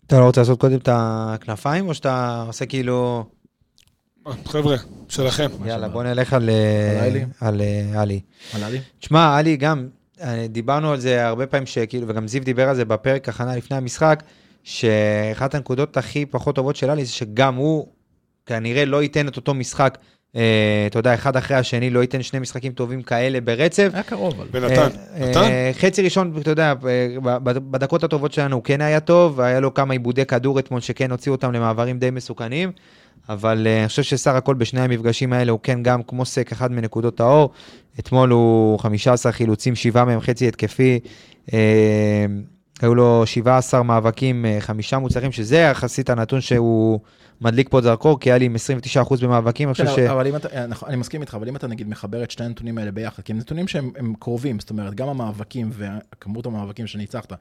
[0.07, 3.25] אתה לא רוצה לעשות קודם את הכנפיים, או שאתה עושה כאילו...
[4.45, 4.75] חבר'ה,
[5.09, 5.49] שלכם.
[5.65, 5.87] יאללה.
[5.87, 7.61] בוא נלך על אה, על
[7.95, 8.19] עלי?
[8.53, 8.81] על עלי.
[8.99, 9.87] תשמע, עלי גם,
[10.21, 13.77] אה, דיברנו על זה הרבה פעמים, שכאילו, וגם זיו דיבר על זה בפרק הכנה לפני
[13.77, 14.23] המשחק,
[14.63, 17.87] שאחת הנקודות הכי פחות טובות של עלי זה שגם הוא
[18.45, 19.97] כנראה לא ייתן את אותו משחק,
[20.87, 23.89] אתה יודע, אחד אחרי השני, לא ייתן שני משחקים טובים כאלה ברצף.
[23.93, 24.47] היה קרוב, אבל...
[24.51, 25.39] ונתן, אה, נתן?
[25.39, 29.73] אה, חצי ראשון, אתה יודע, אה, בדקות הטובות שלנו הוא כן היה טוב, היה לו
[29.73, 32.71] כמה עיבודי כדור אתמול שכן הוציאו אותם למעברים די מסוכנים,
[33.29, 36.71] אבל אה, אני חושב שסך הכל בשני המפגשים האלה הוא כן גם כמו סק אחד
[36.71, 37.49] מנקודות האור.
[37.99, 40.99] אתמול הוא 15 חילוצים, שבעה מהם חצי התקפי.
[41.53, 42.25] אה,
[42.81, 46.99] היו לו 17 מאבקים, אה, חמישה מוצלחים, שזה יחסית הנתון שהוא
[47.41, 48.55] מדליק פה זרקור, כי היה לי עם
[49.03, 50.09] 29% במאבקים, אני כן, חושב ש...
[50.09, 52.45] אבל- אם אתה, אה, נכון, אני מסכים איתך, אבל אם אתה נגיד מחבר את שני
[52.45, 56.87] הנתונים האלה ביחד, כי הם נתונים שהם הם קרובים, זאת אומרת, גם המאבקים וכמות המאבקים
[56.87, 57.33] שניצחת,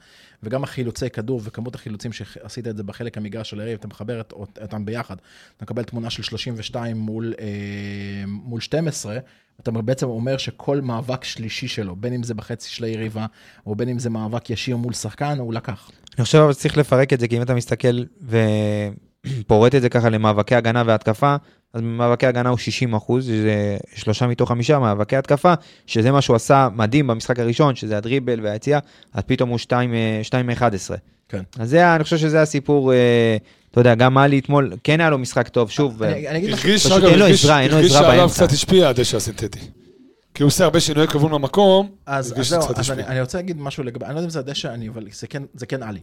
[0.43, 4.33] וגם החילוצי כדור וכמות החילוצים שעשית את זה בחלק המגרש של היריב, אתה מחבר את,
[4.33, 5.17] אותם ביחד,
[5.57, 7.47] אתה מקבל תמונה של 32 מול, אה,
[8.27, 9.19] מול 12,
[9.61, 13.27] אתה בעצם אומר שכל מאבק שלישי שלו, בין אם זה בחצי של היריבה,
[13.67, 15.91] או בין אם זה מאבק ישיר מול שחקן, הוא לקח.
[16.19, 18.03] אני חושב אבל שצריך לפרק את זה, כי אם אתה מסתכל
[19.41, 21.37] ופורט את זה ככה למאבקי הגנה והתקפה,
[21.75, 25.55] אז במאבקי הגנה הוא 60 אחוז, שזה שלושה מתוך חמישה, מאבקי התקפה,
[25.87, 28.79] שזה מה שהוא עשה מדהים במשחק הראשון, שזה הדריבל והיציאה,
[29.15, 29.91] אז פתאום הוא 2
[30.47, 30.63] מ-11.
[31.29, 31.43] כן.
[31.59, 33.37] אז זה, אני חושב שזה הסיפור, אה,
[33.71, 37.25] אתה יודע, גם עלי אתמול, כן היה לו משחק טוב, שוב, הרגיש, פשוט אין לו
[37.25, 38.35] הרגיש עזרה, אין לו הרגיש עזרה שעליו באמצע.
[38.35, 39.59] קצת השפיע הדשא הסינתטי.
[40.35, 43.83] כי הוא עושה הרבה שינויי כיוון במקום, אז, הרגיש זהו, אז אני, רוצה להגיד משהו
[43.85, 46.01] לגבי, אני לא יודע אם זה הדשא, אני, אבל זה כן, זה כן עלי.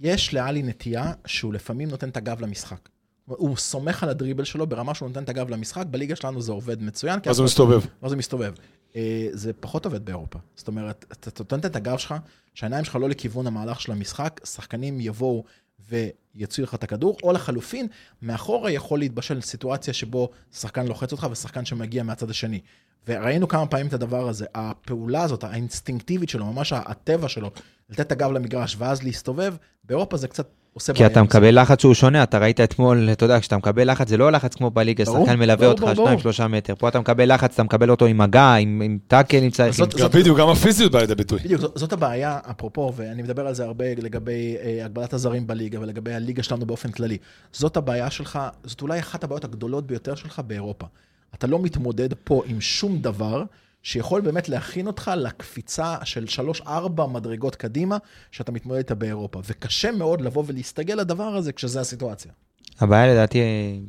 [0.00, 2.88] יש לעלי נטייה שהוא לפעמים נותן את הגב למשחק.
[3.26, 6.82] הוא סומך על הדריבל שלו ברמה שהוא נותן את הגב למשחק, בליגה שלנו זה עובד
[6.82, 7.20] מצוין.
[7.26, 7.80] אז הוא מסתובב.
[8.02, 8.52] אז זה מסתובב.
[8.96, 10.38] אה, זה פחות עובד באירופה.
[10.56, 12.14] זאת אומרת, אתה נותן את הגב שלך,
[12.54, 15.44] שהעיניים שלך לא לכיוון המהלך של המשחק, שחקנים יבואו
[15.88, 17.86] ויוציאו לך את הכדור, או לחלופין,
[18.22, 22.60] מאחורה יכול להתבשל סיטואציה שבו שחקן לוחץ אותך ושחקן שמגיע מהצד השני.
[23.08, 24.46] וראינו כמה פעמים את הדבר הזה.
[24.54, 27.50] הפעולה הזאת, האינסטינקטיבית שלו, ממש הטבע שלו,
[27.90, 29.54] לתת את הגב למגרש ואז להסתובב,
[29.84, 31.28] באירופה זה קצת עושה כי אתה עם זה.
[31.28, 34.54] מקבל לחץ שהוא שונה, אתה ראית אתמול, אתה יודע, כשאתה מקבל לחץ, זה לא לחץ
[34.54, 36.20] כמו בליגה, שחקן מלווה ברור, אותך ברור, שניים, ברור.
[36.20, 36.74] שלושה מטר.
[36.74, 39.80] פה אתה מקבל לחץ, אתה מקבל אותו עם מגע, עם עם טאקל, אם צריך.
[40.14, 41.38] בדיוק, גם הפיזיות באה לידי ביטוי.
[41.38, 45.80] בדיוק, זאת, זאת הבעיה, אפרופו, ואני מדבר על זה הרבה לגבי אה, הגבלת הזרים בליגה
[45.80, 47.18] ולגבי הליגה שלנו באופן כללי.
[47.52, 50.86] זאת הבעיה שלך, זאת אולי אחת הבעיות הגדולות ביותר שלך באירופה.
[51.34, 53.44] אתה לא מתמודד פה עם שום דבר
[53.84, 56.24] שיכול באמת להכין אותך לקפיצה של
[56.64, 56.68] 3-4
[57.12, 57.98] מדרגות קדימה,
[58.30, 59.40] שאתה מתמודד איתה באירופה.
[59.46, 62.32] וקשה מאוד לבוא ולהסתגל לדבר הזה כשזה הסיטואציה.
[62.80, 63.40] הבעיה לדעתי,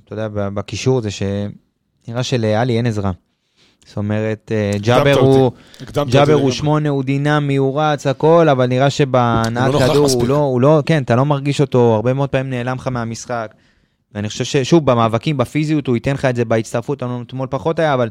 [0.03, 3.11] אתה יודע, בקישור זה שנראה שלעלי אין עזרה.
[3.85, 5.51] זאת אומרת, אה, ג'אבר הוא,
[6.09, 6.51] ג'אבר הוא.
[6.51, 10.29] שמונה, הוא דינמי, הוא רץ, הכל, אבל נראה שבהנעת לא כדור, הוא מספיק.
[10.29, 13.53] לא, הוא לא, כן, אתה לא מרגיש אותו, הרבה מאוד פעמים נעלם לך מהמשחק.
[14.15, 17.93] ואני חושב ששוב, במאבקים, בפיזיות, הוא ייתן לך את זה בהצטרפות, אמרנו, אתמול פחות היה,
[17.93, 18.09] אבל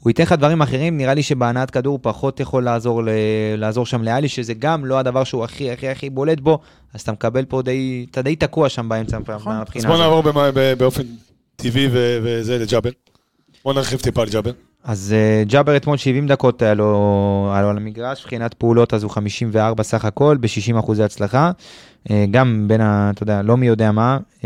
[0.00, 3.08] הוא ייתן לך דברים אחרים, נראה לי שבהנעת כדור הוא פחות יכול לעזור, ל...
[3.56, 6.58] לעזור שם לאלי, שזה גם לא הדבר שהוא הכי הכי הכי בולט בו,
[6.94, 9.34] אז אתה מקבל פה די, אתה די תקוע שם באמצע נכון.
[9.52, 10.04] אז מהבחינה בוא הזאת.
[10.06, 11.02] נעבור במה- ב- באופן
[11.56, 12.90] טבעי ו- וזה לג'אבר.
[13.64, 14.50] בוא נרחיב טיפה על ג'אבר.
[14.84, 15.14] אז
[15.44, 19.10] uh, ג'אבר אתמול 70 דקות היה לו, היה לו על המגרש, מבחינת פעולות אז הוא
[19.10, 21.50] 54 סך הכל, ב-60 אחוזי הצלחה.
[22.08, 23.10] Uh, גם בין ה...
[23.14, 24.18] אתה יודע, לא מי יודע מה.
[24.42, 24.44] Uh,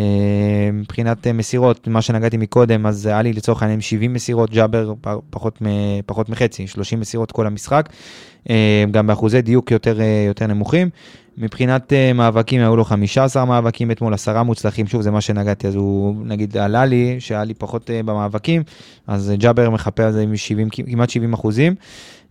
[0.72, 4.92] מבחינת uh, מסירות, מה שנגעתי מקודם, אז היה לי לצורך העניין 70 מסירות, ג'אבר
[5.30, 5.62] פחות,
[6.06, 7.88] פחות מחצי, 30 מסירות כל המשחק.
[8.44, 8.50] Uh,
[8.90, 10.88] גם באחוזי דיוק יותר, uh, יותר נמוכים.
[11.38, 15.74] מבחינת uh, מאבקים, היו לו 15 מאבקים אתמול, עשרה מוצלחים, שוב, זה מה שנגעתי, אז
[15.74, 18.62] הוא נגיד עלה לי, שהיה לי פחות במאבקים,
[19.06, 21.74] אז אה, ג'אבר מחפה על זה עם 70, כמעט 70 אחוזים.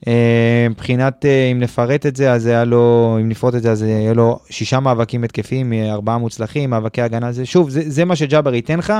[0.07, 3.81] אה, מבחינת, אה, אם נפרט את זה, אז היה לו, אם נפרוט את זה, אז
[3.81, 8.15] היה לו שישה מאבקים התקפיים, אה, ארבעה מוצלחים, מאבקי הגנה, זה שוב, זה, זה מה
[8.15, 8.93] שג'אבר ייתן לך.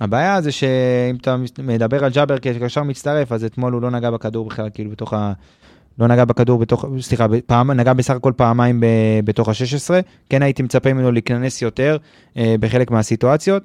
[0.00, 4.48] הבעיה זה שאם אתה מדבר על ג'אבר כקשר מצטרף, אז אתמול הוא לא נגע בכדור
[4.48, 5.32] בכלל, כאילו בתוך ה...
[5.98, 8.86] לא נגע בכדור בתוך, סליחה, פעם, נגע בסך הכל פעמיים ב,
[9.24, 9.90] בתוך ה-16.
[10.28, 11.96] כן הייתי מצפה ממנו להיכנס יותר
[12.36, 13.62] אה, בחלק מהסיטואציות.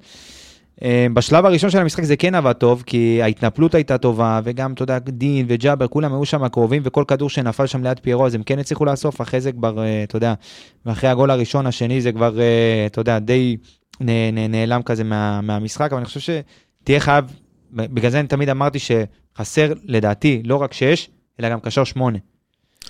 [0.83, 4.83] אה, בשלב הראשון של המשחק זה כן עבד טוב, כי ההתנפלות הייתה טובה, וגם, אתה
[4.83, 8.43] יודע, דין וג'אבר, כולם היו שם קרובים, וכל כדור שנפל שם ליד פיירו, אז הם
[8.43, 10.33] כן הצליחו לאסוף, אחרי זה כבר, אה, אתה יודע,
[10.85, 13.57] ואחרי הגול הראשון, השני, זה כבר, אה, אתה יודע, די
[14.01, 17.25] נ, נ, נעלם כזה מה, מהמשחק, אבל אני חושב שתהיה חייב,
[17.73, 21.09] בגלל זה אני תמיד אמרתי שחסר, לדעתי, לא רק שש,
[21.39, 22.17] אלא גם קשר שמונה.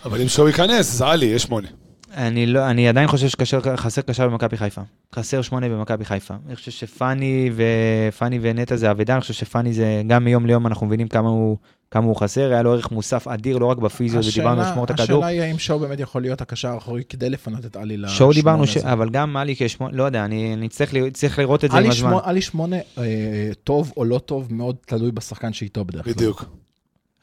[0.05, 1.67] אבל אם שואו ייכנס, אז עלי, יש שמונה.
[2.13, 4.81] אני, לא, אני עדיין חושב שחסר קשר במכבי חיפה.
[5.15, 6.33] חסר שמונה במכבי חיפה.
[6.47, 10.85] אני חושב שפאני ופאני ונטע זה אבדה, אני חושב שפאני זה, גם מיום ליום אנחנו
[10.85, 11.57] מבינים כמה הוא,
[11.91, 14.89] כמה הוא חסר, היה לו ערך מוסף אדיר, לא רק בפיזיות, ודיברנו על שמור את
[14.89, 15.25] הכדור.
[15.25, 18.33] השאלה היא האם שואו באמת יכול להיות הקשר האחורי כדי לפנות את עלי לשמונה שואו
[18.33, 18.77] דיברנו, ש...
[18.77, 22.13] אבל גם עלי כשמונה, לא יודע, אני, אני צריך, צריך לראות את זה עם הזמן.
[22.23, 26.13] עלי שמונה, אה, טוב או לא טוב, מאוד תלוי בשחקן שאיתו בדרך כלל.
[26.13, 26.45] בדיוק.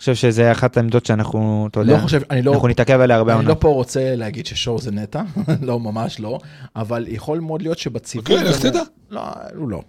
[0.02, 3.32] חושב שזה אחת העמדות שאנחנו, אתה יודע, לא חושב, אני לא, אנחנו נתעכב עליה הרבה
[3.32, 3.42] עונה.
[3.42, 5.22] אני לא פה רוצה להגיד ששואו זה נטע,
[5.68, 6.38] לא, ממש לא,
[6.76, 8.36] אבל יכול מאוד להיות שבציבור...
[8.36, 8.82] אוקיי, לך תדע.
[9.10, 9.22] לא,
[9.54, 9.82] הוא לא.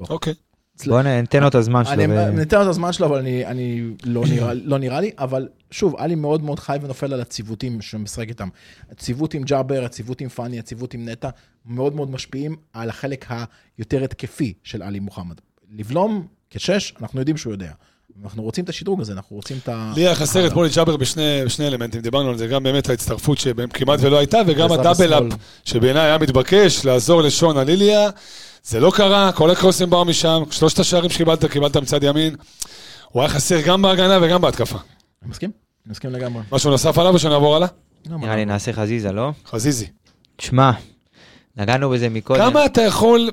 [0.00, 0.34] אוקיי.
[0.86, 2.30] בוא ניתן לו את הזמן שלו.
[2.32, 6.42] ניתן לו את הזמן שלו, אבל אני לא, לא נראה לי, אבל שוב, עלי מאוד
[6.42, 8.48] מאוד חי ונופל על הציוותים שהוא משחק איתם.
[8.90, 11.28] הציוות עם ג'אבר, הציוות עם פאני, הציוות עם נטע,
[11.66, 13.26] מאוד מאוד משפיעים על החלק
[13.78, 15.40] היותר התקפי של עלי מוחמד.
[15.70, 17.72] לבלום כשש, אנחנו יודעים שהוא יודע.
[18.24, 19.92] אנחנו רוצים את השדרוג הזה, אנחנו רוצים את ה...
[19.96, 23.68] לי היה חסר את פולי ג'אבר בשני אלמנטים, דיברנו על זה, גם באמת ההצטרפות שבהם
[23.68, 25.22] כמעט ולא הייתה, וגם הדאבל-אפ,
[25.64, 28.10] שבעיניי היה מתבקש, לעזור לשון אליליה.
[28.62, 32.34] זה לא קרה, כל הקרוסים באו משם, שלושת השערים שקיבלת, קיבלת מצד ימין.
[33.08, 34.78] הוא היה חסר גם בהגנה וגם בהתקפה.
[35.22, 35.50] אני מסכים,
[35.86, 36.42] אני מסכים לגמרי.
[36.52, 37.68] משהו נוסף עליו או שנעבור הלאה?
[38.06, 39.30] נראה לי נעשה חזיזה, לא?
[39.46, 39.86] חזיזי.
[40.36, 40.70] תשמע,
[41.56, 42.50] נגענו בזה מקודם.
[42.50, 43.30] כמה אתה יכול...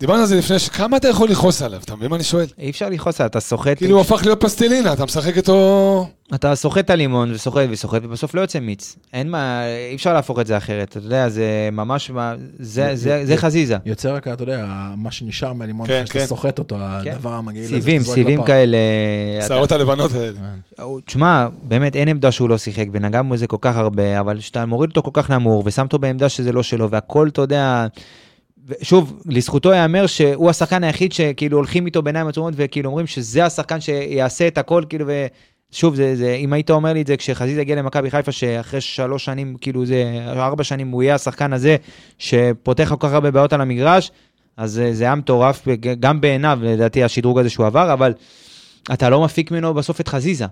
[0.00, 1.80] דיברנו על זה לפני, כמה אתה יכול לכעוס עליו?
[1.84, 2.46] אתה מבין מה אני שואל?
[2.58, 3.76] אי אפשר לכעוס עליו, אתה סוחט...
[3.76, 6.08] כאילו הוא הפך להיות פסטלינה, אתה משחק איתו...
[6.34, 8.96] אתה סוחט את הלימון וסוחט וסוחט, ובסוף לא יוצא מיץ.
[9.12, 10.88] אין מה, אי אפשר להפוך את זה אחרת.
[10.88, 12.10] אתה יודע, זה ממש,
[12.58, 13.76] זה, זה, זה חזיזה.
[13.86, 16.26] יוצא רק, אתה יודע, מה שנשאר מהלימון, כן, שאתה כן.
[16.26, 17.10] סוחט אותו, כן.
[17.10, 17.74] הדבר המגעיל הזה.
[17.74, 18.78] סיבים, סיבים כאלה.
[19.48, 20.38] שערות הלבנות האלה.
[21.06, 24.90] תשמע, באמת אין עמדה שהוא לא שיחק, ונגענו בזה כל כך הרבה, אבל כשאתה מוריד
[24.90, 27.86] אותו כל כך נמוך, ושם אותו בעמדה שזה לא שלו, והכל, אתה יודע...
[28.82, 33.80] שוב, לזכותו ייאמר שהוא השחקן היחיד שכאילו הולכים איתו בעיניים עצומות וכאילו אומרים שזה השחקן
[33.80, 35.06] שיעשה את הכל, כאילו,
[35.72, 39.24] ושוב, זה, זה, אם היית אומר לי את זה כשחזיזה הגיע למכבי חיפה, שאחרי שלוש
[39.24, 41.76] שנים, כאילו זה, ארבע שנים הוא יהיה השחקן הזה
[42.18, 44.10] שפותח כל כך הרבה בעיות על המגרש,
[44.56, 45.68] אז זה, היה מטורף,
[46.00, 48.12] גם בעיניו, לדעתי, השדרוג הזה שהוא עבר, אבל
[48.92, 50.46] אתה לא מפיק ממנו בסוף את חזיזה.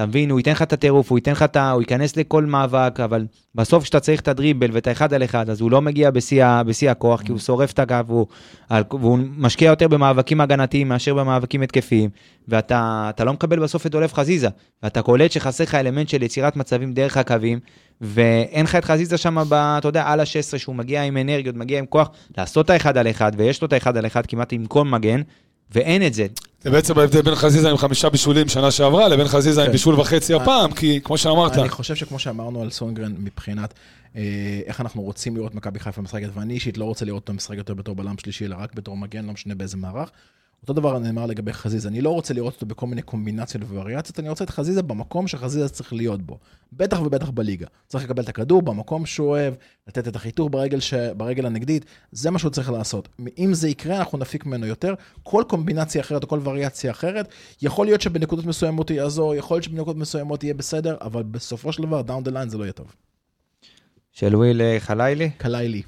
[0.00, 1.70] אתה מבין, הוא ייתן לך את הטירוף, הוא ייתן לך את ה...
[1.70, 5.60] הוא ייכנס לכל מאבק, אבל בסוף כשאתה צריך את הדריבל ואת האחד על אחד, אז
[5.60, 8.26] הוא לא מגיע בשיא, בשיא הכוח, כי הוא שורף את הקו, והוא,
[8.70, 12.10] והוא משקיע יותר במאבקים הגנתיים מאשר במאבקים התקפיים,
[12.48, 14.48] ואתה לא מקבל בסוף את דולף חזיזה,
[14.82, 17.58] ואתה קולט שחסר לך אלמנט של יצירת מצבים דרך הקווים,
[18.00, 21.86] ואין לך את חזיזה שם, אתה יודע, על ה-16, שהוא מגיע עם אנרגיות, מגיע עם
[21.86, 24.84] כוח, לעשות את האחד על אחד, ויש לו את האחד על אחד כמעט עם כל
[24.84, 25.20] מגן,
[25.70, 26.26] ואין את זה.
[26.62, 29.72] זה בעצם ההבדל בין חזיזה עם חמישה בישולים שנה שעברה, לבין חזיזה עם כן.
[29.72, 31.58] בישול וחצי הפעם, כי כמו שאמרת...
[31.58, 33.74] אני חושב שכמו שאמרנו על סונגרן, מבחינת
[34.16, 37.56] אה, איך אנחנו רוצים לראות מכבי חיפה משחקת, ואני אישית לא רוצה לראות אותו משחק
[37.56, 40.10] יותר בתור בלם שלישי, אלא רק בתור מגן, לא משנה באיזה מערך.
[40.62, 44.28] אותו דבר נאמר לגבי חזיזה, אני לא רוצה לראות אותו בכל מיני קומבינציות ווריאציות, אני
[44.28, 46.38] רוצה את חזיזה במקום שחזיזה צריך להיות בו.
[46.72, 47.66] בטח ובטח בליגה.
[47.86, 49.54] צריך לקבל את הכדור במקום שהוא אוהב,
[49.88, 50.94] לתת את החיתוך ברגל, ש...
[50.94, 53.08] ברגל הנגדית, זה מה שהוא צריך לעשות.
[53.38, 54.94] אם זה יקרה, אנחנו נפיק ממנו יותר.
[55.22, 57.28] כל קומבינציה אחרת או כל וריאציה אחרת,
[57.62, 61.82] יכול להיות שבנקודות מסוימות הוא יעזור, יכול להיות שבנקודות מסוימות יהיה בסדר, אבל בסופו של
[61.82, 62.94] דבר, down the line זה לא יהיה טוב.
[64.12, 65.30] של וויל אה, חלילי?
[65.38, 65.82] חלילי.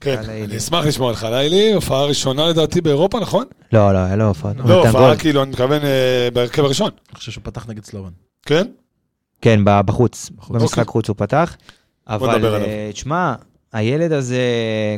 [0.00, 3.44] כן, אני אשמח לשמוע על חלילי, הופעה ראשונה לדעתי באירופה, נכון?
[3.72, 4.52] לא, לא, היה לו הופעה.
[4.64, 6.90] לא, הופעה כאילו, אני מתכוון אה, בהרכב הראשון.
[7.10, 8.10] אני חושב שהוא פתח נגד סלובן.
[8.46, 8.66] כן?
[9.40, 10.84] כן, בחוץ, במשחק אוקיי.
[10.84, 11.56] חוץ הוא פתח.
[12.08, 13.34] אבל אה, תשמע,
[13.72, 14.40] הילד הזה,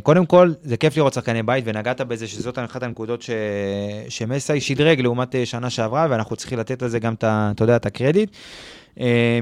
[0.03, 3.31] קודם כל, זה כיף לראות שחקני בית, ונגעת בזה שזאת אחת הנקודות ש...
[4.09, 8.31] שמסאי שדרג לעומת אה, שנה שעברה, ואנחנו צריכים לתת לזה גם, אתה יודע, את הקרדיט.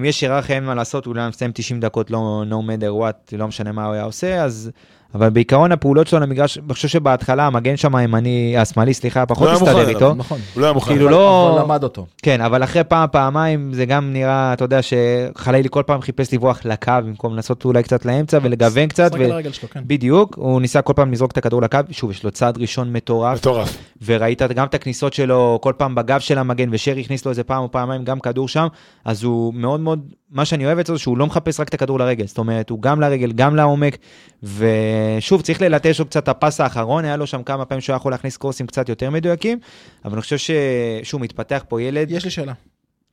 [0.05, 3.73] יש היררכיה, אין מה לעשות, אולי מסיים 90 דקות, לא no matter what, לא משנה
[3.73, 4.71] מה הוא היה עושה, אז
[5.17, 9.53] אבל בעיקרון הפעולות שלו למגרש, אני חושב שבהתחלה המגן שם הימני, השמאלי, סליחה, פחות לא
[9.53, 10.15] הסתדר איתו.
[10.15, 10.93] נכון, הוא לא היה מוכן.
[10.93, 11.53] כאילו לא...
[11.53, 12.07] אבל למד אותו.
[12.23, 16.61] כן, אבל אחרי פעם, פעמיים, זה גם נראה, אתה יודע, שחלילי כל פעם חיפש לברוח
[16.65, 19.11] לקו, במקום לנסות אולי קצת לאמצע ולגוון קצת.
[19.19, 19.25] ו...
[19.33, 19.83] הרגל שלו, כן.
[19.87, 23.39] בדיוק, הוא ניסה כל פעם לזרוק את הכדור לקו, שוב, יש לו צעד ראשון מטורף.
[23.39, 23.77] מטורף.
[24.05, 27.63] וראית גם את הכניסות שלו כל פעם בגב של המגן, ושרי הכניס לו איזה פעם
[27.63, 28.67] או פעמיים גם כדור שם,
[29.05, 30.01] אז הוא מאוד מאוד
[30.31, 33.01] מה שאני אוהב אצלו, שהוא לא מחפש רק את הכדור לרגל, זאת אומרת, הוא גם
[33.01, 33.97] לרגל, גם לעומק,
[34.43, 38.13] ושוב, צריך ללטש לו קצת את הפס האחרון, היה לו שם כמה פעמים שהוא יכול
[38.13, 39.59] להכניס קורסים קצת יותר מדויקים,
[40.05, 42.11] אבל אני חושב ששוב, מתפתח פה ילד.
[42.11, 42.53] יש לי שאלה.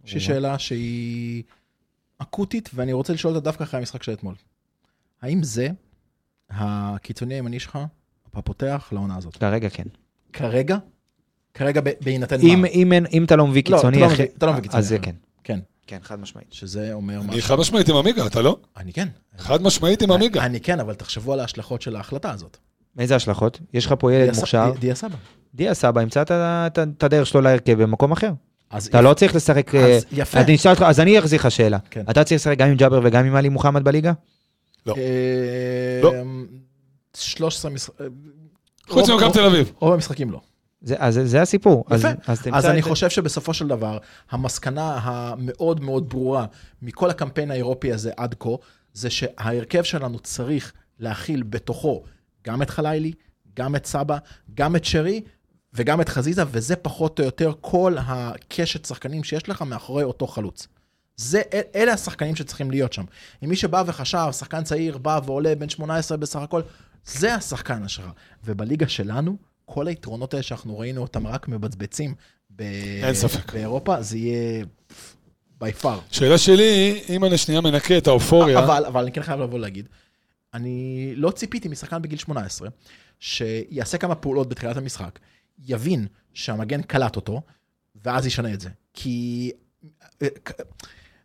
[0.05, 1.43] יש לי שאלה שהיא
[2.17, 4.35] אקוטית, ואני רוצה לשאול אותה דווקא אחרי המשחק של אתמול.
[5.21, 5.67] האם זה
[6.49, 7.79] הקיצוני הימני שלך,
[8.33, 9.37] הפותח לעונה הזאת?
[9.37, 9.83] כרגע כן.
[10.33, 10.77] כרגע?
[11.53, 12.67] כרגע בהינתן אם, מה?
[12.67, 14.07] אם, אין- אם אתה לא מביא לא, קיצוני, לא
[14.37, 14.79] אתה לא מביא קיצוני.
[14.79, 15.15] אז זה כן.
[15.87, 15.97] כן.
[16.03, 16.47] חד משמעית.
[16.53, 17.41] שזה אומר אני משהו.
[17.41, 18.57] חד משמעית עם עמיגה, אתה לא?
[18.77, 19.07] אני כן.
[19.37, 20.45] חד משמעית עם עמיגה.
[20.45, 22.57] אני כן, אבל תחשבו על ההשלכות של ההחלטה הזאת.
[22.99, 23.59] איזה השלכות?
[23.73, 25.15] יש לך פה ילד מוכשר, דיה- דיה סבא.
[25.55, 26.21] דיה סבא, ימצא
[26.77, 28.31] את הדרך שלו להרכב במקום אחר.
[28.69, 29.75] אז אתה לא צריך לשחק...
[29.75, 30.39] אז אה, יפה.
[30.41, 31.77] אני אז אני אחזיר לך שאלה.
[31.89, 32.03] כן.
[32.09, 34.13] אתה צריך לשחק גם עם ג'אבר וגם עם עלי מוחמד בליגה?
[34.85, 34.95] לא.
[34.97, 36.11] אה, לא.
[37.17, 38.05] 13 משחקים.
[38.87, 39.71] חוץ ממכבי תל אביב.
[39.79, 40.41] רוב המשחקים לא.
[40.83, 41.83] זה- אז זה הסיפור.
[41.89, 42.09] אז- יפה.
[42.27, 42.89] אז אז את אני זה.
[42.89, 43.97] חושב שבסופו של דבר,
[44.31, 46.45] המסקנה המאוד מאוד ברורה
[46.81, 48.49] מכל הקמפיין האירופי הזה עד כה,
[48.93, 52.03] זה שההרכב שלנו צריך להכיל בתוכו
[52.47, 53.11] גם את חלילי,
[53.57, 54.17] גם את סבא,
[54.53, 55.21] גם את שרי
[55.73, 60.67] וגם את חזיזה, וזה פחות או יותר כל הקשת שחקנים שיש לך מאחורי אותו חלוץ.
[61.17, 63.03] זה, אל- אלה השחקנים שצריכים להיות שם.
[63.43, 66.61] אם מי שבא וחשב, שחקן צעיר בא ועולה בן 18 בסך הכל,
[67.05, 68.05] זה השחקן שלך.
[68.45, 72.15] ובליגה שלנו, כל היתרונות האלה שאנחנו ראינו אותם רק מבצבצים
[72.49, 72.61] ב-
[73.03, 73.53] אין ספק.
[73.53, 74.63] באירופה, זה יהיה
[75.63, 75.97] by far.
[76.11, 79.89] שאלה שלי, אם אני שנייה מנקה את האופוריה, אבל, אבל אני כן חייב לבוא להגיד,
[80.53, 82.69] אני לא ציפיתי משחקן בגיל 18,
[83.19, 85.19] שיעשה כמה פעולות בתחילת המשחק,
[85.65, 87.41] יבין שהמגן קלט אותו,
[88.05, 88.69] ואז ישנה את זה.
[88.93, 89.51] כי,
[90.21, 90.27] אה,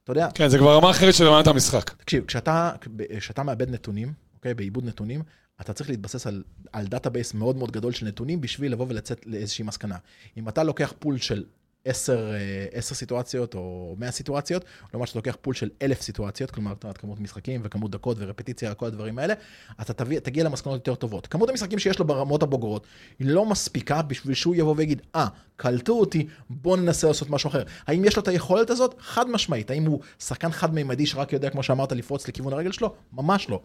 [0.05, 1.91] אתה יודע, כן, זה כבר רמה אחרת של הבנת המשחק.
[1.91, 2.73] תקשיב, כשאתה,
[3.19, 5.23] כשאתה מאבד נתונים, אוקיי, בעיבוד נתונים,
[5.61, 6.43] אתה צריך להתבסס על,
[6.73, 9.97] על database מאוד מאוד גדול של נתונים בשביל לבוא ולצאת לאיזושהי מסקנה.
[10.37, 11.45] אם אתה לוקח pool של
[11.85, 16.73] 10, אה, 10 סיטואציות או 100 סיטואציות, לעומת שאתה לוקח pool של 1,000 סיטואציות, כלומר,
[16.73, 19.35] אתה יודעת, כמות משחקים וכמות דקות ורפטיציה, כל הדברים האלה,
[19.81, 21.27] אתה תביא, תגיע למסקנות יותר טובות.
[21.27, 22.87] כמות המשחקים שיש לו ברמות הבוגרות,
[23.19, 27.63] היא לא מספיקה בשביל שהוא יבוא ויגיד, אה, קלטו אותי, בוא ננסה לעשות משהו אחר.
[27.87, 28.95] האם יש לו את היכולת הזאת?
[29.01, 29.71] חד משמעית.
[29.71, 32.95] האם הוא שחקן חד-מימדי שרק יודע, כמו שאמרת, לפרוץ לכיוון הרגל שלו?
[33.13, 33.61] ממש לא.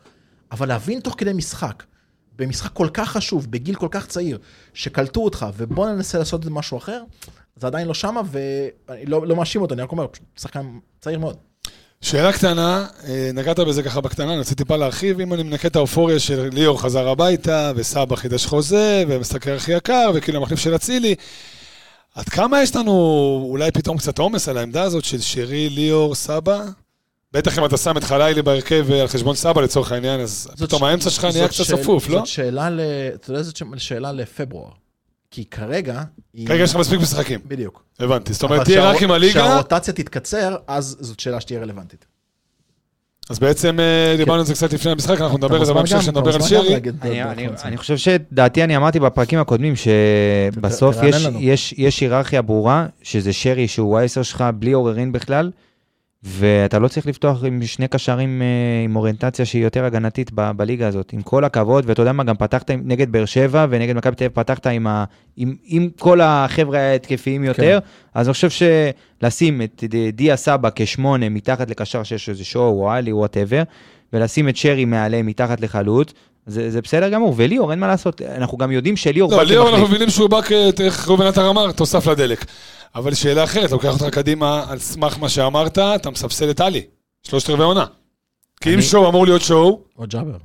[0.51, 1.83] אבל להבין תוך כדי משחק,
[2.35, 4.37] במשחק כל כך חשוב, בגיל כל כך צעיר,
[4.73, 7.03] שקלטו אותך, ובוא ננסה לעשות את זה משהו אחר,
[7.55, 10.05] זה עדיין לא שמה, ואני לא, לא מאשים אותו, אני רק אומר,
[10.37, 10.65] שחקן
[11.01, 11.37] צעיר מאוד.
[12.01, 15.75] שאלה קטנה, אה, נגעת בזה ככה בקטנה, אני רוצה טיפה להרחיב, אם אני מנקה את
[15.75, 21.15] האופוריה של ליאור חזר הביתה, וסבא חידש חוזה, ומשחקר הכי יקר, וכאילו המחליף של אצילי,
[22.15, 22.91] עד כמה יש לנו
[23.49, 26.63] אולי פתאום קצת עומס על העמדה הזאת של שרי, ליאור, סבא?
[27.33, 30.79] בטח אם אתה שם את חלילי בהרכב אה, על חשבון סבא לצורך העניין, אז פתאום
[30.79, 32.17] ש- האמצע שלך נהיה קצת צפוף, לא?
[32.17, 32.79] זאת שאלה ל...
[33.15, 34.69] אתה יודע, זאת שאלה לפברואר.
[35.31, 36.01] כי כרגע...
[36.33, 37.83] היא- כרגע יש לך מספיק משחקים, בדיוק.
[37.99, 38.33] הבנתי.
[38.33, 42.05] זאת אומרת, תהיה שהרו- רק עם הליגה, כשהרוטציה תתקצר, אז זאת שאלה שתהיה רלוונטית.
[43.29, 46.35] אז בעצם אה, דיברנו על זה קצת לפני המשחק, אנחנו נדבר על זה בהמשך, שנדבר
[46.35, 46.69] על שרי.
[46.69, 46.95] להגיד
[47.63, 50.95] אני, חושב שדעתי, אני אמרתי בפרקים הקודמים, שבסוף
[51.77, 55.51] יש היררכיה ברורה, שזה שרי שהוא העשר שלך בלי עוררין בכלל,
[56.25, 58.47] ואתה לא צריך לפתוח עם שני קשרים אה,
[58.83, 62.35] עם אוריינטציה שהיא יותר הגנתית ב, בליגה הזאת, עם כל הכבוד, ואתה יודע מה, גם
[62.35, 65.03] פתחת נגד באר שבע ונגד מכבי תל אביב פתחת עם, ה,
[65.37, 67.79] עם, עם כל החבר'ה ההתקפיים יותר,
[68.13, 73.13] אז אני חושב שלשים את דיה סבא כשמונה מתחת לקשר שיש איזה שואו או עלי
[73.13, 73.63] וואטאבר,
[74.13, 76.13] ולשים את שרי מעליהם מתחת לחלוץ,
[76.47, 79.87] זה, זה בסדר גמור, וליאור, אין מה לעשות, אנחנו גם יודעים שליאור לא, ליאור, אנחנו.
[79.87, 80.51] מבינים שהוא בא, כ-
[80.81, 82.45] איך ראובן עטר אמר, תוסף לדלק.
[82.95, 86.85] אבל שאלה אחרת, לוקח אותך קדימה, על סמך מה שאמרת, אתה מספסל את עלי.
[87.23, 87.85] שלושת רבעי עונה.
[88.61, 90.37] כי אם שואו אמור להיות שואו, או ג'אבר.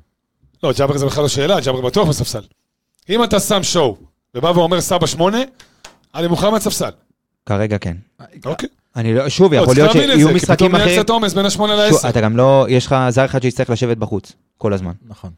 [0.62, 2.42] לא, ג'אבר זה בכלל לא שאלה, ג'אבר בטוח בספסל.
[3.08, 3.96] אם אתה שם שואו,
[4.34, 5.38] ובא ואומר סבא שמונה,
[6.12, 6.90] עלי מוחמד ספסל.
[7.46, 7.96] כרגע כן.
[8.44, 8.68] אוקיי.
[8.96, 11.00] אני לא, שוב, לא, יכול להיות שיהיו זה, כי משחקים פתאום נהיה אחרים.
[11.00, 12.08] קצת עומס בין השמונה לעשר.
[12.08, 14.92] אתה גם לא, יש לך זר אחד שיצטרך לשבת בחוץ, כל הזמן.
[15.06, 15.30] נכון.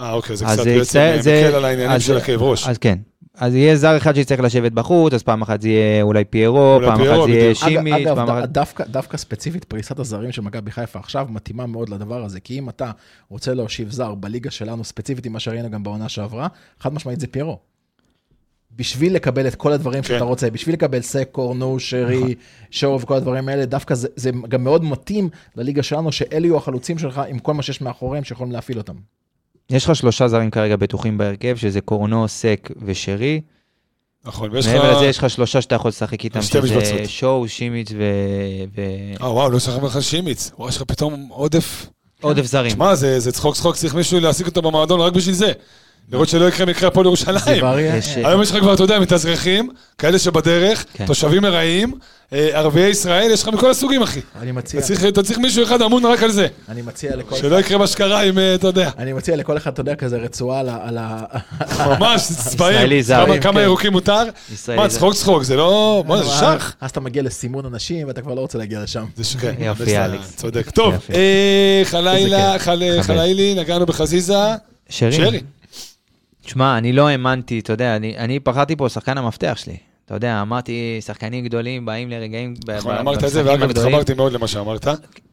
[0.00, 2.68] אה, אוקיי, זה קצת זה בעצם מקל על העניינים של הכאב ראש.
[2.68, 2.98] אז כן.
[3.36, 6.86] אז יהיה זר אחד שיצטרך לשבת בחוץ, אז פעם אחת זה יהיה אולי פיירו, אולי
[6.86, 7.54] פעם פיירו, אחת זה יהיה.
[7.54, 8.48] שימיץ', אגב, פעם אחת...
[8.48, 12.68] דווקא, דווקא ספציפית פריסת הזרים של מכבי חיפה עכשיו מתאימה מאוד לדבר הזה, כי אם
[12.68, 12.90] אתה
[13.28, 16.48] רוצה להושיב זר בליגה שלנו, ספציפית עם מה שראינו גם בעונה שעברה,
[16.80, 17.58] חד משמעית זה פיירו.
[18.76, 20.08] בשביל לקבל את כל הדברים כן.
[20.08, 22.34] שאתה רוצה, בשביל לקבל סקור, נו, שרי,
[22.70, 26.98] שואו וכל הדברים האלה, דווקא זה, זה גם מאוד מתאים לליגה שלנו, שאלה יהיו החלוצים
[26.98, 28.94] שלך עם כל מה שיש מאחוריהם שיכולים להפעיל אותם.
[29.70, 33.40] יש לך שלושה זרים כרגע בטוחים בהרכב, שזה קורנו, סק ושרי.
[34.24, 34.72] נכון, ויש לך...
[34.72, 37.00] מעבר לזה יש לך שלושה שאתה יכול לשחק איתם, שזה משבצות.
[37.08, 38.02] שואו, שימיץ' ו...
[39.22, 40.50] אה, וואו, לא שכחנו לך שימיץ.
[40.58, 41.86] וואו, יש לך פתאום עודף.
[42.20, 42.70] עודף זרים.
[42.70, 45.52] שמע, זה זה צחוק צחוק, צריך מישהו להעסיק אותו במועדון רק בשביל זה.
[46.12, 47.36] לראות שלא יקרה מקרה הפועל ירושלים.
[47.98, 51.06] יש- היום יש לך כבר, אתה יודע, מתאזרחים, כאלה שבדרך, כן.
[51.06, 51.92] תושבים ארעיים,
[52.32, 54.20] אה, ערביי ישראל, יש לך מכל הסוגים, אחי.
[54.40, 56.46] אני מציע, אתה צריך- מישהו אחד אמון רק על זה.
[56.68, 57.36] אני מציע לכל...
[57.36, 60.60] שלא יקרה בשקרה עם, אה, אתה יודע, אני מציע לכל אחד, אתה יודע, כזה רצועה
[60.60, 61.24] על ה...
[61.86, 62.88] ממש, צבעים.
[63.42, 63.64] כמה- כן.
[63.64, 64.22] ירוקים מותר?
[64.76, 64.88] מה.
[64.88, 66.02] צחוק צחוק, זה לא...
[66.06, 66.74] בוא, זה שח.
[66.80, 69.04] אז אתה מגיע לסימון אנשים ואתה כבר לא רוצה להגיע לשם.
[69.16, 70.36] זה ש- כן, יופי, אלכס.
[70.36, 70.70] צודק.
[70.70, 70.94] טוב.
[71.14, 72.58] אה, חלילה.
[73.02, 74.34] חלילי, נגענו בחזיזה.
[74.88, 75.40] שרי.
[76.46, 79.76] תשמע, אני לא האמנתי, אתה יודע, אני, אני בחרתי פה שחקן המפתח שלי.
[80.06, 82.54] אתה יודע, אמרתי, שחקנים גדולים באים לרגעים...
[82.76, 83.70] נכון, אמרת את זה, ואגב.
[83.70, 84.86] התחברתי מאוד למה שאמרת.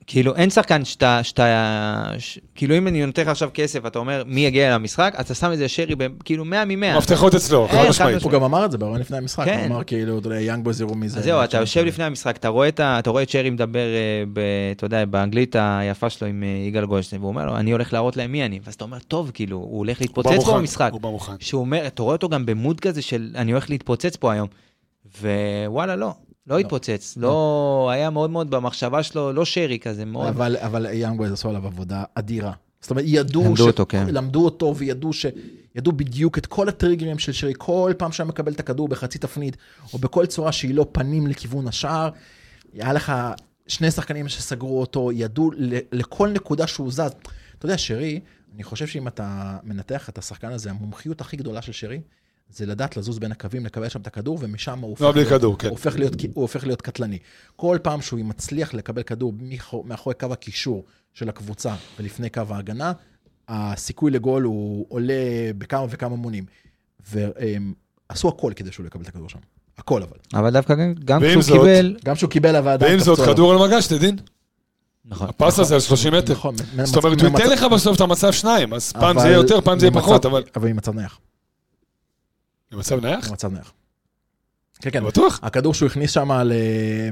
[0.08, 2.40] כאילו, אין שחקן שאתה, שאתה, ש...
[2.56, 5.52] כאילו, אם אני נותן לך עכשיו כסף, אתה אומר, מי יגיע למשחק, אז אתה שם
[5.52, 6.08] איזה שרי, ב...
[6.24, 6.98] כאילו, 100 מ-100.
[6.98, 8.18] מפתחות אצלו, חד אה, משמעית.
[8.18, 9.60] חד הוא גם אמר את זה ברעיון לפני המשחק, כן.
[9.60, 11.20] הוא אמר כאילו, אתה יודע, יאנג בויז יראו מזה.
[11.20, 13.00] אז זהו, אתה יושב לפני המשחק, אתה רואה את, ה...
[13.00, 14.40] אתה רואה את שרי מדבר, אה, ב...
[14.76, 18.18] אתה יודע, באנגלית היפה שלו עם אה, יגאל גולדשטיין, והוא אומר לו, אני הולך להראות
[18.18, 18.60] להם מי אני.
[18.64, 20.90] ואז אתה אומר, טוב, כאילו, הוא הולך הוא להתפוצץ מוכן, פה במשחק.
[20.92, 21.34] הוא בא מוכן.
[21.40, 24.48] שהוא אומר, אתה רואה אותו גם ב mode כזה של, אני הולך להתפוצץ פה היום.
[25.22, 26.14] ווואלה, לא,
[26.48, 27.18] לא התפוצץ.
[27.18, 30.28] לא, היה מאוד מאוד במחשבה שלו, לא שרי כזה, מאוד.
[30.28, 32.54] אבל, אבל יאנג בויז עשו עליו עבודה אדירה.
[32.82, 34.06] זאת אומרת, ידעו למדו אותו, כן.
[34.10, 35.26] למדו אותו וידעו ש...
[35.76, 39.58] ידעו בדיוק את כל הטריגרים של שרי, כל פעם שהיה מקבל את הכדור בחצי תפנית,
[39.94, 42.10] או בכל צורה שהיא לא פנים לכיוון השער,
[42.74, 43.14] היה לך
[43.68, 45.52] שני שחקנים שסגרו אותו, ידעו
[45.92, 47.00] לכל נקודה שהוא זז.
[47.58, 48.20] אתה יודע, שרי,
[48.56, 52.02] אני חושב שאם אתה מנתח את השחקן הזה, המומחיות הכי גדולה של שרי,
[52.56, 55.58] זה לדעת לזוז בין הקווים, לקבל שם את הכדור, ומשם הוא לא, הופך, להיות, כדור,
[55.58, 55.68] כן.
[55.68, 57.18] הוא הופך, להיות, הוא הופך להיות קטלני.
[57.56, 60.84] כל פעם שהוא מצליח לקבל כדור מאחור- מאחורי קו הקישור
[61.14, 62.92] של הקבוצה ולפני קו ההגנה,
[63.48, 65.14] הסיכוי לגול הוא עולה
[65.58, 66.46] בכמה וכמה מונים.
[67.14, 69.40] ועשו הכל כדי שהוא יקבל את הכדור שם.
[69.78, 70.18] הכל אבל.
[70.34, 70.74] אבל דווקא
[71.06, 71.96] גם, כשהוא זאת- קיבל...
[72.06, 73.36] גם שהוא קיבל אבל עדיין ואם זאת קפצו עליו.
[73.36, 74.16] כדור על מגש, תדין.
[75.06, 75.30] נכון.
[75.30, 76.34] הפס הזה על 30 מטר.
[76.34, 76.56] נכון.
[76.84, 79.80] זאת אומרת, הוא ייתן לך בסוף את המצב שניים, אז פעם זה יהיה יותר, פעם
[79.80, 80.44] זה יהיה פחות, אבל...
[80.56, 81.20] אבל עם מצב נייח.
[82.74, 83.28] במצב נייח?
[83.28, 83.72] עם מצב נייח.
[84.82, 85.04] כן, כן.
[85.06, 85.40] בטוח?
[85.44, 86.52] הכדור שהוא הכניס שם ל-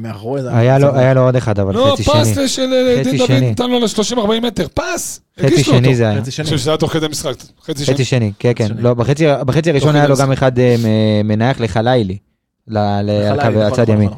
[0.02, 0.58] מאחורי זה...
[0.58, 0.78] היה
[1.14, 2.48] לו, עוד אחד, אבל לא, חצי פס שני.
[2.48, 3.32] של אה, דין דוד.
[3.32, 5.22] נתן לו ל-30-40 מטר, פס!
[5.42, 5.96] חצי שני.
[5.96, 6.14] זה היה.
[6.22, 6.44] חצי אני שני.
[6.46, 7.34] חושב שזה היה תוך כדי משחק.
[7.64, 7.94] חצי שני.
[7.96, 8.68] חצי שני, כן, כן.
[8.78, 9.26] לא, בחצי
[9.70, 10.32] הראשון היה לו גם.
[10.32, 12.18] אחד אה, מ- מנייח לחלילי.
[12.72, 14.10] ל- ל- על חלילי, קו הצד נכון, ימין.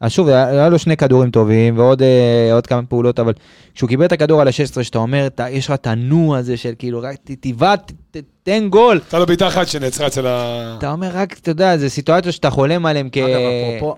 [0.00, 3.32] אז שוב, היה לו שני כדורים טובים ועוד אה, עוד כמה פעולות, אבל
[3.74, 7.00] כשהוא קיבל את הכדור על ה-16, שאתה אומר, יש לך את הנוע הזה של כאילו,
[7.02, 8.96] רק ת- תבעט, ת- תן גול.
[9.04, 10.74] הייתה לו בעיטה אחת שנעצרה אצל ה...
[10.78, 13.16] אתה אומר, רק, אתה יודע, זה סיטואציות שאתה חולם עליהם כ...
[13.18, 13.38] אגב,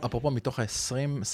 [0.04, 1.24] אפרופו- מתוך ה-20,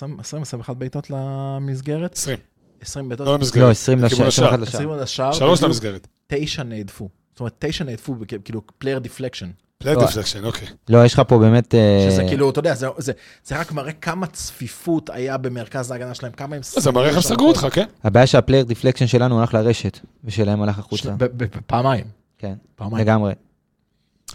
[0.69, 2.39] 20-21 בעיטות למסגרת, 20.
[2.83, 3.65] 20 בעיטות, לא למסגרת.
[3.65, 4.55] לא, 20 לכיוון לשער, השער.
[4.55, 4.77] 21 לשער.
[4.81, 6.07] 20 על השער, שלוש בדיוק למסגרת.
[6.27, 7.09] תשע נהדפו.
[7.33, 9.49] זאת אומרת, תשע נהדפו, בכ- כאילו, player deflection.
[9.79, 10.05] פלייט לא.
[10.07, 10.69] deflection, אוקיי.
[10.89, 11.75] לא, יש לך פה באמת...
[11.75, 13.13] אה, שזה כאילו, אתה יודע, זה- זה
[13.45, 16.63] זה רק מראה כמה צפיפות היה במרכז ההגנה שלהם, כמה הם...
[16.77, 17.61] אז זה מראה איך הם סגרו הכל.
[17.67, 17.85] אותך, כן?
[18.05, 21.11] הבעיה שה player deflection שלנו הלך לרשת, ושלהם הלך החוצה.
[21.11, 22.05] ב- ב- ב- פעמיים.
[22.39, 22.55] כן.
[22.93, 23.33] לגמרי.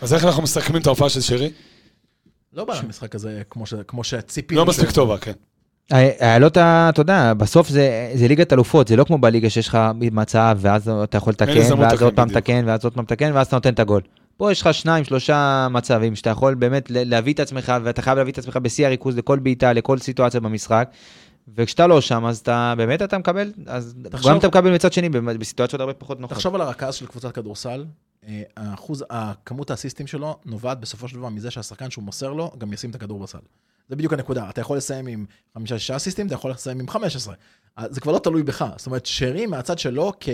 [0.02, 1.52] אז איך אנחנו מסכמים את ההופעה של שרי?
[2.54, 4.62] לא בא למשחק הזה כמו ש- כמו שציפינו.
[4.62, 5.32] לא מספיק טובה, כן.
[5.92, 6.90] היה היה לו את ה...
[6.90, 10.88] אתה יודע, בסוף זה, זה ליגת אלופות, זה לא כמו בליגה שיש לך מצב, ואז
[11.04, 12.30] אתה יכול לתקן, ואז עוד פעם.
[12.30, 14.02] לתקן, ואז עוד פעם לתקן, ואז אתה נותן את הגול.
[14.42, 18.32] פה יש לך שניים, שלושה מצבים שאתה יכול באמת להביא את עצמך, ואתה חייב להביא
[18.32, 20.90] את עצמך בשיא הריכוז לכל בעיטה, לכל סיטואציה במשחק.
[21.56, 25.10] וכשאתה לא שם, אז אתה באמת אתה מקבל, אז תחשוב- גם אתה מקבל מצד שני
[25.10, 26.38] בסיטואציות הרבה פחות נוחות.
[26.38, 27.86] תחשוב על הרכז של קבוצת כדורסל,
[28.28, 32.74] אה, האחוז, הכמות האסיסטים שלו נובעת בסופו של דבר מזה שהשחקן שהוא מוסר לו, גם
[32.74, 33.40] ישים את הכדור בסל.
[33.90, 37.36] זה בדיוק הנקודה, אתה יכול לסיים עם חמישה-שישה אסיסטים, אתה יכול לסיים עם 15.
[37.80, 38.66] אה, זה כבר לא תלוי בך.
[38.78, 40.30] זאת אומרת, שרי מהצד שלו כ,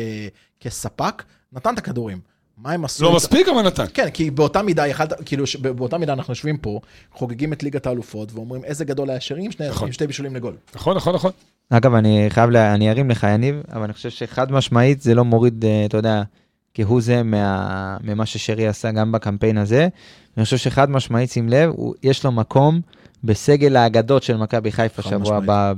[0.59, 2.36] כספק, נתן את הכדורים.
[2.57, 3.03] מה הם עשו?
[3.03, 3.85] לא מספיק, אבל נתן.
[3.93, 6.79] כן, כי באותה מידה יכלת, כאילו, ש- באותה מידה אנחנו יושבים פה,
[7.13, 9.91] חוגגים את ליגת האלופות, ואומרים איזה גדול היה שרי עם שני, נכון.
[9.91, 10.55] שתי בישולים לגול.
[10.75, 11.31] נכון, נכון, נכון.
[11.69, 15.25] אגב, אני חייב, לה, אני ארים לך, יניב, אבל אני חושב שחד משמעית זה לא
[15.25, 16.23] מוריד, אה, אתה יודע,
[16.73, 19.87] כהוא זה מה, ממה ששרי עשה גם בקמפיין הזה.
[20.37, 22.81] אני חושב שחד משמעית, שים לב, הוא, יש לו מקום
[23.23, 25.37] בסגל האגדות של מכבי חיפה שבוע.
[25.37, 25.73] הבא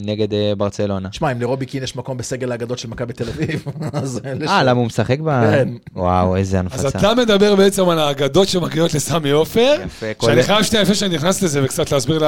[0.00, 1.08] נגד אה, ברצלונה.
[1.12, 4.20] שמע, אם לרובי קין יש מקום בסגל האגדות של מכבי תל אביב, אז...
[4.48, 5.30] אה, למה הוא משחק ב...
[5.50, 5.68] כן.
[5.94, 6.98] וואו, איזה אז הנפצה.
[6.98, 11.42] אתה מדבר בעצם על האגדות שמגיעות לסמי עופר, יפה, שאני חייב שנייה לפני שאני נכנס
[11.42, 12.18] לזה וקצת להסביר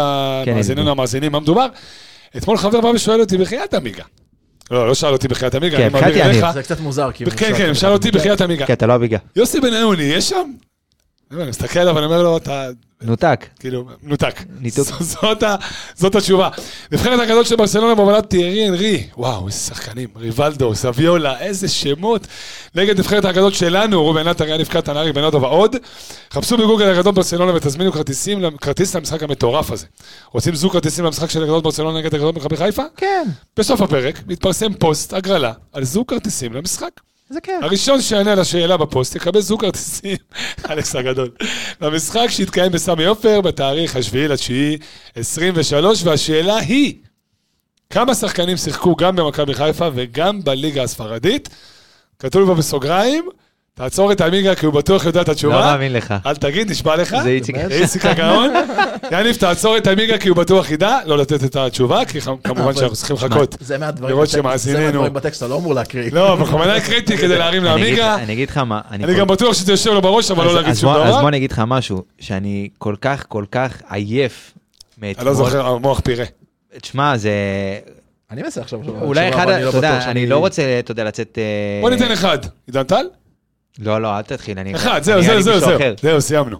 [0.44, 0.86] כן, למאזינים.
[0.86, 1.66] ולמאזינים מה מדובר.
[2.36, 4.04] אתמול חבר בא ושואל אותי בחייאת עמיגה.
[4.70, 6.50] לא, לא שאל אותי בחייאת עמיגה, כן, אני מעביר אליך.
[6.50, 7.24] זה קצת מוזר, כי...
[7.24, 8.66] כן, כן, שאל אותי בחייאת עמיגה.
[8.66, 9.18] כן, אתה לא אביגה.
[9.36, 10.52] יוסי בניון יהיה שם?
[11.33, 12.68] אני אני מסתכל עליו ואני אומר לו, אתה
[13.03, 13.47] נותק.
[13.61, 14.43] כאילו, מנותק.
[14.61, 14.89] ניתוק.
[15.95, 16.49] זאת, התשובה.
[16.93, 22.26] נבחרת הגדול של ברסלונה בהובלת טיירי אנרי, וואו, איזה שחקנים, ריבלדו, סביולה, איזה שמות.
[22.75, 25.76] נגד נבחרת הגדול שלנו, רובן עטר, יניב קטן, ארי בנאדו ועוד.
[26.33, 29.87] חפשו בגוגל הגדול ברסלונה ותזמינו כרטיסים, כרטיס למשחק המטורף הזה.
[30.33, 32.84] רוצים זוג כרטיסים למשחק של הגדול ברסלונה נגד הגדול מכבי חיפה?
[32.96, 33.25] כן.
[33.57, 36.91] בסוף הפרק מתפרסם פוסט, הגרלה, על זוג כרטיסים למשחק.
[37.33, 37.63] איזה כיף.
[37.63, 40.17] הראשון שיענה על השאלה בפוסט יקבל זוג כרטיסים,
[40.71, 41.30] אלכס הגדול,
[41.80, 44.79] במשחק שהתקיים בסמי עופר בתאריך השביעי לתשיעי
[45.14, 46.95] 23, והשאלה היא,
[47.91, 51.49] כמה שחקנים שיחקו גם במכבי חיפה וגם בליגה הספרדית?
[52.18, 53.29] כתוב פה בסוגריים,
[53.74, 55.61] תעצור את עמיגה כי הוא בטוח יודע את לא התשובה.
[55.61, 56.14] מאמין לך.
[56.26, 57.16] אל תגיד, נשבע לך.
[57.22, 57.57] זה איציק.
[57.70, 58.50] איציק הגאון.
[59.12, 62.96] יניב, תעצור את עמיגה כי הוא בטוח ידע לא לתת את התשובה, כי כמובן שאנחנו
[62.96, 63.57] צריכים לחכות.
[63.61, 64.80] זה מהדברים בטקסט- זה.
[64.84, 66.11] מהדברים בטקסט, אתה לא אמור להקריא.
[66.12, 68.14] לא, בכוונה הקראתי כדי להרים אני לעמיגה.
[68.14, 70.92] אני אגיד לך מה, אני גם בטוח שזה יושב לו בראש, אבל לא להגיד שום
[70.92, 71.20] בוא- אז דבר.
[71.20, 74.53] בוא אני אגיד לך משהו, שאני כל כך כל כך עייף
[75.03, 75.26] אני מאתמול.
[75.28, 76.24] לא זוכר, המוח פירה.
[76.80, 77.30] תשמע, זה...
[78.30, 78.80] אני מנסה עכשיו...
[79.03, 81.38] אולי אחד, אני לא אתה יודע, אני לא רוצה, אתה יודע, לצאת...
[81.38, 82.38] אה, בוא ניתן אחד.
[82.66, 83.04] עידן טל?
[83.78, 84.74] לא, לא, אל תתחיל, אני...
[84.74, 85.78] אחד, זהו, זהו, זהו, זהו.
[86.03, 86.57] זהו, סיימנו.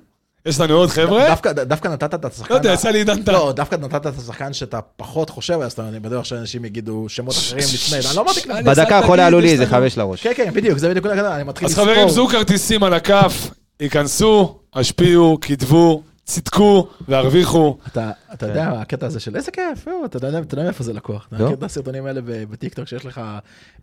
[0.47, 1.27] יש לנו עוד חבר'ה.
[1.65, 2.55] דווקא- נתת את השחקן...
[2.55, 3.33] לא יודע, יצא לי עידן טל.
[3.33, 7.65] לא, דווקא נתת את השחקן שאתה פחות חושב, אז אני בטוח שאנשים יגידו שמות אחרים
[7.75, 8.57] לפני, אני לא אמרתי כלום.
[8.57, 10.23] אני- בדקה האחרונה עלו לי איזה חמש לראש.
[10.23, 11.87] כן, כן, בדיוק, זה בדיוק הנקודה, אני מתחיל אז לספור.
[11.87, 17.77] חברים, זוג כרטיסים על הכף, ייכנסו, השפיעו, כתבו, צדקו והרוויחו.
[17.87, 21.27] אתה, אתה יודע, הקטע הזה של איזה כיף, יואו, אתה יודע, מאיפה זה לקוח.
[21.29, 21.35] אתה.
[21.45, 23.21] מכיר את הסרטונים האלה בטיקטוק שיש לך,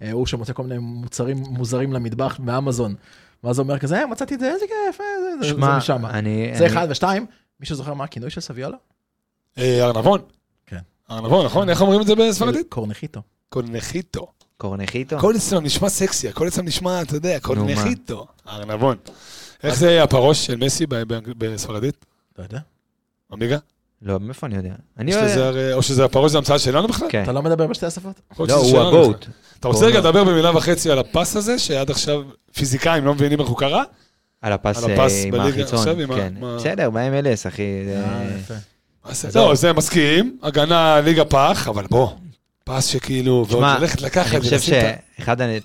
[0.01, 2.95] אה, הוא שמוצא כל מיני מוצרים מוזרים למטבח מאמזון.
[3.43, 5.05] ואז הוא אומר כזה, "אה, מצאתי את זה, איזה כיף, אה,
[5.47, 6.05] זה- משם.
[6.05, 6.51] אני...
[6.57, 7.25] זה אחד, ושתיים,
[7.59, 8.77] מישהו זוכר מה הכינוי של סביולה?
[9.57, 10.21] אה, ארנבון.
[10.65, 10.79] כן.
[11.11, 11.69] ארנבון, נכון?
[11.69, 12.65] איך אומרים את זה בספרדית?
[12.69, 13.21] קורנחיטו.
[14.57, 15.17] קורנחיטו?
[15.17, 18.25] הכל אצלם נשמע סקסי, הכל אצלם נשמע, אתה יודע, קורנחיטו.
[18.47, 18.97] ארנבון.
[19.63, 20.85] איך זה הפרוש של מסי
[21.37, 22.05] בספרדית?
[22.45, 22.59] אתה יודע?
[23.31, 23.57] עמיגה?
[24.01, 24.73] לא, מאיפה אני יודע?
[24.97, 25.11] אני...
[25.11, 27.07] לזה הרי- או שזה הפרוש זה המצאה שלנו בכלל?
[27.11, 27.23] כן.
[27.23, 28.21] אתה לא מדבר בשתי השפות?
[28.39, 29.25] לא, הוא הגוט.
[29.59, 32.21] אתה רוצה רגע לדבר במילה וחצי על הפס הזה, שעד עכשיו
[32.53, 33.83] פיזיקאים לא מבינים איך הוא קרה?
[34.41, 36.01] על הפס אה, עם החיצון.
[36.01, 36.33] עם כן.
[36.39, 36.89] מה- בסדר,
[37.47, 37.63] אחי.
[37.95, 38.29] אה.
[39.05, 39.39] מה זה?
[39.39, 42.09] לא, זה מסכים, הגנה ליגה פח, אבל בוא,
[42.63, 45.57] פס שכאילו, ועוד ללכת לקחת, אני חושב שאחד, אה,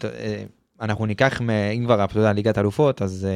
[0.81, 1.41] אנחנו ניקח,
[1.77, 3.27] אם כבר, אתה יודע, ליגת אלופות, אז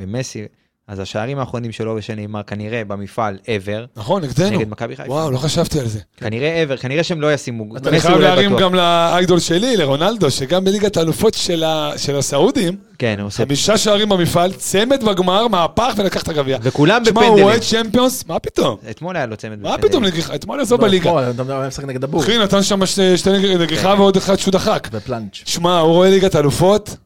[0.00, 0.44] ומסי,
[0.88, 4.56] אז השערים האחרונים שלו ושל נאמר כנראה במפעל ever, נכון, נגדנו.
[4.58, 5.12] נגד מכבי חיפה.
[5.12, 5.98] וואו, לא חשבתי על זה.
[6.16, 8.56] כנראה ever, כנראה שהם לא ישימו, מסי חייב להרים.
[8.56, 13.44] גם ל idol שלי, לרונלדו, שגם בליגת האלופות של ה- של הסעודים, כן, הוא עושה...
[13.44, 16.58] חמישה שערים במפעל, צמד בגמר, מהפך ולקח את הגביע.
[16.62, 17.44] וכולם תשמע, הוא בפנדלים.
[17.44, 18.76] אוהד צ'מפיונס, מה פתאום?
[18.90, 19.88] אתמול היה לו צמד מה בפנדלים.
[19.90, 20.34] פתאום נגיחה?
[20.34, 21.10] אתמול עזוב לא, בליגה.
[21.10, 22.20] אתמול, אתה מדבר על משחק נגד הבור.
[22.22, 24.88] אחי, נתן שם שתי שתי נג- נגיחה ועוד אחד שהוא דחק.
[24.92, 25.42] ופלנץ'.
[25.44, 26.96] שמע, הוא רואה ליגת אלופות,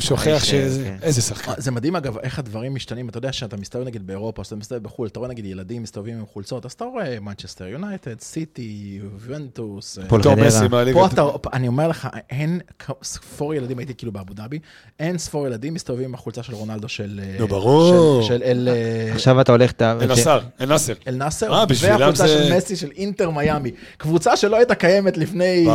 [0.00, 0.84] הוא שוכח האיש, שזה...
[0.84, 0.96] כן.
[1.02, 1.52] איזה שחקן.
[1.56, 5.06] זה מדהים אגב איך הדברים משתנים, אתה יודע שאתה מסתובב נגיד באירופה, שאתה מסתובב בחו"ל,
[5.06, 9.98] אתה רואה נגיד ילדים מסתובבים עם חולצות, אז אתה רואה מנצ'סטר יונייטד, סיטי, יובנטוס.
[9.98, 10.08] אה.
[10.08, 11.22] פה אתה,
[11.52, 12.60] אני אומר לך, אין
[13.02, 14.58] ספור ילדים, הייתי כאילו באבו דאבי,
[15.00, 17.20] אין ספור ילדים מסתובבים עם החולצה של רונלדו של...
[17.22, 18.22] אה, נו, ברור.
[18.22, 19.72] של, אל, אה, עכשיו אתה הולך...
[19.80, 20.92] אל נסר, אל נאסר.
[21.08, 23.70] אל נאסר, אה, והחולצה של מסי של אינטר מיאמי.
[23.96, 25.66] קבוצה שלא הייתה קיימת לפני.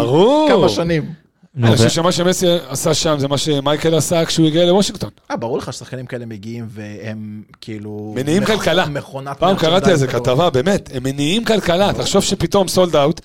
[0.49, 1.24] כמה שנים.
[1.63, 5.09] אני חושב שמה שמסי עשה שם זה מה שמייקל עשה כשהוא הגיע לוושינגטון.
[5.31, 8.13] אה, ברור לך ששחקנים כאלה מגיעים והם כאילו...
[8.15, 8.85] מניעים מכ- כלכלה.
[8.85, 9.39] מכונת...
[9.39, 13.21] פעם קראתי על זה מרצ'נדייז כתבה, באמת, הם מניעים כלכלה, תחשוב שפתאום סולד אאוט.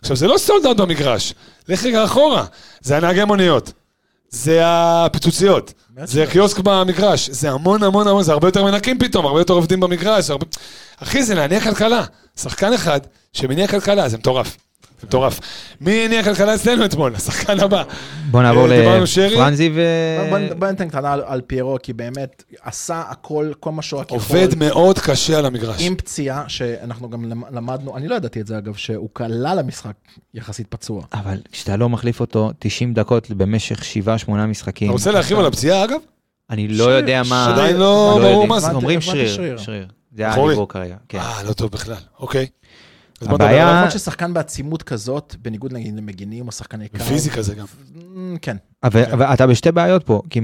[0.00, 1.34] עכשיו, זה לא סולד אאוט במגרש,
[1.68, 2.44] לך רגע אחורה,
[2.80, 3.72] זה הנהגי מוניות,
[4.30, 5.72] זה הפיצוציות,
[6.04, 9.80] זה קיוסק במגרש, זה המון המון המון, זה הרבה יותר מנקים פתאום, הרבה יותר עובדים
[9.80, 10.46] במגרש, הרבה...
[11.02, 12.04] אחי, זה להניע כלכלה.
[12.40, 13.00] שחקן אחד
[13.32, 14.56] שמניע כלכלה, זה מטורף.
[15.04, 15.40] מטורף.
[15.80, 17.14] מי הניע כלכלה אצלנו אתמול?
[17.14, 17.82] השחקן הבא.
[18.30, 18.98] בוא נעבור אה?
[18.98, 19.80] לפרנזי ו...
[20.58, 24.18] בוא- ניתן קטנה על- פיירו, כי באמת עשה הכל, כל מה שהוא רק יכול.
[24.38, 25.76] עובד מאוד קשה על המגרש.
[25.82, 29.92] עם פציעה, שאנחנו גם למ- למדנו, אני לא ידעתי את זה אגב, שהוא כלל למשחק
[30.34, 31.02] יחסית פצוע.
[31.14, 33.82] אבל כשאתה לא מחליף אותו 90 דקות במשך
[34.28, 35.98] 7-8 משחקים, אתה רוצה להרחיב על הפציעה, אגב?
[36.50, 37.46] אני לא יודע מה...
[37.50, 38.32] שעדיין לא יודעים.
[38.34, 38.70] ברור מה זה.
[38.72, 39.86] אומרים שריר, שריר.
[40.16, 40.46] זה אחורי.
[40.52, 41.18] הדיבור כרגע, כן.
[41.18, 42.46] אה, לא טוב בכלל, אוקיי.
[43.24, 43.76] אז בוא הבעיה-.
[43.78, 47.64] יכול ששחקן בעצימות כזאת, בניגוד נגיד למגינים או שחקני קו, פיזיקה זה גם.
[48.16, 48.56] אמ, כן.
[48.82, 50.40] אבל אבל אתה בשתי בעיות פה, כי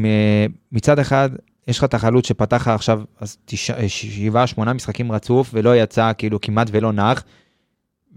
[0.73, 1.31] מצד אחד,
[1.69, 6.13] יש לך את החלוץ שפתח לך עכשיו אז תשע- שבעה, שמונה משחקים רצוף, ולא יצא,
[6.19, 7.23] כאילו כמעט ולא נח,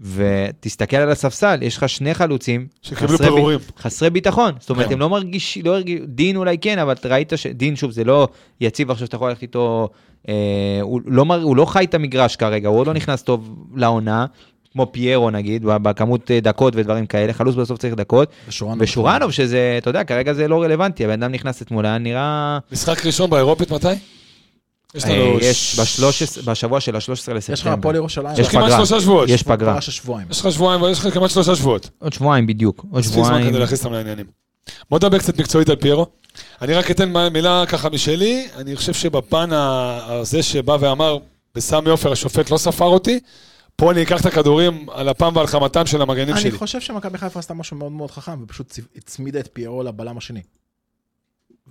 [0.00, 3.60] ותסתכל על הספסל, יש לך שני חלוצים, שקיבלו חסרי ב-.
[3.80, 4.52] חסרי ביטחון.
[4.60, 4.92] זאת אומרת, כן.
[4.92, 8.28] הם לא מרגיש, לא הרגיש, דין אולי כן, אבל אתה ראית שדין, שוב, זה לא
[8.60, 9.88] יציב עכשיו שאתה יכול ללכת איתו,
[10.28, 10.34] אה,
[10.82, 14.26] הוא, לא, מר- הוא לא חי את המגרש כרגע, הוא עוד לא נכנס טוב לעונה,
[14.74, 18.82] כמו פיירו נגיד, בכמות אה, דקות ודברים כאלה, חלוץ בסוף צריך דקות, ושורנוב.
[18.82, 22.58] ושורנוב, שזה, אתה יודע, כרגע זה לא רלוונטי, הבן אדם נכנס אתמול, היה נראה...
[22.72, 23.86] משחק ראשון באירופית מתי?
[24.94, 25.38] יש אה, לנו...
[25.40, 27.52] יש ש- בשלוש- בשבוע של ה-13 לספטמבר.
[27.52, 28.34] יש לך הפועל ירושלים.
[28.38, 28.76] יש כמעט פגרה.
[28.76, 29.28] שלושה שבועות.
[29.28, 29.80] יש פגרה.
[29.80, 30.28] שבועיים.
[30.30, 31.90] יש לך שבועיים, יש לך כמעט שלושה שבועות.
[31.98, 32.84] עוד שבועיים בדיוק.
[32.90, 33.48] עוד מספיק זמן שבועיים.
[33.50, 34.26] כדי להכניס אותם לעניינים.
[34.90, 36.06] בוא נדבר קצת מקצועית על פיירו.
[36.62, 41.18] אני רק אתן מילה ככה משלי, אני חושב שבפן הזה שבא ואמר,
[41.54, 43.18] בסמי עופר השופט לא ספר אותי,
[43.76, 46.50] פה אני אקח את הכדורים על אפם ועל חמתם של המגנים אני שלי.
[46.50, 50.42] חושב שמכבי חיפה עשתה משהו מאוד מאוד חכם, ופשוט הצמידה את פיירו לבלם השני.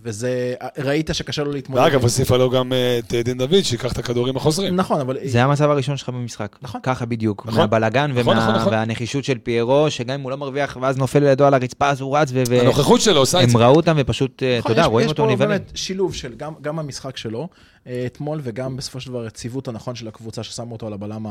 [0.01, 1.81] וזה, ראית שקשה לו להתמודד.
[1.83, 4.75] ואגב, הוסיפה לו גם אה, את דין דוד, שיקח את הכדורים החוזרים.
[4.75, 5.17] נכון, אבל...
[5.25, 6.57] זה המצב הראשון שלך במשחק.
[6.61, 6.81] נכון.
[6.83, 7.45] ככה בדיוק.
[7.45, 7.59] נכון.
[7.59, 8.73] מהבלגן נכון, נכון, ומה- נכון.
[8.73, 12.17] והנחישות של פיירו, שגם אם הוא לא מרוויח ואז נופל לידו על הרצפה, אז הוא
[12.17, 13.57] רץ, ו- הנוכחות שלו עושה את זה.
[13.57, 15.57] הם ראו אותם ופשוט, אה, אתה יודע, רואים אותו יש פה נבהלים.
[15.57, 17.47] באמת שילוב של גם, גם המשחק שלו
[17.87, 21.25] אה, אתמול, וגם בסופו של דבר הציוות הנכון של הקבוצה ששמו אותו על הבלם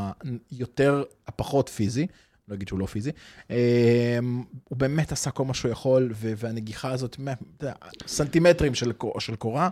[0.58, 2.06] היותר, הפחות פיזי.
[2.48, 3.10] לא אגיד שהוא לא פיזי.
[3.50, 4.18] אה,
[4.68, 7.16] הוא באמת עשה כל מה שהוא יכול, והנגיחה הזאת,
[8.06, 9.68] סנטימטרים של, של קורה.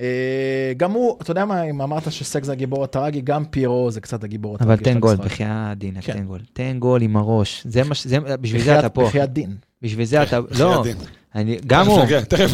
[0.00, 4.00] אה, גם הוא, אתה יודע מה, אם אמרת שסק זה הגיבור הטרגי, גם פיירו זה
[4.00, 4.72] קצת הגיבור הטרגי.
[4.72, 5.16] אבל תן גול.
[5.16, 6.12] בחייאת דין, כן.
[6.12, 6.40] תן גול.
[6.52, 7.66] תן גול עם הראש.
[7.68, 8.06] זה מה ש...
[8.06, 9.04] זה- בשביל זה אתה פה.
[9.04, 9.56] בחייאת דין.
[9.82, 10.38] בשביל זה אתה...
[10.58, 10.96] לא, דין.
[11.34, 12.00] אני- גם הוא,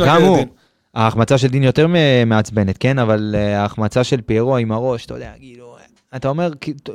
[0.06, 0.38] גם הוא.
[0.94, 2.98] ההחמצה של דין יותר מ- מעצבנת, כן?
[2.98, 5.65] אבל אה, ההחמצה של פיירו עם הראש, אתה יודע, כאילו...
[6.16, 6.50] אתה אומר,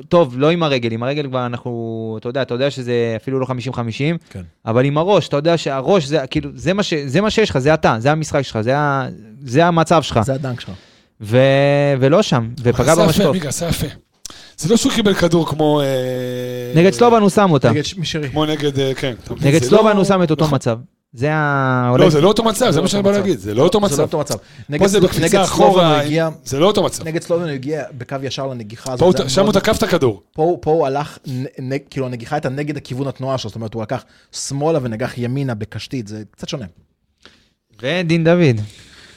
[0.09, 3.45] טוב, לא עם הרגל, עם הרגל כבר אנחנו, אתה יודע, אתה יודע שזה אפילו לא
[3.45, 3.49] 50-50,
[4.29, 4.41] כן.
[4.65, 7.57] אבל עם הראש, אתה יודע שהראש זה, כאילו, זה מה, ש, זה מה שיש לך,
[7.59, 9.07] זה אתה, זה המשחק שלך, זה, ה,
[9.41, 10.19] זה המצב שלך.
[10.23, 10.71] זה הדנק שלך.
[11.21, 11.37] ו,
[11.99, 13.31] ולא שם, ופגע במשקוף.
[13.31, 13.87] מיגה, עשה יפה.
[14.57, 15.81] זה לא שהוא קיבל כדור כמו...
[15.81, 15.85] אה,
[16.75, 17.71] נגד סלובן הוא שם אותה.
[17.71, 18.29] נגד מישרי.
[18.29, 19.13] כמו נגד, אה, כן.
[19.41, 20.55] נגד זה סלובן לא- הוא שם את אותו נכון.
[20.55, 20.77] מצב.
[21.13, 21.93] זה ה...
[21.99, 23.19] לא, זה לא אותו מצב, זה לא מה שאני בא מצב.
[23.19, 24.01] להגיד, זה לא אותו זה לא מצב.
[24.01, 24.35] אותו מצב.
[24.77, 26.01] פה זה בקפיצה אחורה,
[26.45, 27.07] זה לא אותו מצב.
[27.07, 29.29] נגד סלובן הוא הגיע בקו ישר לנגיחה הזאת.
[29.29, 30.21] שם הוא תקף את הכדור.
[30.33, 31.17] פה הוא- הלך,
[31.89, 36.07] כאילו הנגיחה הייתה נגד הכיוון התנועה שלו, זאת אומרת הוא לקח שמאלה ונגח ימינה בקשתית,
[36.07, 36.65] זה קצת שונה.
[37.81, 38.61] ודין דוד.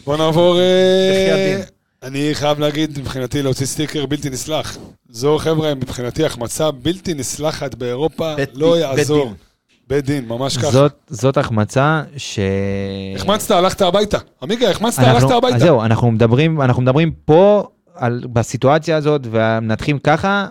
[0.04, 0.58] בוא נעבור...
[0.58, 1.60] אה.
[2.02, 4.76] אני חייב להגיד, מבחינתי, להוציא סטיקר בלתי נסלח.
[5.10, 9.34] זו, חבר'ה, מבחינתי, החמצה בלתי נסלחת באירופה, לא יעזור.
[9.88, 10.28] בית דין.
[10.28, 10.70] ממש ככה.
[10.70, 12.38] זאת, זאת החמצה ש...
[13.16, 14.18] החמצת, הלכת הביתה.
[14.42, 15.56] עמיגה, החמצת, אנחנו- הלכת הביתה.
[15.56, 20.48] אז זהו, אנחנו מדברים, אנחנו מדברים פה על, בסיטואציה הזאת, ומנתחים ככה,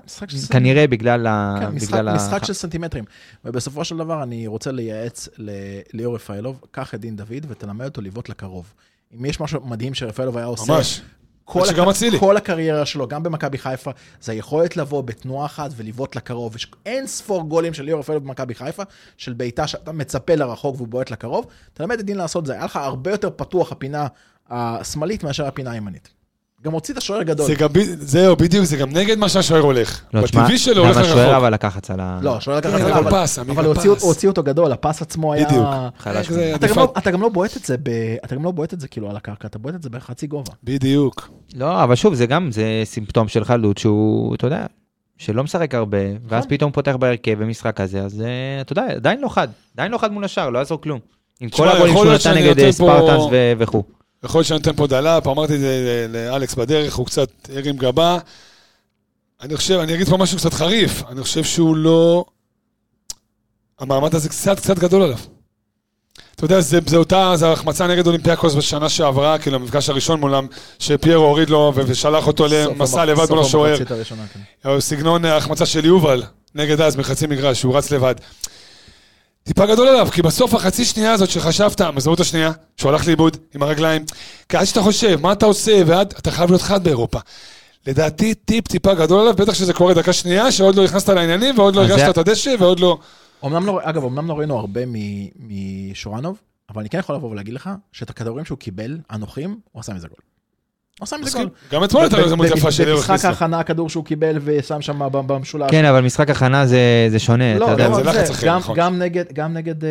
[0.51, 1.55] כנראה בגלל ה...
[1.59, 3.03] כן, משחק, בגלל ה- משחק של סנטימטרים.
[3.45, 5.51] ובסופו של דבר אני רוצה לייעץ ל-
[5.93, 8.73] ליאור רפאלוב, קח את דין דוד ותלמד אותו לבעוט לקרוב.
[9.19, 11.01] אם יש משהו מדהים שרפאלוב היה עושה, ממש.
[11.45, 11.75] כל, הק...
[12.19, 13.91] כל הקריירה שלו, גם במכבי חיפה,
[14.21, 16.55] זה היכולת לבוא בתנועה אחת ולבעוט לקרוב.
[16.55, 18.83] יש אין ספור גולים של ליאור רפאלוב במכבי חיפה,
[19.17, 21.45] של בעיטה שאתה מצפה לרחוק והוא בועט לקרוב.
[21.73, 24.07] תלמד את דין לעשות זה, היה לך הרבה יותר פתוח הפינה
[24.49, 26.22] השמאלית מאשר הפינה הימנית.
[26.63, 27.45] גם הוציא את השוער גדול.
[27.45, 30.01] זה גם, ב- זהו, בדיוק, זה גם נגד מה שהשוער הולך.
[30.13, 31.35] לא, תשמע, בטבעי שלו גם הולך השוער לרחוק.
[31.35, 32.19] אבל לקח הצלה.
[32.21, 34.03] לא, השוער לקח זה, אבל אבל, פס, עמיגה, אבל הוציא, פס.
[34.03, 35.45] הוציא אותו גדול, הפס עצמו היה...
[35.47, 35.65] בדיוק.
[35.97, 36.29] חלש.
[36.29, 36.73] זה אתה גם?
[36.77, 37.89] לא, אתה גם לא בועט את זה, ב,
[38.25, 40.51] אתה גם לא בועט את זה כאילו על הקרקע, אתה בועט את זה בחצי גובה.
[40.63, 41.29] בדיוק.
[41.55, 44.65] לא, אבל שוב, זה גם, זה סימפטום של חלוץ שהוא, אתה יודע,
[45.17, 46.49] שלא משחק הרבה, ואז נכון.
[46.57, 50.11] פתאום פותח בהרכב במשחק הזה, אז אה, אתה יודע, עדיין לא חד, עדיין לא חד
[50.11, 50.99] מול השער, לא יעזור כלום.
[51.39, 53.23] עם כל הגולים שהוא נתן נגד אה, ספרטנס
[53.57, 53.83] וכו'.
[54.23, 58.17] יכול להיות שאני נותן פה דלאפ, אמרתי את זה לאלכס בדרך, הוא קצת הרים גבה.
[59.41, 62.25] אני חושב, אני אגיד פה משהו קצת חריף, אני חושב שהוא לא...
[63.79, 65.17] המעמד הזה קצת קצת גדול עליו.
[66.35, 70.47] אתה יודע, זה, זה אותה, זה החמצה נגד אולימפיאקוס בשנה שעברה, כאילו המפגש הראשון מולם,
[70.79, 73.77] שפיירו הוריד לו ושלח אותו למסע סוף לבד המח- מול השוער.
[74.33, 74.69] כן.
[74.69, 76.23] או סגנון ההחמצה של יובל
[76.55, 78.15] נגד אז מחצי מגרש, שהוא רץ לבד.
[79.43, 83.63] טיפה גדול עליו, כי בסוף החצי שנייה הזאת שחשבת, המזמרות השנייה, שהוא הלך לאיבוד עם
[83.63, 84.05] הרגליים,
[84.49, 87.19] כי עד שאתה חושב, מה אתה עושה, ועד, אתה חייב להיות חד באירופה.
[87.87, 91.75] לדעתי, טיפ טיפה גדול עליו, בטח שזה קורה דקה שנייה, שעוד לא נכנסת לעניינים, ועוד
[91.75, 92.97] לא הרגשת את הדשא, ועוד לא...
[93.45, 95.27] אמנם לא, אגב, אמנם לא ראינו הרבה מ-
[95.91, 96.37] משורנוב,
[96.69, 100.07] אבל אני כן יכול לבוא ולהגיד לך שאת הכדורים שהוא קיבל, הנוחים, הוא עשה מזה
[100.07, 100.32] גול.
[100.99, 101.49] הוא עשה מזה גול.
[101.71, 103.25] גם אתמול הייתה לו יפה ב- של ליאור במשחק.
[103.25, 105.71] ההכנה, הכדור שהוא קיבל ושם שם במשולש.
[105.71, 106.79] כן, אבל משחק הכנה זה
[107.09, 107.73] זה שונה, לא.
[107.77, 108.75] לא זה לחץ אחר, גם- נכון.
[109.33, 109.89] גם נגד- אה,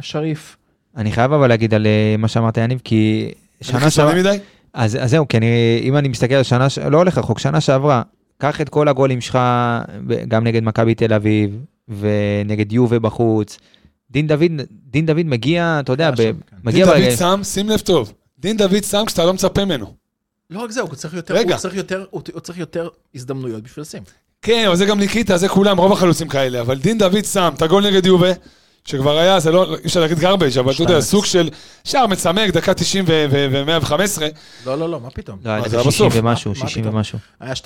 [0.00, 0.56] שריף.
[0.96, 4.14] אני חייב אבל להגיד על אה, מה שאמרת, יניב, כי שנה אני שעברה...
[4.14, 4.42] קיצוני מדי?
[4.74, 5.46] אז, אז זהו, כי אני,
[5.82, 8.02] אם אני מסתכל על שנה, ש- לא הולך רחוק, שנה שעברה,
[8.38, 9.38] קח את כל הגולים שלך,
[10.28, 11.50] גם נגד מכבי תל אביב,
[11.88, 13.58] ונגד יובה בחוץ.
[14.10, 14.42] דין דוד,
[14.90, 16.10] דין דוד מגיע, אתה יודע.
[16.64, 17.04] מגיע דין.
[17.04, 20.07] דוד שם, שים לב טוב, דין דוד שם כשאתה לא מצפה ממנו.
[20.50, 21.54] לא רק זה, הוא צריך יותר, רגע.
[21.54, 24.02] הוא צריך יותר, הוא הוא צריך יותר הזדמנויות בשביל לשים.
[24.42, 26.60] כן, אבל זה גם ניקיטה, זה כולם, רוב החלוצים כאלה.
[26.60, 28.28] אבל דין דוד שם את הגול נגד יובה,
[28.84, 31.00] שכבר היה, זה לא, אי אפשר להגיד גרבג', אבל אתה יודע.
[31.00, 31.48] סוג של
[31.84, 33.92] שער מצמק, דקה 90 ו-115.
[34.66, 35.38] לא, לא, לא, מה פתאום?
[35.44, 36.12] לא, היה היה 60 בסוף.
[36.16, 36.94] ומשהו, מה 60 פתאום?
[36.96, 37.18] ומשהו.
[37.40, 37.64] היה 2-0,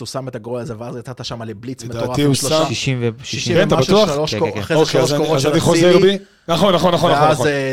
[0.00, 2.40] הוא שם את הגול הזה, ואז יצאת שם לבליץ לדעתי מטורף הוא עם שם.
[2.48, 2.66] שלושה.
[2.68, 3.24] 60 ו...
[3.24, 4.10] 60 כן, אתה בטוח?
[4.30, 4.60] כן, כן, כן.
[4.60, 6.18] אחרי זה אוקיי, שלוש אז אני- קורות של אצילי, בי.
[6.48, 7.28] נכון, נכון, נכון, נכון.
[7.28, 7.46] ואז נכון.
[7.48, 7.72] אה.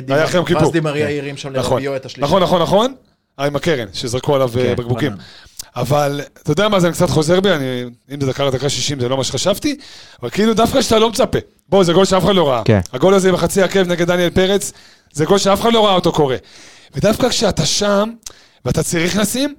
[0.72, 1.18] דימריה כן.
[1.20, 2.22] הרים שם נכון, לרביו את השלישי.
[2.26, 2.94] נכון, נכון, נכון.
[3.40, 5.10] אה, עם הקרן, שזרקו עליו אה, כן, בקבוקים.
[5.12, 5.18] בנן.
[5.76, 7.66] אבל, אתה יודע מה, זה אני קצת חוזר בי, אני,
[8.14, 9.78] אם זה דקה לדקה 60, זה לא מה שחשבתי,
[10.22, 11.38] אבל כאילו דווקא שאתה לא מצפה.
[11.70, 12.62] בוא, זה גול שאף אחד לא ראה.
[12.66, 12.80] כן.
[12.94, 14.72] הגול הזה בחצי עקב נגד דניאל פרץ,
[15.14, 16.36] זה גול שאף אחד לא ראה אותו קורה.
[16.96, 18.10] ודווקא כשאתה שם,
[18.66, 19.56] ואתה צריך לשים,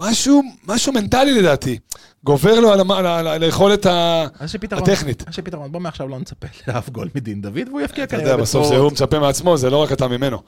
[0.00, 1.78] משהו, משהו מנטלי לדעתי,
[2.24, 4.26] גובר לו על, המ- על, ה- על, ה- על היכולת ה...
[4.78, 5.24] הטכנית.
[5.30, 8.30] יש לי פתרון, בוא מעכשיו לא נצפה לאף גול מדין דוד, והוא יבקיע אתה כנראה
[8.32, 10.38] יודע, בסוף זה הוא מצפה מעצמו, זה לא רק אתה ממנו.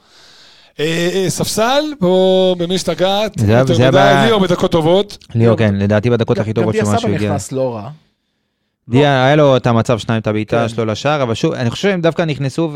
[0.79, 3.31] אה, אה, ספסל, או במי שתגעת?
[3.39, 4.23] זה- יותר מדי.
[4.25, 5.17] ליאור בדקות טובות.
[5.35, 7.29] ליאור, כן, לדעתי בדקות הכי גם טובות דיה סבא שהוא הגיע.
[7.29, 7.89] נכנס לא רע.
[8.89, 10.69] דיה, היה לו את המצב שניים, את הבעיטה כן.
[10.69, 12.69] שלו לשער, אבל שוב, אני חושב שהם דווקא נכנסו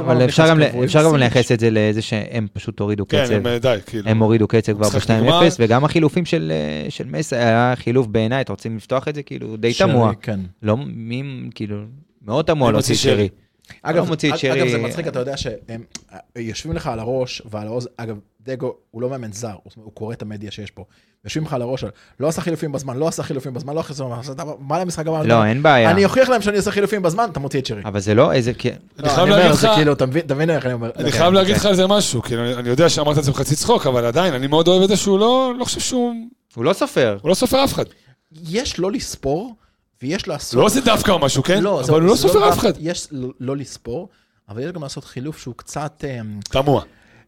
[0.00, 0.60] אבל אפשר גם,
[1.04, 1.16] גם.
[1.16, 3.32] לייחס את זה לזה שהם פשוט הורידו כן, קצב.
[3.32, 4.08] הם, אה, די, כאילו.
[4.10, 5.40] הם הורידו קצב כבר משחק נגמר.
[5.40, 6.52] ב-2-0, וגם החילופים של,
[6.88, 9.22] של מסי היה חילוף בעיניי, אתם רוצים לפתוח את זה?
[9.22, 10.12] כאילו, די שרי, תמוה.
[10.22, 10.40] כן.
[10.62, 11.22] לא, מי,
[11.54, 11.76] כאילו,
[12.26, 13.28] מאוד תמוה להוציא שרי.
[13.82, 14.62] אגב, לא מוציא את שרי.
[14.62, 15.82] אגב, זה מצחיק, אתה יודע שהם
[16.12, 19.92] אה, יושבים לך על הראש ועל האוזן, אגב, דגו הוא לא מאמן זר, הוא- הוא
[19.92, 20.84] קורא את המדיה שיש פה.
[21.24, 21.84] יושבים לך על הראש,
[22.20, 25.22] לא עשה חילופים בזמן, לא עשה חילופים בזמן, לא עשה חילופים בזמן, בא למשחק הבא,
[25.22, 25.90] לא, אין בעיה.
[25.90, 27.82] אני אוכיח להם שאני עושה חילופים בזמן, אתה מוציא את שרי.
[27.84, 28.52] אבל זה לא איזה...
[28.64, 30.90] אני לא, חייב להגיד לך, כאילו, אתה מבין- איך אני אומר?
[30.96, 31.60] אני כן, חייב להגיד כן.
[31.60, 34.34] לך על זה משהו, כאילו, אני- אני יודע שאמרת את זה בחצי צחוק, אבל עדיין,
[34.34, 36.14] אני מאוד אוהב את זה שהוא לא, לא חושב שהוא,
[36.54, 37.18] הוא לא סופר.
[37.22, 37.84] הוא לא סופר אף אחד.
[38.48, 39.54] יש לא לספור,
[40.02, 40.60] ויש לעשות...
[40.60, 41.62] לא עושה דווקא או משהו, כן?
[41.62, 42.72] לא, זה- אבל הוא לא זה סופר אף אחד.
[42.80, 44.08] יש לא- לא לספור,
[44.48, 46.04] אבל יש גם לעשות חילוף שהוא קצת...
[46.20, 46.82] אמ, תמוה.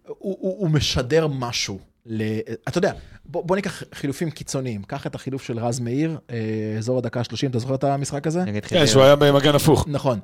[0.07, 1.79] הוא, הוא, הוא משדר משהו.
[2.07, 2.23] ל...
[2.69, 2.93] אתה יודע,
[3.25, 4.83] בוא, בוא ניקח חילופים קיצוניים.
[4.83, 6.37] קח את החילוף של רז מאיר, אה,
[6.79, 8.45] אזור הדקה ה-30, אתה זוכר את המשחק הזה?
[8.45, 8.87] נגד כן.
[8.87, 9.85] שהוא היה במגן הפוך.
[9.89, 10.21] נכון.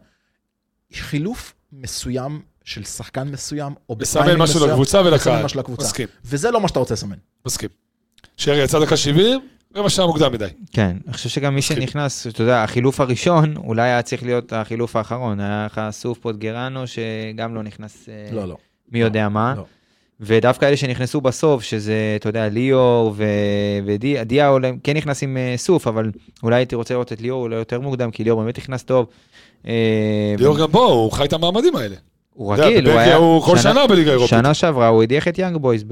[0.92, 5.44] חילוף מסוים של שחקן מסוים, או מסמל בטיימינג משהו מסוים, לקבוצה ולקהל.
[5.44, 5.82] משהו לקבוצה.
[5.82, 7.16] מסכים, וזה לא מה שאתה רוצה לסמן.
[7.46, 7.68] מסכים.
[8.36, 9.40] שרי יצא דקה 70,
[9.74, 10.46] רבע שעה מוקדם מדי.
[10.72, 11.62] כן, אני חושב שגם מי.
[11.62, 15.40] שנכנס, אתה יודע, החילוף הראשון, אולי היה צריך להיות החילוף האחרון.
[15.40, 18.56] היה לך סוף פוטגרנו, שגם לא נכנס אה, לא, לא.
[18.92, 19.54] מי יודע מה.
[19.56, 19.64] לא.
[20.20, 23.24] ודווקא אלה שנכנסו בסוף, שזה, אתה יודע, ליאור ו...
[23.86, 26.10] ודיה, דיה אולי כן נכנס עם אה, סוף, אבל
[26.42, 29.06] אולי הייתי רוצה לראות את ליאור אולי יותר מוקדם, כי ליאור באמת נכנס טוב.
[29.66, 31.96] אה, ליאור גם בו, הוא חי את המעמדים האלה.
[32.34, 33.16] הוא רגיל, הוא היה...
[33.16, 34.30] הוא כל שנה בליגה האירופית.
[34.30, 35.84] שנה שעברה הוא הדיח את יאנג בויז,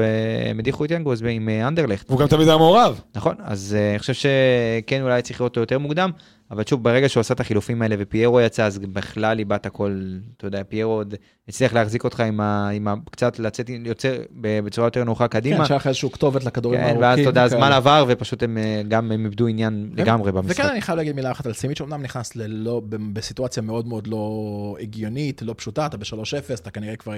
[0.51, 2.11] הם הדיחו את יאנג בויז עם אה, אנדרלכט.
[2.11, 3.01] והוא גם תמיד היה מעורב.
[3.15, 6.11] נכון, אז אה, אני חושב שכן אולי צריך לראות אותו יותר מוקדם,
[6.53, 10.47] אבל שוב, ברגע שהוא עשה את החילופים האלה ופיירו יצא, אז בכלל איבדת הכל, אתה
[10.47, 11.15] יודע, פיירו עוד
[11.49, 12.69] הצליח להחזיק אותך עם ה...
[12.69, 15.59] עם ה קצת לצאת, יוצא ב- בצורה יותר נוחה קדימה.
[15.59, 17.03] כן, שהיה לך איזשהו כתובת לכדורים כן, הארוכים.
[17.03, 17.43] ואז אתה יודע.
[17.43, 20.61] הזמן עבר ופשוט הם אה, גם הם איבדו עניין לגמרי במשחק.
[20.61, 24.77] וכן, אני חייב להגיד מילה אחת על סימיץ', אמנם נכנס ללא, בסיטואציה מאוד מאוד לא
[24.81, 27.13] הגיונית, לא פשוטה, אתה ב-3-0, אתה כנראה כבר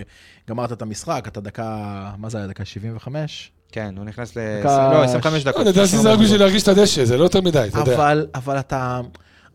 [0.48, 3.52] גמרת את המשחק, אתה דקה, מה זה היה, דקה 75?
[3.74, 4.40] כן, הוא נכנס ל...
[4.64, 5.66] לא, 25 לא, דקות.
[5.66, 7.94] לדעתי זה רק בשביל להרגיש את הדשא, זה לא יותר מדי, אתה יודע.
[7.94, 9.00] אבל, אבל אתה,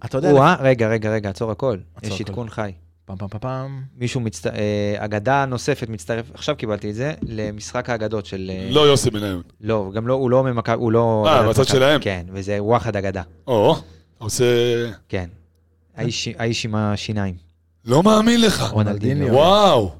[0.05, 1.77] אתה יודע, או-אה, רגע, רגע, רגע, עצור הכל.
[2.03, 2.21] יש.
[2.21, 2.71] עדכון חי.
[3.05, 4.47] פעם פעם פעם פעם, מישהו מצט...
[4.47, 8.51] אה, אגדה נוספת מצטרף, עכשיו קיבלתי את זה, למשחק האגדות של...
[8.53, 9.41] אה, לא יוסי בניון.
[9.61, 11.25] לא, גם לא, הוא לא ממכבי, הוא לא...
[11.27, 11.63] אה, בצד.
[11.63, 12.01] שלהם?
[12.01, 13.75] כן, וזה וואחד אגדה, או,
[14.17, 14.45] עושה...
[15.09, 15.29] כן.
[16.37, 17.35] האיש עם השיניים,
[17.85, 18.71] לא מאמין לך.
[18.71, 19.33] רונלדיניו.
[19.33, 19.98] וואו.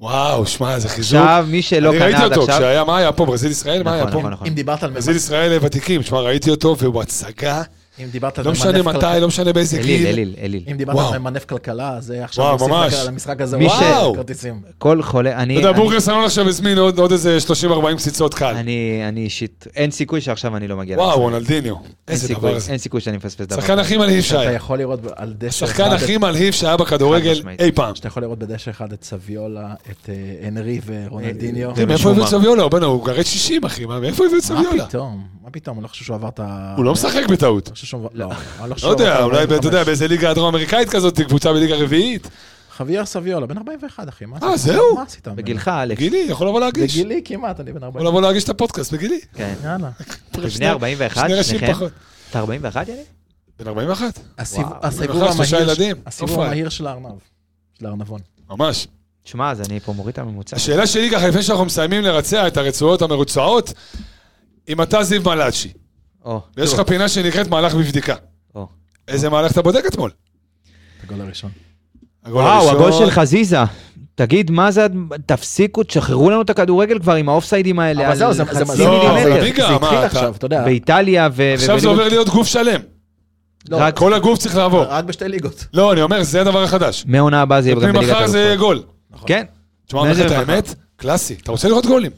[0.00, 1.20] וואו, שמע, איזה חיזוק.
[1.20, 2.56] עכשיו, מי שלא אני קנה ראיתי עד אותו, עכשיו...
[2.56, 3.26] כשהיה, מה היה פה?
[3.26, 3.82] ברזיל ישראל?
[3.82, 4.18] מה היה נכון, פה?
[4.18, 4.46] נכון, נכון.
[4.46, 7.62] אם דיברת על ברזיל ישראל ותיקים, שמע, ראיתי אותו, והוא הצגה,
[8.04, 10.06] אם דיברת על לא משנה ממנף מתי, כלכלה- לא משנה באיזה אליל, גיל.
[10.06, 10.62] אליל, אליל.
[10.70, 11.12] אם דיברת וואו.
[11.12, 12.94] על ממנף כלכלה, זה עכשיו וואו, נוסיף ממש.
[12.94, 14.60] על המשחק הזה, מי וואו, ש- כרטיסים.
[14.78, 15.58] כל חולה, אני...
[15.58, 18.54] אתה יודע, בורגר סלון עכשיו הזמין עוד איזה 30-40 קציצות קל.
[18.54, 20.96] אני אני אישית, אין סיכוי שעכשיו אני לא מגיע.
[20.96, 21.20] וואו, למשחק.
[21.20, 21.74] רונלדיניו.
[21.74, 22.70] אין איזה סיכוי, דבר זה.
[22.70, 23.58] אין סיכוי שאני מפספס דבר.
[23.58, 23.82] השחקן כזה.
[23.82, 24.52] הכי מלהיב שהיה.
[24.52, 27.42] יכול לראות על דשא השחקן אחד, הכי מלהיב שהיה בכדורגל.
[27.58, 27.94] אי פעם.
[27.94, 30.14] שאתה יכול לראות בדשא אחד את סביולה, את אה,
[30.46, 31.70] הנרי ורונלדיניו.
[31.86, 32.68] מאיפה הביאו את סביולה?
[32.68, 34.74] בוא'נה, הוא גרד 60, אחי, מאיפה הביאו את סביולה?
[34.76, 35.26] מה פתאום?
[35.44, 35.76] מה פתאום?
[35.76, 36.74] אני לא חושב שהוא עבר את ה...
[36.76, 37.70] הוא לא משחק בטעות.
[37.88, 38.08] שהוא...
[38.14, 41.52] לא, אני לא לא עבר יודע, אולי, אתה יודע, באיזה ליגה הדרום אמריקאית כזאת, קבוצה
[41.52, 42.28] בליגה רביעית.
[42.76, 44.24] חוויאר סביולה, בן 41, אחי.
[44.26, 44.72] מה אה, עשית?
[44.72, 44.94] זהו?
[44.94, 45.28] מה עשית?
[45.28, 45.96] בגילך, אלכס.
[46.00, 46.94] בגילי, יכול לבוא להגיש.
[46.94, 48.08] בגילי כמעט, אני בן יכול 41.
[48.08, 49.20] לבוא להגיש את הפודקאסט, בגילי.
[49.34, 49.54] כן.
[49.64, 49.90] יאללה.
[50.56, 51.84] בני 41, שני ראשים שניכם?
[52.30, 53.02] אתה 41, יאללה?
[53.58, 54.76] בן 41, הסיב- וואו.
[56.06, 57.12] הסיבוב המהיר- לא של הארנב.
[57.78, 58.20] של הארנבון.
[58.50, 58.86] ממש.
[59.24, 60.56] שמע, אז אני פה מוריד את הממוצע.
[60.56, 63.72] השאלה שלי ככה, לפני שאנחנו מסיימים לרצע את הרצועות המרוצעות,
[64.68, 65.72] אם אתה זיו מלאצ'י,
[66.56, 68.14] ויש לך פינה שנקראת מהלך בבדיקה.
[69.08, 70.10] איזה מהלך אתה בודק אתמול?
[70.10, 71.50] את הגול הראשון.
[72.28, 73.58] וואו, הגול של חזיזה.
[74.14, 74.86] תגיד, מה זה,
[75.26, 78.64] תפסיקו, תשחררו לנו את הכדורגל כבר עם האופסיידים האלה, אבל זהו, זה- זה- חצי זה-
[78.64, 79.56] לא, זה- מילימטר.
[79.56, 80.64] זה זה התחיל עכשיו, אתה יודע.
[80.64, 81.52] באיטליה ו...
[81.54, 82.80] עכשיו זה עובר להיות גוף שלם.
[83.68, 84.82] לא, כל הגוף צריך לעבור.
[84.82, 85.66] רק בשתי ליגות.
[85.74, 87.04] לא, אני אומר, זה הדבר החדש.
[87.06, 88.58] מעונה הבאה זה יהיה גם בליגת ממחר זה האלופות.
[88.66, 88.82] גול.
[89.26, 89.44] כן.
[89.86, 91.34] תשמע, אני אומר לך את האמת, קלאסי.
[91.42, 92.10] אתה רוצה לראות גולים?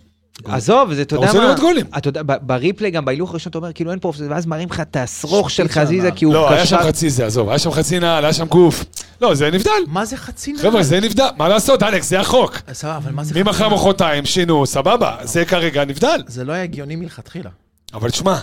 [0.45, 1.33] עזוב, זה, אתה יודע מה...
[1.33, 1.87] רוצה לראות גולים?
[1.99, 4.81] אתה יודע, בריפלי, גם בהילוך הראשון, אתה אומר, כאילו אין פה אופסייד, ואז מראים לך
[4.81, 6.89] את השרוך של חזיזה, כי הוא לא, היה שם קשר...
[6.89, 8.85] חצי זה, עזוב, היה שם חצי נעל, היה שם גוף.
[9.21, 9.71] לא, זה נבדל.
[9.87, 10.63] מה זה חצי נעל?
[10.63, 11.29] חבר'ה, זה נבדל.
[11.37, 12.59] מה לעשות, אלכס, זה החוק.
[12.73, 13.75] סבבה, אבל מה זה חצי ממחר נעל?
[13.75, 16.23] מחרתיים, שינו, סבבה, זה כרגע נבדל.
[16.27, 17.51] זה לא היה הגיוני מלכתחילה.
[17.95, 18.37] אבל תשמע,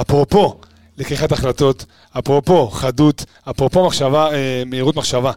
[0.00, 0.60] אפרופו
[0.98, 1.84] לקיחת החלטות,
[2.18, 5.32] אפרופו חדות, אפרופו מחשבה, אה, מהירות מחשבה,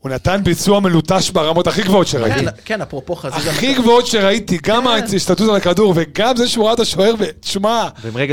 [0.00, 2.44] הוא נתן ביצוע מלוטש ברמות הכי גבוהות שראיתי.
[2.44, 3.50] כן, כן, אפרופו חזיזה.
[3.50, 4.88] הכי גבוהות שראיתי, גם כן.
[5.12, 7.88] ההשתלטות על הכדור וגם זה שהוא ראה את השוער, ותשמע,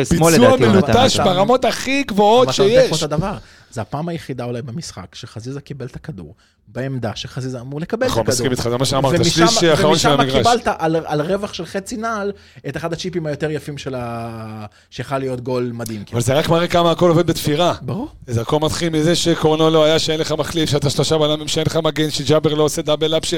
[0.10, 1.20] ביצוע מלוטש.
[1.20, 3.04] ברמות הכי גבוהות שיש.
[3.74, 6.36] זה הפעם היחידה אולי במשחק שחזיזה קיבל את הכדור
[6.68, 8.34] בעמדה שחזיזה אמור לקבל את נכון, הכדור.
[8.36, 10.36] מסכים איתך, זה מה שאמרת, ומשם- שליש האחרון של ומשם המגרש.
[10.48, 12.32] קיבלת על, על רווח של חצי נעל
[12.70, 14.66] את אחד הצ'יפים היותר יפים של ה...
[14.90, 16.04] שיכל להיות גול מדהים.
[16.04, 16.18] כאילו.
[16.20, 17.74] אבל זה רק מראה כמה הכל עובד בתפירה.
[17.82, 18.08] ברור.
[18.28, 21.80] זה הכל מתחיל מזה שקורנו לא היה שאין לך מחליף, שאתה שלושה בלמים, שאין לך
[21.84, 23.34] מגן, שג'אבר לא עושה דאבל אפ, ש...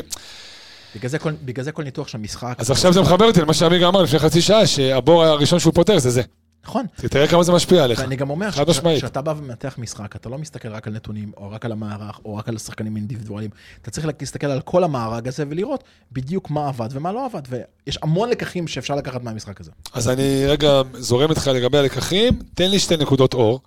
[0.96, 2.56] בגלל זה, כל, בגלל זה כל ניתוח של המשחק.
[2.58, 6.00] אז עכשיו זה מחבר אותי למה שעמיגה אמר לפני חצי שעה, שהבור הראשון שהוא פותר
[6.00, 6.22] זה זה.
[6.66, 6.86] נכון.
[6.96, 8.00] תראה כמה זה משפיע עליך.
[8.00, 8.50] ואני גם אומר.
[8.98, 12.36] כשאתה בא ומנתח משחק, אתה לא מסתכל רק על נתונים, או רק על המערך, או
[12.36, 13.52] רק על השחקנים אינדיבידואליים.
[13.82, 17.42] אתה צריך להסתכל על כל המארג הזה ולראות בדיוק מה עבד ומה לא עבד.
[17.50, 19.72] ויש המון לקחים שאפשר לקחת מהמשחק הזה.
[19.94, 23.60] אז אני רגע זורם איתך לגבי הלקחים, תן לי שתי נקודות אור.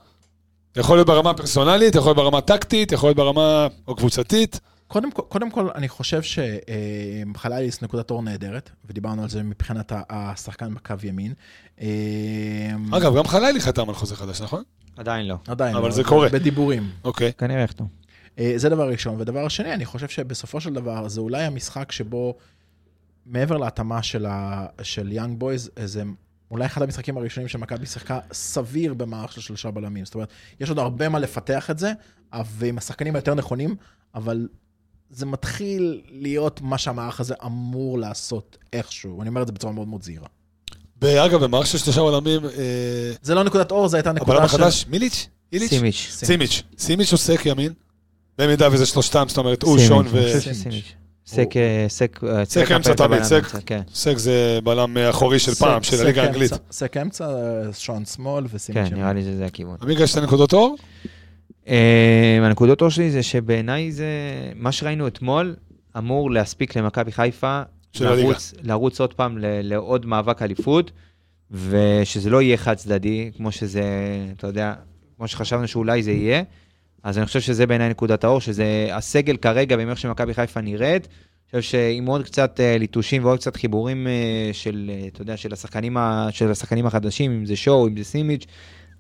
[0.77, 4.61] יכול להיות ברמה פרסונלית, יכול להיות ברמה טקטית, יכול להיות ברמה או קבוצתית.
[4.89, 10.75] קודם כל, קודם כל אני חושב שחליליס נקודת אור נהדרת, ודיברנו על זה מבחינת השחקן
[10.75, 11.33] בקו ימין.
[11.81, 11.87] אה,
[12.93, 14.63] אגב, גם חלילי חתם על חוזה חדש, נכון?
[14.97, 15.37] עדיין לא.
[15.49, 16.29] עדיין, אבל לא, זה קורה.
[16.29, 16.91] בדיבורים.
[17.05, 17.33] אוקיי.
[17.33, 17.89] כנראה יחתום.
[18.39, 19.21] אה, זה דבר ראשון.
[19.21, 22.35] ודבר שני, אני חושב שבסופו של דבר, זה אולי המשחק שבו,
[23.27, 24.67] מעבר להתאמה של, ה...
[24.83, 26.03] של יאנג בויז, זה
[26.51, 30.05] אולי אחד המשחקים הראשונים שמכבי שיחקה סביר במערך של שלושה בלמים.
[30.05, 30.29] זאת אומרת,
[30.61, 31.93] יש עוד הרבה מה לפתח את זה,
[32.45, 33.77] ועם השחקנים היותר נכונים,
[34.15, 34.49] אבל
[35.11, 39.23] זה מתחיל להיות מה שהמערך הזה אמור לעשות איכשהו.
[39.23, 40.27] אני אומר את זה בצורה מאוד מאוד זהירה.
[41.05, 42.51] אגב, במערכת של שלושה עולמים, אה,
[43.23, 44.55] זה לא נקודת אור, זו הייתה הבלם נקודה של...
[44.57, 45.27] החדש, מיליץ'?
[45.53, 45.71] איליץ'?
[45.71, 46.09] סימיץ'.
[46.11, 46.63] סימיץ'.
[46.79, 47.73] סימיץ' הוא סק ימין.
[48.39, 50.33] במידה וזה שלושתם, זאת אומרת, הוא, סימיץ', שון ו...
[51.27, 53.35] סק, אה, סק, אה, סק אמצע הפעם תמיד, סק.
[53.45, 53.81] אמצע, כן.
[53.95, 56.53] סק זה בלם אחורי של פעם, של הליגה האנגלית.
[56.71, 57.29] סק אמצע,
[57.73, 59.77] שון שמאל וסימי כן, נראה לי שזה הכיוון.
[59.83, 60.77] עמיגה, שתי נקודות אור?
[61.69, 64.07] אה, הנקודות אור שלי זה שבעיניי זה,
[64.55, 65.57] מה שראינו אתמול
[65.99, 67.63] אמור להספיק למכבי חיפה.
[68.01, 70.91] לרוץ, לרוץ עוד פעם לעוד מאבק אליפות,
[71.51, 73.83] ושזה לא יהיה חד צדדי, כמו שזה,
[74.37, 74.75] אתה יודע,
[75.17, 76.43] כמו שחשבנו שאולי זה יהיה.
[77.03, 81.09] אז אני חושב שזה בעיניי נקודת האור, שזה הסגל כרגע, ועם איך שמכבי חיפה נראית,
[81.53, 85.53] אני חושב שעם עוד קצת אה, ליטושים ועוד קצת חיבורים אה, של, אתה יודע, של
[85.53, 88.47] השחקנים, ה- של השחקנים החדשים, אם זה שואו, אם זה סימיץ',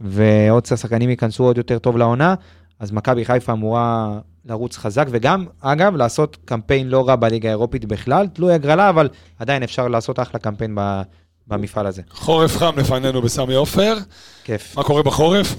[0.00, 2.34] ועוד קצת שחקנים ייכנסו עוד יותר טוב לעונה,
[2.80, 8.26] אז מכבי חיפה אמורה לרוץ חזק, וגם, אגב, לעשות קמפיין לא רע בליגה האירופית בכלל,
[8.26, 11.02] תלוי הגרלה, אבל עדיין אפשר לעשות אחלה קמפיין ב-
[11.46, 12.02] במפעל הזה.
[12.10, 13.96] חורף חם לפנינו בסמי עופר.
[14.44, 14.76] כיף.
[14.76, 15.54] מה קורה בחורף?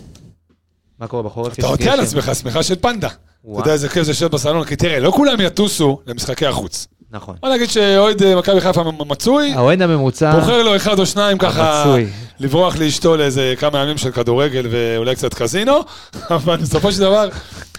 [1.00, 1.60] מה קורה בחורף?
[1.60, 2.00] אתה עוטה על.
[2.00, 3.08] עצמך, שמחה של פנדה.
[3.08, 3.18] אתה.
[3.48, 6.88] יודע איזה כיף זה לשבת בסלון, כי תראה, לא כולם יטוסו למשחקי החוץ.
[7.12, 7.36] נכון.
[7.40, 10.36] בוא נגיד שאוהד אה, מכבי חיפה מצוי, האוהד הממוצע...
[10.40, 12.08] בוחר לו אחד או שניים ככה המצוי.
[12.40, 15.80] לברוח לאשתו לאיזה כמה ימים של כדורגל ואולי קצת קזינו,
[16.30, 17.30] אבל בסופו של דבר,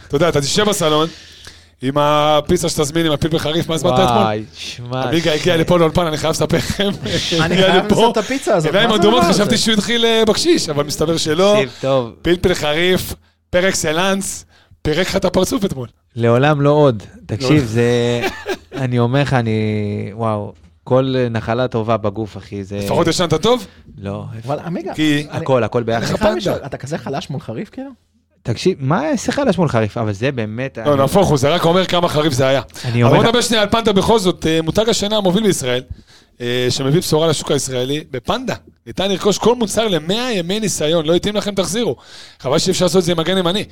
[0.09, 1.09] אתה יודע, אתה תשב בסלון
[1.83, 4.09] עם הפיצה שתזמין עם הפלפל חריף, מה הזמנת אתמול?
[4.09, 5.05] וואי, שמע...
[5.05, 6.91] אביגה הגיע לפה לאולפן, אני חייב לספר לכם.
[7.41, 8.67] אני חייב לנסות את הפיצה הזאת.
[8.67, 9.59] עיניים מה זה אדומות, חשבתי?
[9.59, 11.63] שהוא התחיל אה, בקשיש, אבל מסתבר שלא.
[12.23, 13.15] פלפל חריף,
[13.51, 14.45] פר אקסלנס,
[14.83, 15.89] פירק לך את הפרצוף אתמול.
[16.17, 17.03] לעולם לא עוד.
[17.03, 17.37] לא.
[17.37, 18.21] תקשיב, זה...
[18.81, 19.51] אני אומר לך, אני...
[20.13, 20.53] וואו,
[20.85, 22.79] כל נחלה טובה בגוף, אחי, זה...
[22.79, 23.67] לפחות ישנת טוב?
[23.99, 25.27] לא, אבל עמיגה, כי...
[25.31, 26.15] הכל, הכל ביחד.
[26.67, 27.91] אתה כזה חלש מול חריף כאילו?
[28.43, 29.97] תקשיב, מה יעשה חלש מול חריף?
[29.97, 30.79] אבל זה באמת...
[30.87, 32.63] לא, נהפוך הוא, זה רק אומר כמה חריף זה היה.
[32.85, 33.23] אני אבל אומר...
[33.23, 35.83] בוא נדבר שנייה על פנדה בכל זאת, אה, מותג השנה המוביל בישראל,
[36.71, 38.55] שמביא בשורה לשוק הישראלי, בפנדה.
[38.87, 41.97] ניתן לרכוש כל מוצר ל-100 ימי ניסיון, לא התאים לכם, תחזירו.
[42.41, 43.65] חבל שאי אפשר לעשות את זה עם מגן ימני.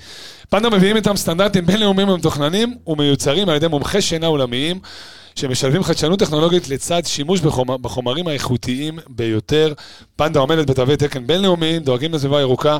[0.48, 4.80] פנדה מביאים איתם סטנדרטים בינלאומיים ומתוכננים ומיוצרים על ידי מומחי שינה עולמיים,
[5.34, 9.72] שמשלבים חדשנות טכנולוגית לצד שימוש בחומר, בחומרים האיכותיים ביותר.
[10.16, 12.78] פנדה עומדת בתווי תקן בינלאומיים, דואגים לסביבה ירוקה.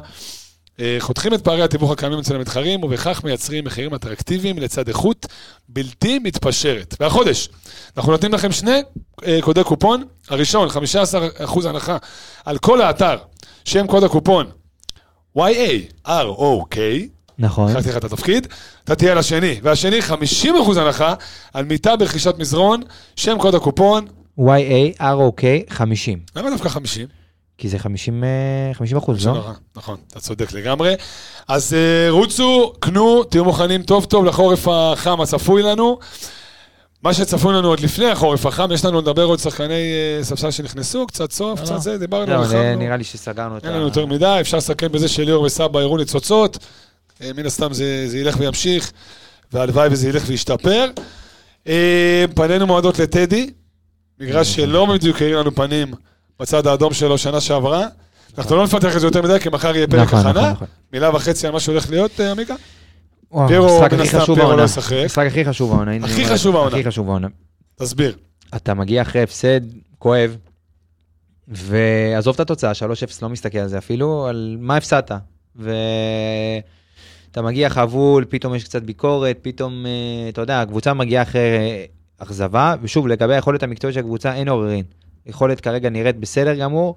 [0.80, 5.26] אה, חותכים את פערי התיווך הקיימים אצל המתחרים, ובכך מייצרים מחירים אטרקטיביים לצד איכות
[5.68, 6.94] בלתי מתפשרת.
[7.00, 7.48] והחודש,
[7.96, 8.82] אנחנו נותנים לכם שני
[9.26, 10.04] אה, קודי קופון.
[10.28, 11.96] הראשון, 15% הנחה
[12.44, 13.16] על כל האתר,
[13.64, 14.46] שם קוד הקופון
[15.38, 16.76] YAROK,
[17.38, 17.70] נכון.
[17.70, 18.46] לקחתי לך את התפקיד,
[18.84, 19.60] אתה תהיה על השני.
[19.62, 19.98] והשני,
[20.44, 21.14] 50% הנחה
[21.54, 22.82] על מיטה ברכישת מזרון,
[23.16, 24.06] שם קוד הקופון,
[24.38, 26.18] YAROK 50.
[26.36, 27.17] למה דווקא 50?
[27.58, 28.28] כי זה 50 אה,
[28.74, 29.34] 50 אחוז, לא?
[29.34, 30.94] שנורא, נכון, אתה צודק לגמרי.
[31.48, 35.98] אז uh, רוצו, קנו, תהיו מוכנים טוב טוב לחורף החם הצפוי לנו.
[37.02, 39.74] מה שצפוי לנו עוד לפני החורף החם, יש לנו לדבר עוד שחקני
[40.20, 41.78] uh, ספסל שנכנסו, קצת סוף, לא, קצת לא.
[41.78, 42.74] זה, דיברנו, לא.
[42.74, 46.58] נראה לי שסגרנו את אין לנו יותר מדי, אפשר לסכם בזה שליאור וסבא הראו ניצוצות.
[47.22, 48.92] אה, מן הסתם זה, זה ילך וימשיך,
[49.52, 50.90] והלוואי וזה ילך וישתפר.
[51.66, 53.50] אה, פנינו מועדות לטדי,
[54.20, 55.94] מגרש שלא בדיוק האיר לנו פנים
[56.40, 57.86] בצד האדום שלו שנה שעברה.
[58.38, 60.52] אנחנו לא נפתח את זה יותר מדי, כי מחר יהיה פרק נכון, נכון, הכנה.
[60.52, 60.66] נכון.
[60.92, 62.54] מילה וחצי על מה שהולך להיות, אה, עמיקה?
[63.48, 64.62] פירו, מן הסתם, פירו לא.
[64.62, 64.96] ישחק.
[64.96, 65.96] המשחק הכי חשוב העונה.
[66.04, 66.76] הכי חשוב העונה.
[66.76, 67.28] הכי חשוב העונה.
[67.76, 68.16] תסביר.
[68.56, 69.60] אתה מגיע אחרי הפסד
[69.98, 70.36] כואב,
[71.48, 72.82] ועזוב את התוצאה, 3-0
[73.22, 75.12] לא מסתכל על זה אפילו, על מה הפסדת.
[75.56, 75.68] ואתה
[77.30, 81.84] אתה מגיע חבול, פתאום יש קצת ביקורת, פתאום, אה, אתה יודע, הקבוצה מגיעה אחרי אה,
[82.18, 84.84] אכזבה, ושוב, לגבי היכולת המקצועית של הקבוצה, אין עוררין.
[85.28, 86.96] יכולת כרגע נראית בסדר גמור.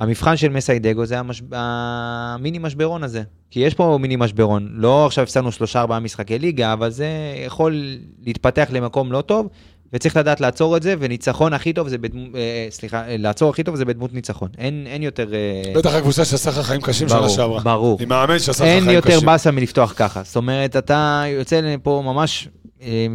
[0.00, 1.42] המבחן של מסיידגו זה המש...
[1.52, 3.22] המיני משברון הזה.
[3.50, 4.68] כי יש פה מיני משברון.
[4.72, 7.06] לא עכשיו הפסדנו שלושה ארבעה משחקי ליגה, אבל זה
[7.46, 9.48] יכול להתפתח למקום לא טוב,
[9.92, 13.62] וצריך לדעת לעצור את זה, וניצחון הכי טוב זה בדמות, אה, סליחה, אה, לעצור הכי
[13.62, 14.48] טוב זה בדמות ניצחון.
[14.58, 15.34] אין, אין יותר...
[15.34, 17.60] אה, בטח הקבוצה שעשה לך חיים קשים שנה ברור, שעברה.
[17.60, 17.98] ברור.
[18.00, 19.12] עם מאמן שעשה לך חיים אין קשים.
[19.12, 20.22] יותר באסה מלפתוח ככה.
[20.24, 22.48] זאת אומרת, אתה יוצא לפה ממש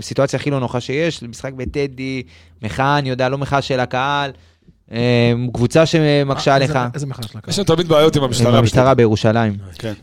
[0.01, 2.23] סיטואציה הכי לא נוחה שיש, משחק בטדי,
[2.61, 4.31] מחאה, אני יודע, לא מחאה של הקהל,
[4.91, 7.49] אה, קבוצה שמקשה אה, עליך, איזה- מחאה של הקהל?
[7.49, 8.57] יש לנו תמיד בעיות עם עם המשטרה.
[8.57, 9.57] המשטרה בירושלים.
[9.77, 9.93] כן.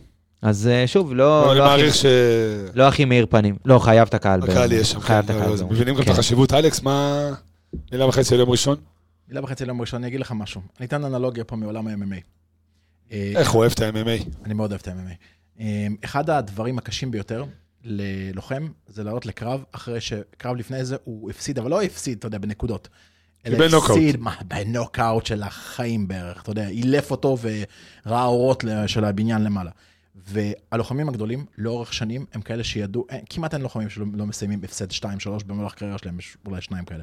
[0.43, 1.95] אז אה, שוב, לא, לא אני לא הכי- מעריך
[2.75, 3.57] לא הכי מאיר פנים.
[3.65, 4.41] לא, חייב את הקהל.
[4.47, 5.01] שהקהל ב- יהיה שם.
[5.01, 5.57] חייב את כן, הקהל.
[5.59, 6.13] לא, מבינים גם את כן.
[6.13, 6.53] החשיבות.
[6.53, 7.31] אלכס, מה...
[7.93, 8.77] מילה וחצי על יום ראשון?
[9.29, 10.61] מילה וחצי ליום ראשון, אני אגיד לך משהו.
[10.79, 12.21] אני אתן אנלוגיה פה מעולם ה-MMA.
[13.13, 14.25] אה, איך הוא אוהב את ה-MMA.
[14.45, 15.15] אני מאוד אוהב את ה-MMA.
[15.61, 17.45] אה, אחד הדברים הקשים ביותר
[17.87, 22.39] ללוחם זה לעלות לקרב אחרי שקרב לפני זה הוא הפסיד, אבל לא הפסיד, אתה יודע,
[22.39, 22.89] בנקודות.
[23.47, 23.91] אלא קיבל נוקאוט.
[23.91, 27.37] הפסיד, מה, בנוקאוט של החיים בערך, אתה יודע, אילף אותו
[28.07, 29.71] וראה אורות של הבניין למעלה.
[30.15, 34.91] והלוחמים הגדולים, לאורך שנים, הם כאלה שידעו, אין, כמעט אין לוחמים שלא לא מסיימים הפסד
[34.91, 35.05] 2-3
[35.47, 37.03] במהלך הקריירה שלהם, יש אולי שניים כאלה.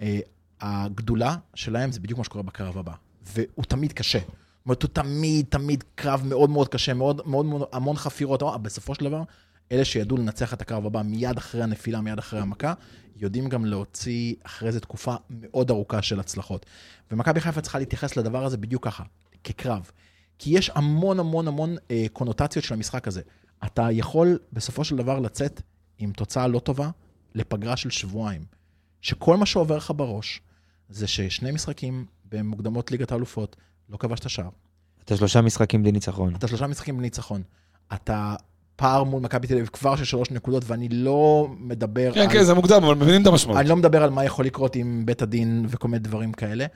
[0.00, 0.18] אה,
[0.60, 2.92] הגדולה שלהם זה בדיוק מה שקורה בקרב הבא,
[3.34, 4.18] והוא תמיד קשה.
[4.18, 8.58] זאת אומרת, הוא תמיד, תמיד קרב מאוד מאוד קשה, מאוד, מאוד, מאוד המון חפירות, אבל
[8.62, 9.22] בסופו של דבר,
[9.72, 12.74] אלה שידעו לנצח את הקרב הבא מיד אחרי הנפילה, מיד אחרי המכה,
[13.16, 16.66] יודעים גם להוציא אחרי זה תקופה מאוד ארוכה של הצלחות.
[17.10, 19.04] ומכבי חיפה צריכה להתייחס לדבר הזה בדיוק ככה,
[19.44, 19.90] כקרב.
[20.38, 23.22] כי יש המון המון המון אה, קונוטציות של המשחק הזה.
[23.64, 25.62] אתה יכול בסופו של דבר לצאת
[25.98, 26.90] עם תוצאה לא טובה
[27.34, 28.44] לפגרה של שבועיים.
[29.00, 30.40] שכל מה שעובר לך בראש
[30.88, 33.56] זה ששני משחקים במוקדמות ליגת האלופות,
[33.88, 34.48] לא כבשת שער.
[35.04, 36.34] אתה שלושה משחקים בלי ניצחון.
[36.34, 37.42] אתה שלושה משחקים בניצחון.
[37.94, 38.34] אתה
[38.82, 42.32] פער מול מכבי תל אביב כבר של שלוש נקודות, ואני לא מדבר כן, על...
[42.32, 43.58] כן, זה מוקדם, אבל מבינים את המשמעות.
[43.58, 46.66] אני לא מדבר על מה יכול לקרות עם בית הדין וכל מיני דברים כאלה,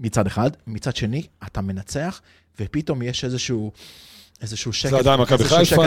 [0.00, 0.50] מצד אחד.
[0.66, 2.20] מצד שני, אתה מנצח,
[2.60, 3.72] ופתאום יש איזשהו...
[4.42, 5.82] איזשהו שקט, עדיין מכבי חיפה.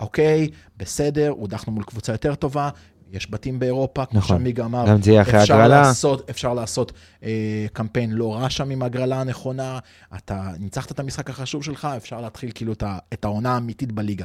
[0.00, 2.68] אוקיי, בסדר, הודחנו מול קבוצה יותר טובה,
[3.12, 4.36] יש בתים באירופה, כמו נכון.
[4.36, 5.82] שעמיגה אמר, גם זה יהיה אחרי אפשר הגרלה.
[5.82, 6.92] לעשות, אפשר לעשות
[7.24, 9.78] אה, קמפיין לא רע שם עם ההגרלה הנכונה,
[10.16, 14.24] אתה ניצחת את המשחק החשוב שלך, אפשר להתחיל כאילו את, ה, את העונה האמיתית בליגה.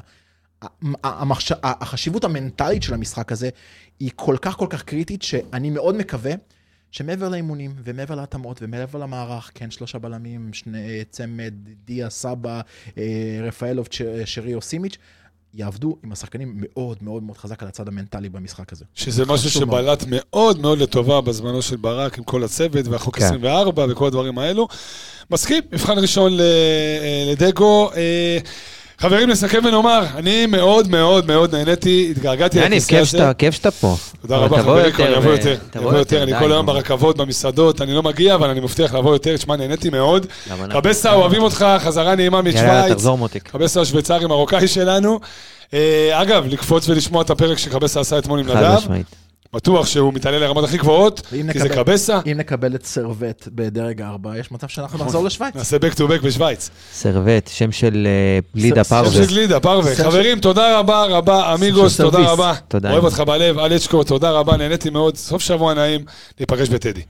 [1.04, 1.52] המחש...
[1.64, 3.50] החשיבות המנטלית של המשחק הזה
[4.00, 6.32] היא כל כך כל כך קריטית, שאני מאוד מקווה
[6.92, 11.54] שמעבר לאימונים ומעבר להתאמות ומעבר למערך, כן, שלושה בלמים, שני צמד,
[11.86, 12.62] דיה, סבא,
[12.98, 13.88] אה, רפאלוב,
[14.26, 14.98] שרי או סימיץ',
[15.54, 18.86] יעבדו עם השחקנים מאוד מאוד מאוד חזק על הצד המנטלי במשחק הזה.
[18.94, 19.82] שזה משהו מאוד.
[19.82, 23.26] שבלט מאוד מאוד לטובה בזמנו של ברק, עם כל הצוות והחוק כן.
[23.26, 24.68] 24 וכל הדברים האלו.
[25.32, 27.92] מסכים, מבחן ראשון אה, לדגו.
[29.04, 33.06] אה, חברים, נסכם ונאמר, אני מאוד מאוד מאוד נהניתי, התגעגעתי יניב, לכיסא הזה.
[33.06, 33.96] שאתה- כיף שאתה פה.
[34.22, 35.56] תודה רבה, חברי, אני אבוא יותר.
[35.76, 36.66] אני אבוא יותר, אני די, כל היום.
[36.66, 39.38] ברכבות, במסעדות, אני לא מגיע, אבל אני מבטיח לבוא יותר.
[39.38, 40.26] תשמע, נהניתי מאוד.
[40.52, 40.82] אנחנו.
[40.82, 42.92] קבסה, אוהבים אותך, חזרה נעימה משוויץ.
[42.92, 43.50] תחזור מותק.
[43.52, 45.20] קבסה השוויצרי מרוקאי שלנו.
[45.74, 48.78] אה, אגב, לקפוץ ולשמוע את הפרק שקבסה עשה אתמול עם חד נדב.
[48.78, 49.06] משמעית.
[49.54, 52.20] בטוח שהוא מתעלה לרמות הכי גבוהות, כי זה נקבל- קבסה.
[52.32, 55.56] אם נקבל את סרווט בדרג 4, יש מצב שאנחנו נחזור לשוויץ.
[55.56, 56.70] נעשה back to back בשוויץ.
[56.94, 59.12] סרווט, שם של אה, לידה ס- פרווה.
[59.12, 59.96] שם של גלידה, פרווה.
[59.96, 62.20] חברים, תודה רבה רבה, אמיגוס, תודה.
[62.20, 62.54] רבה.
[62.68, 62.92] תודה.
[62.92, 65.18] אוהב אותך בלב, אלצ'קו, תודה רבה, נהניתי מאוד.
[65.18, 66.06] סוף שבוע נעים,
[66.40, 67.02] ניפגש בטדי.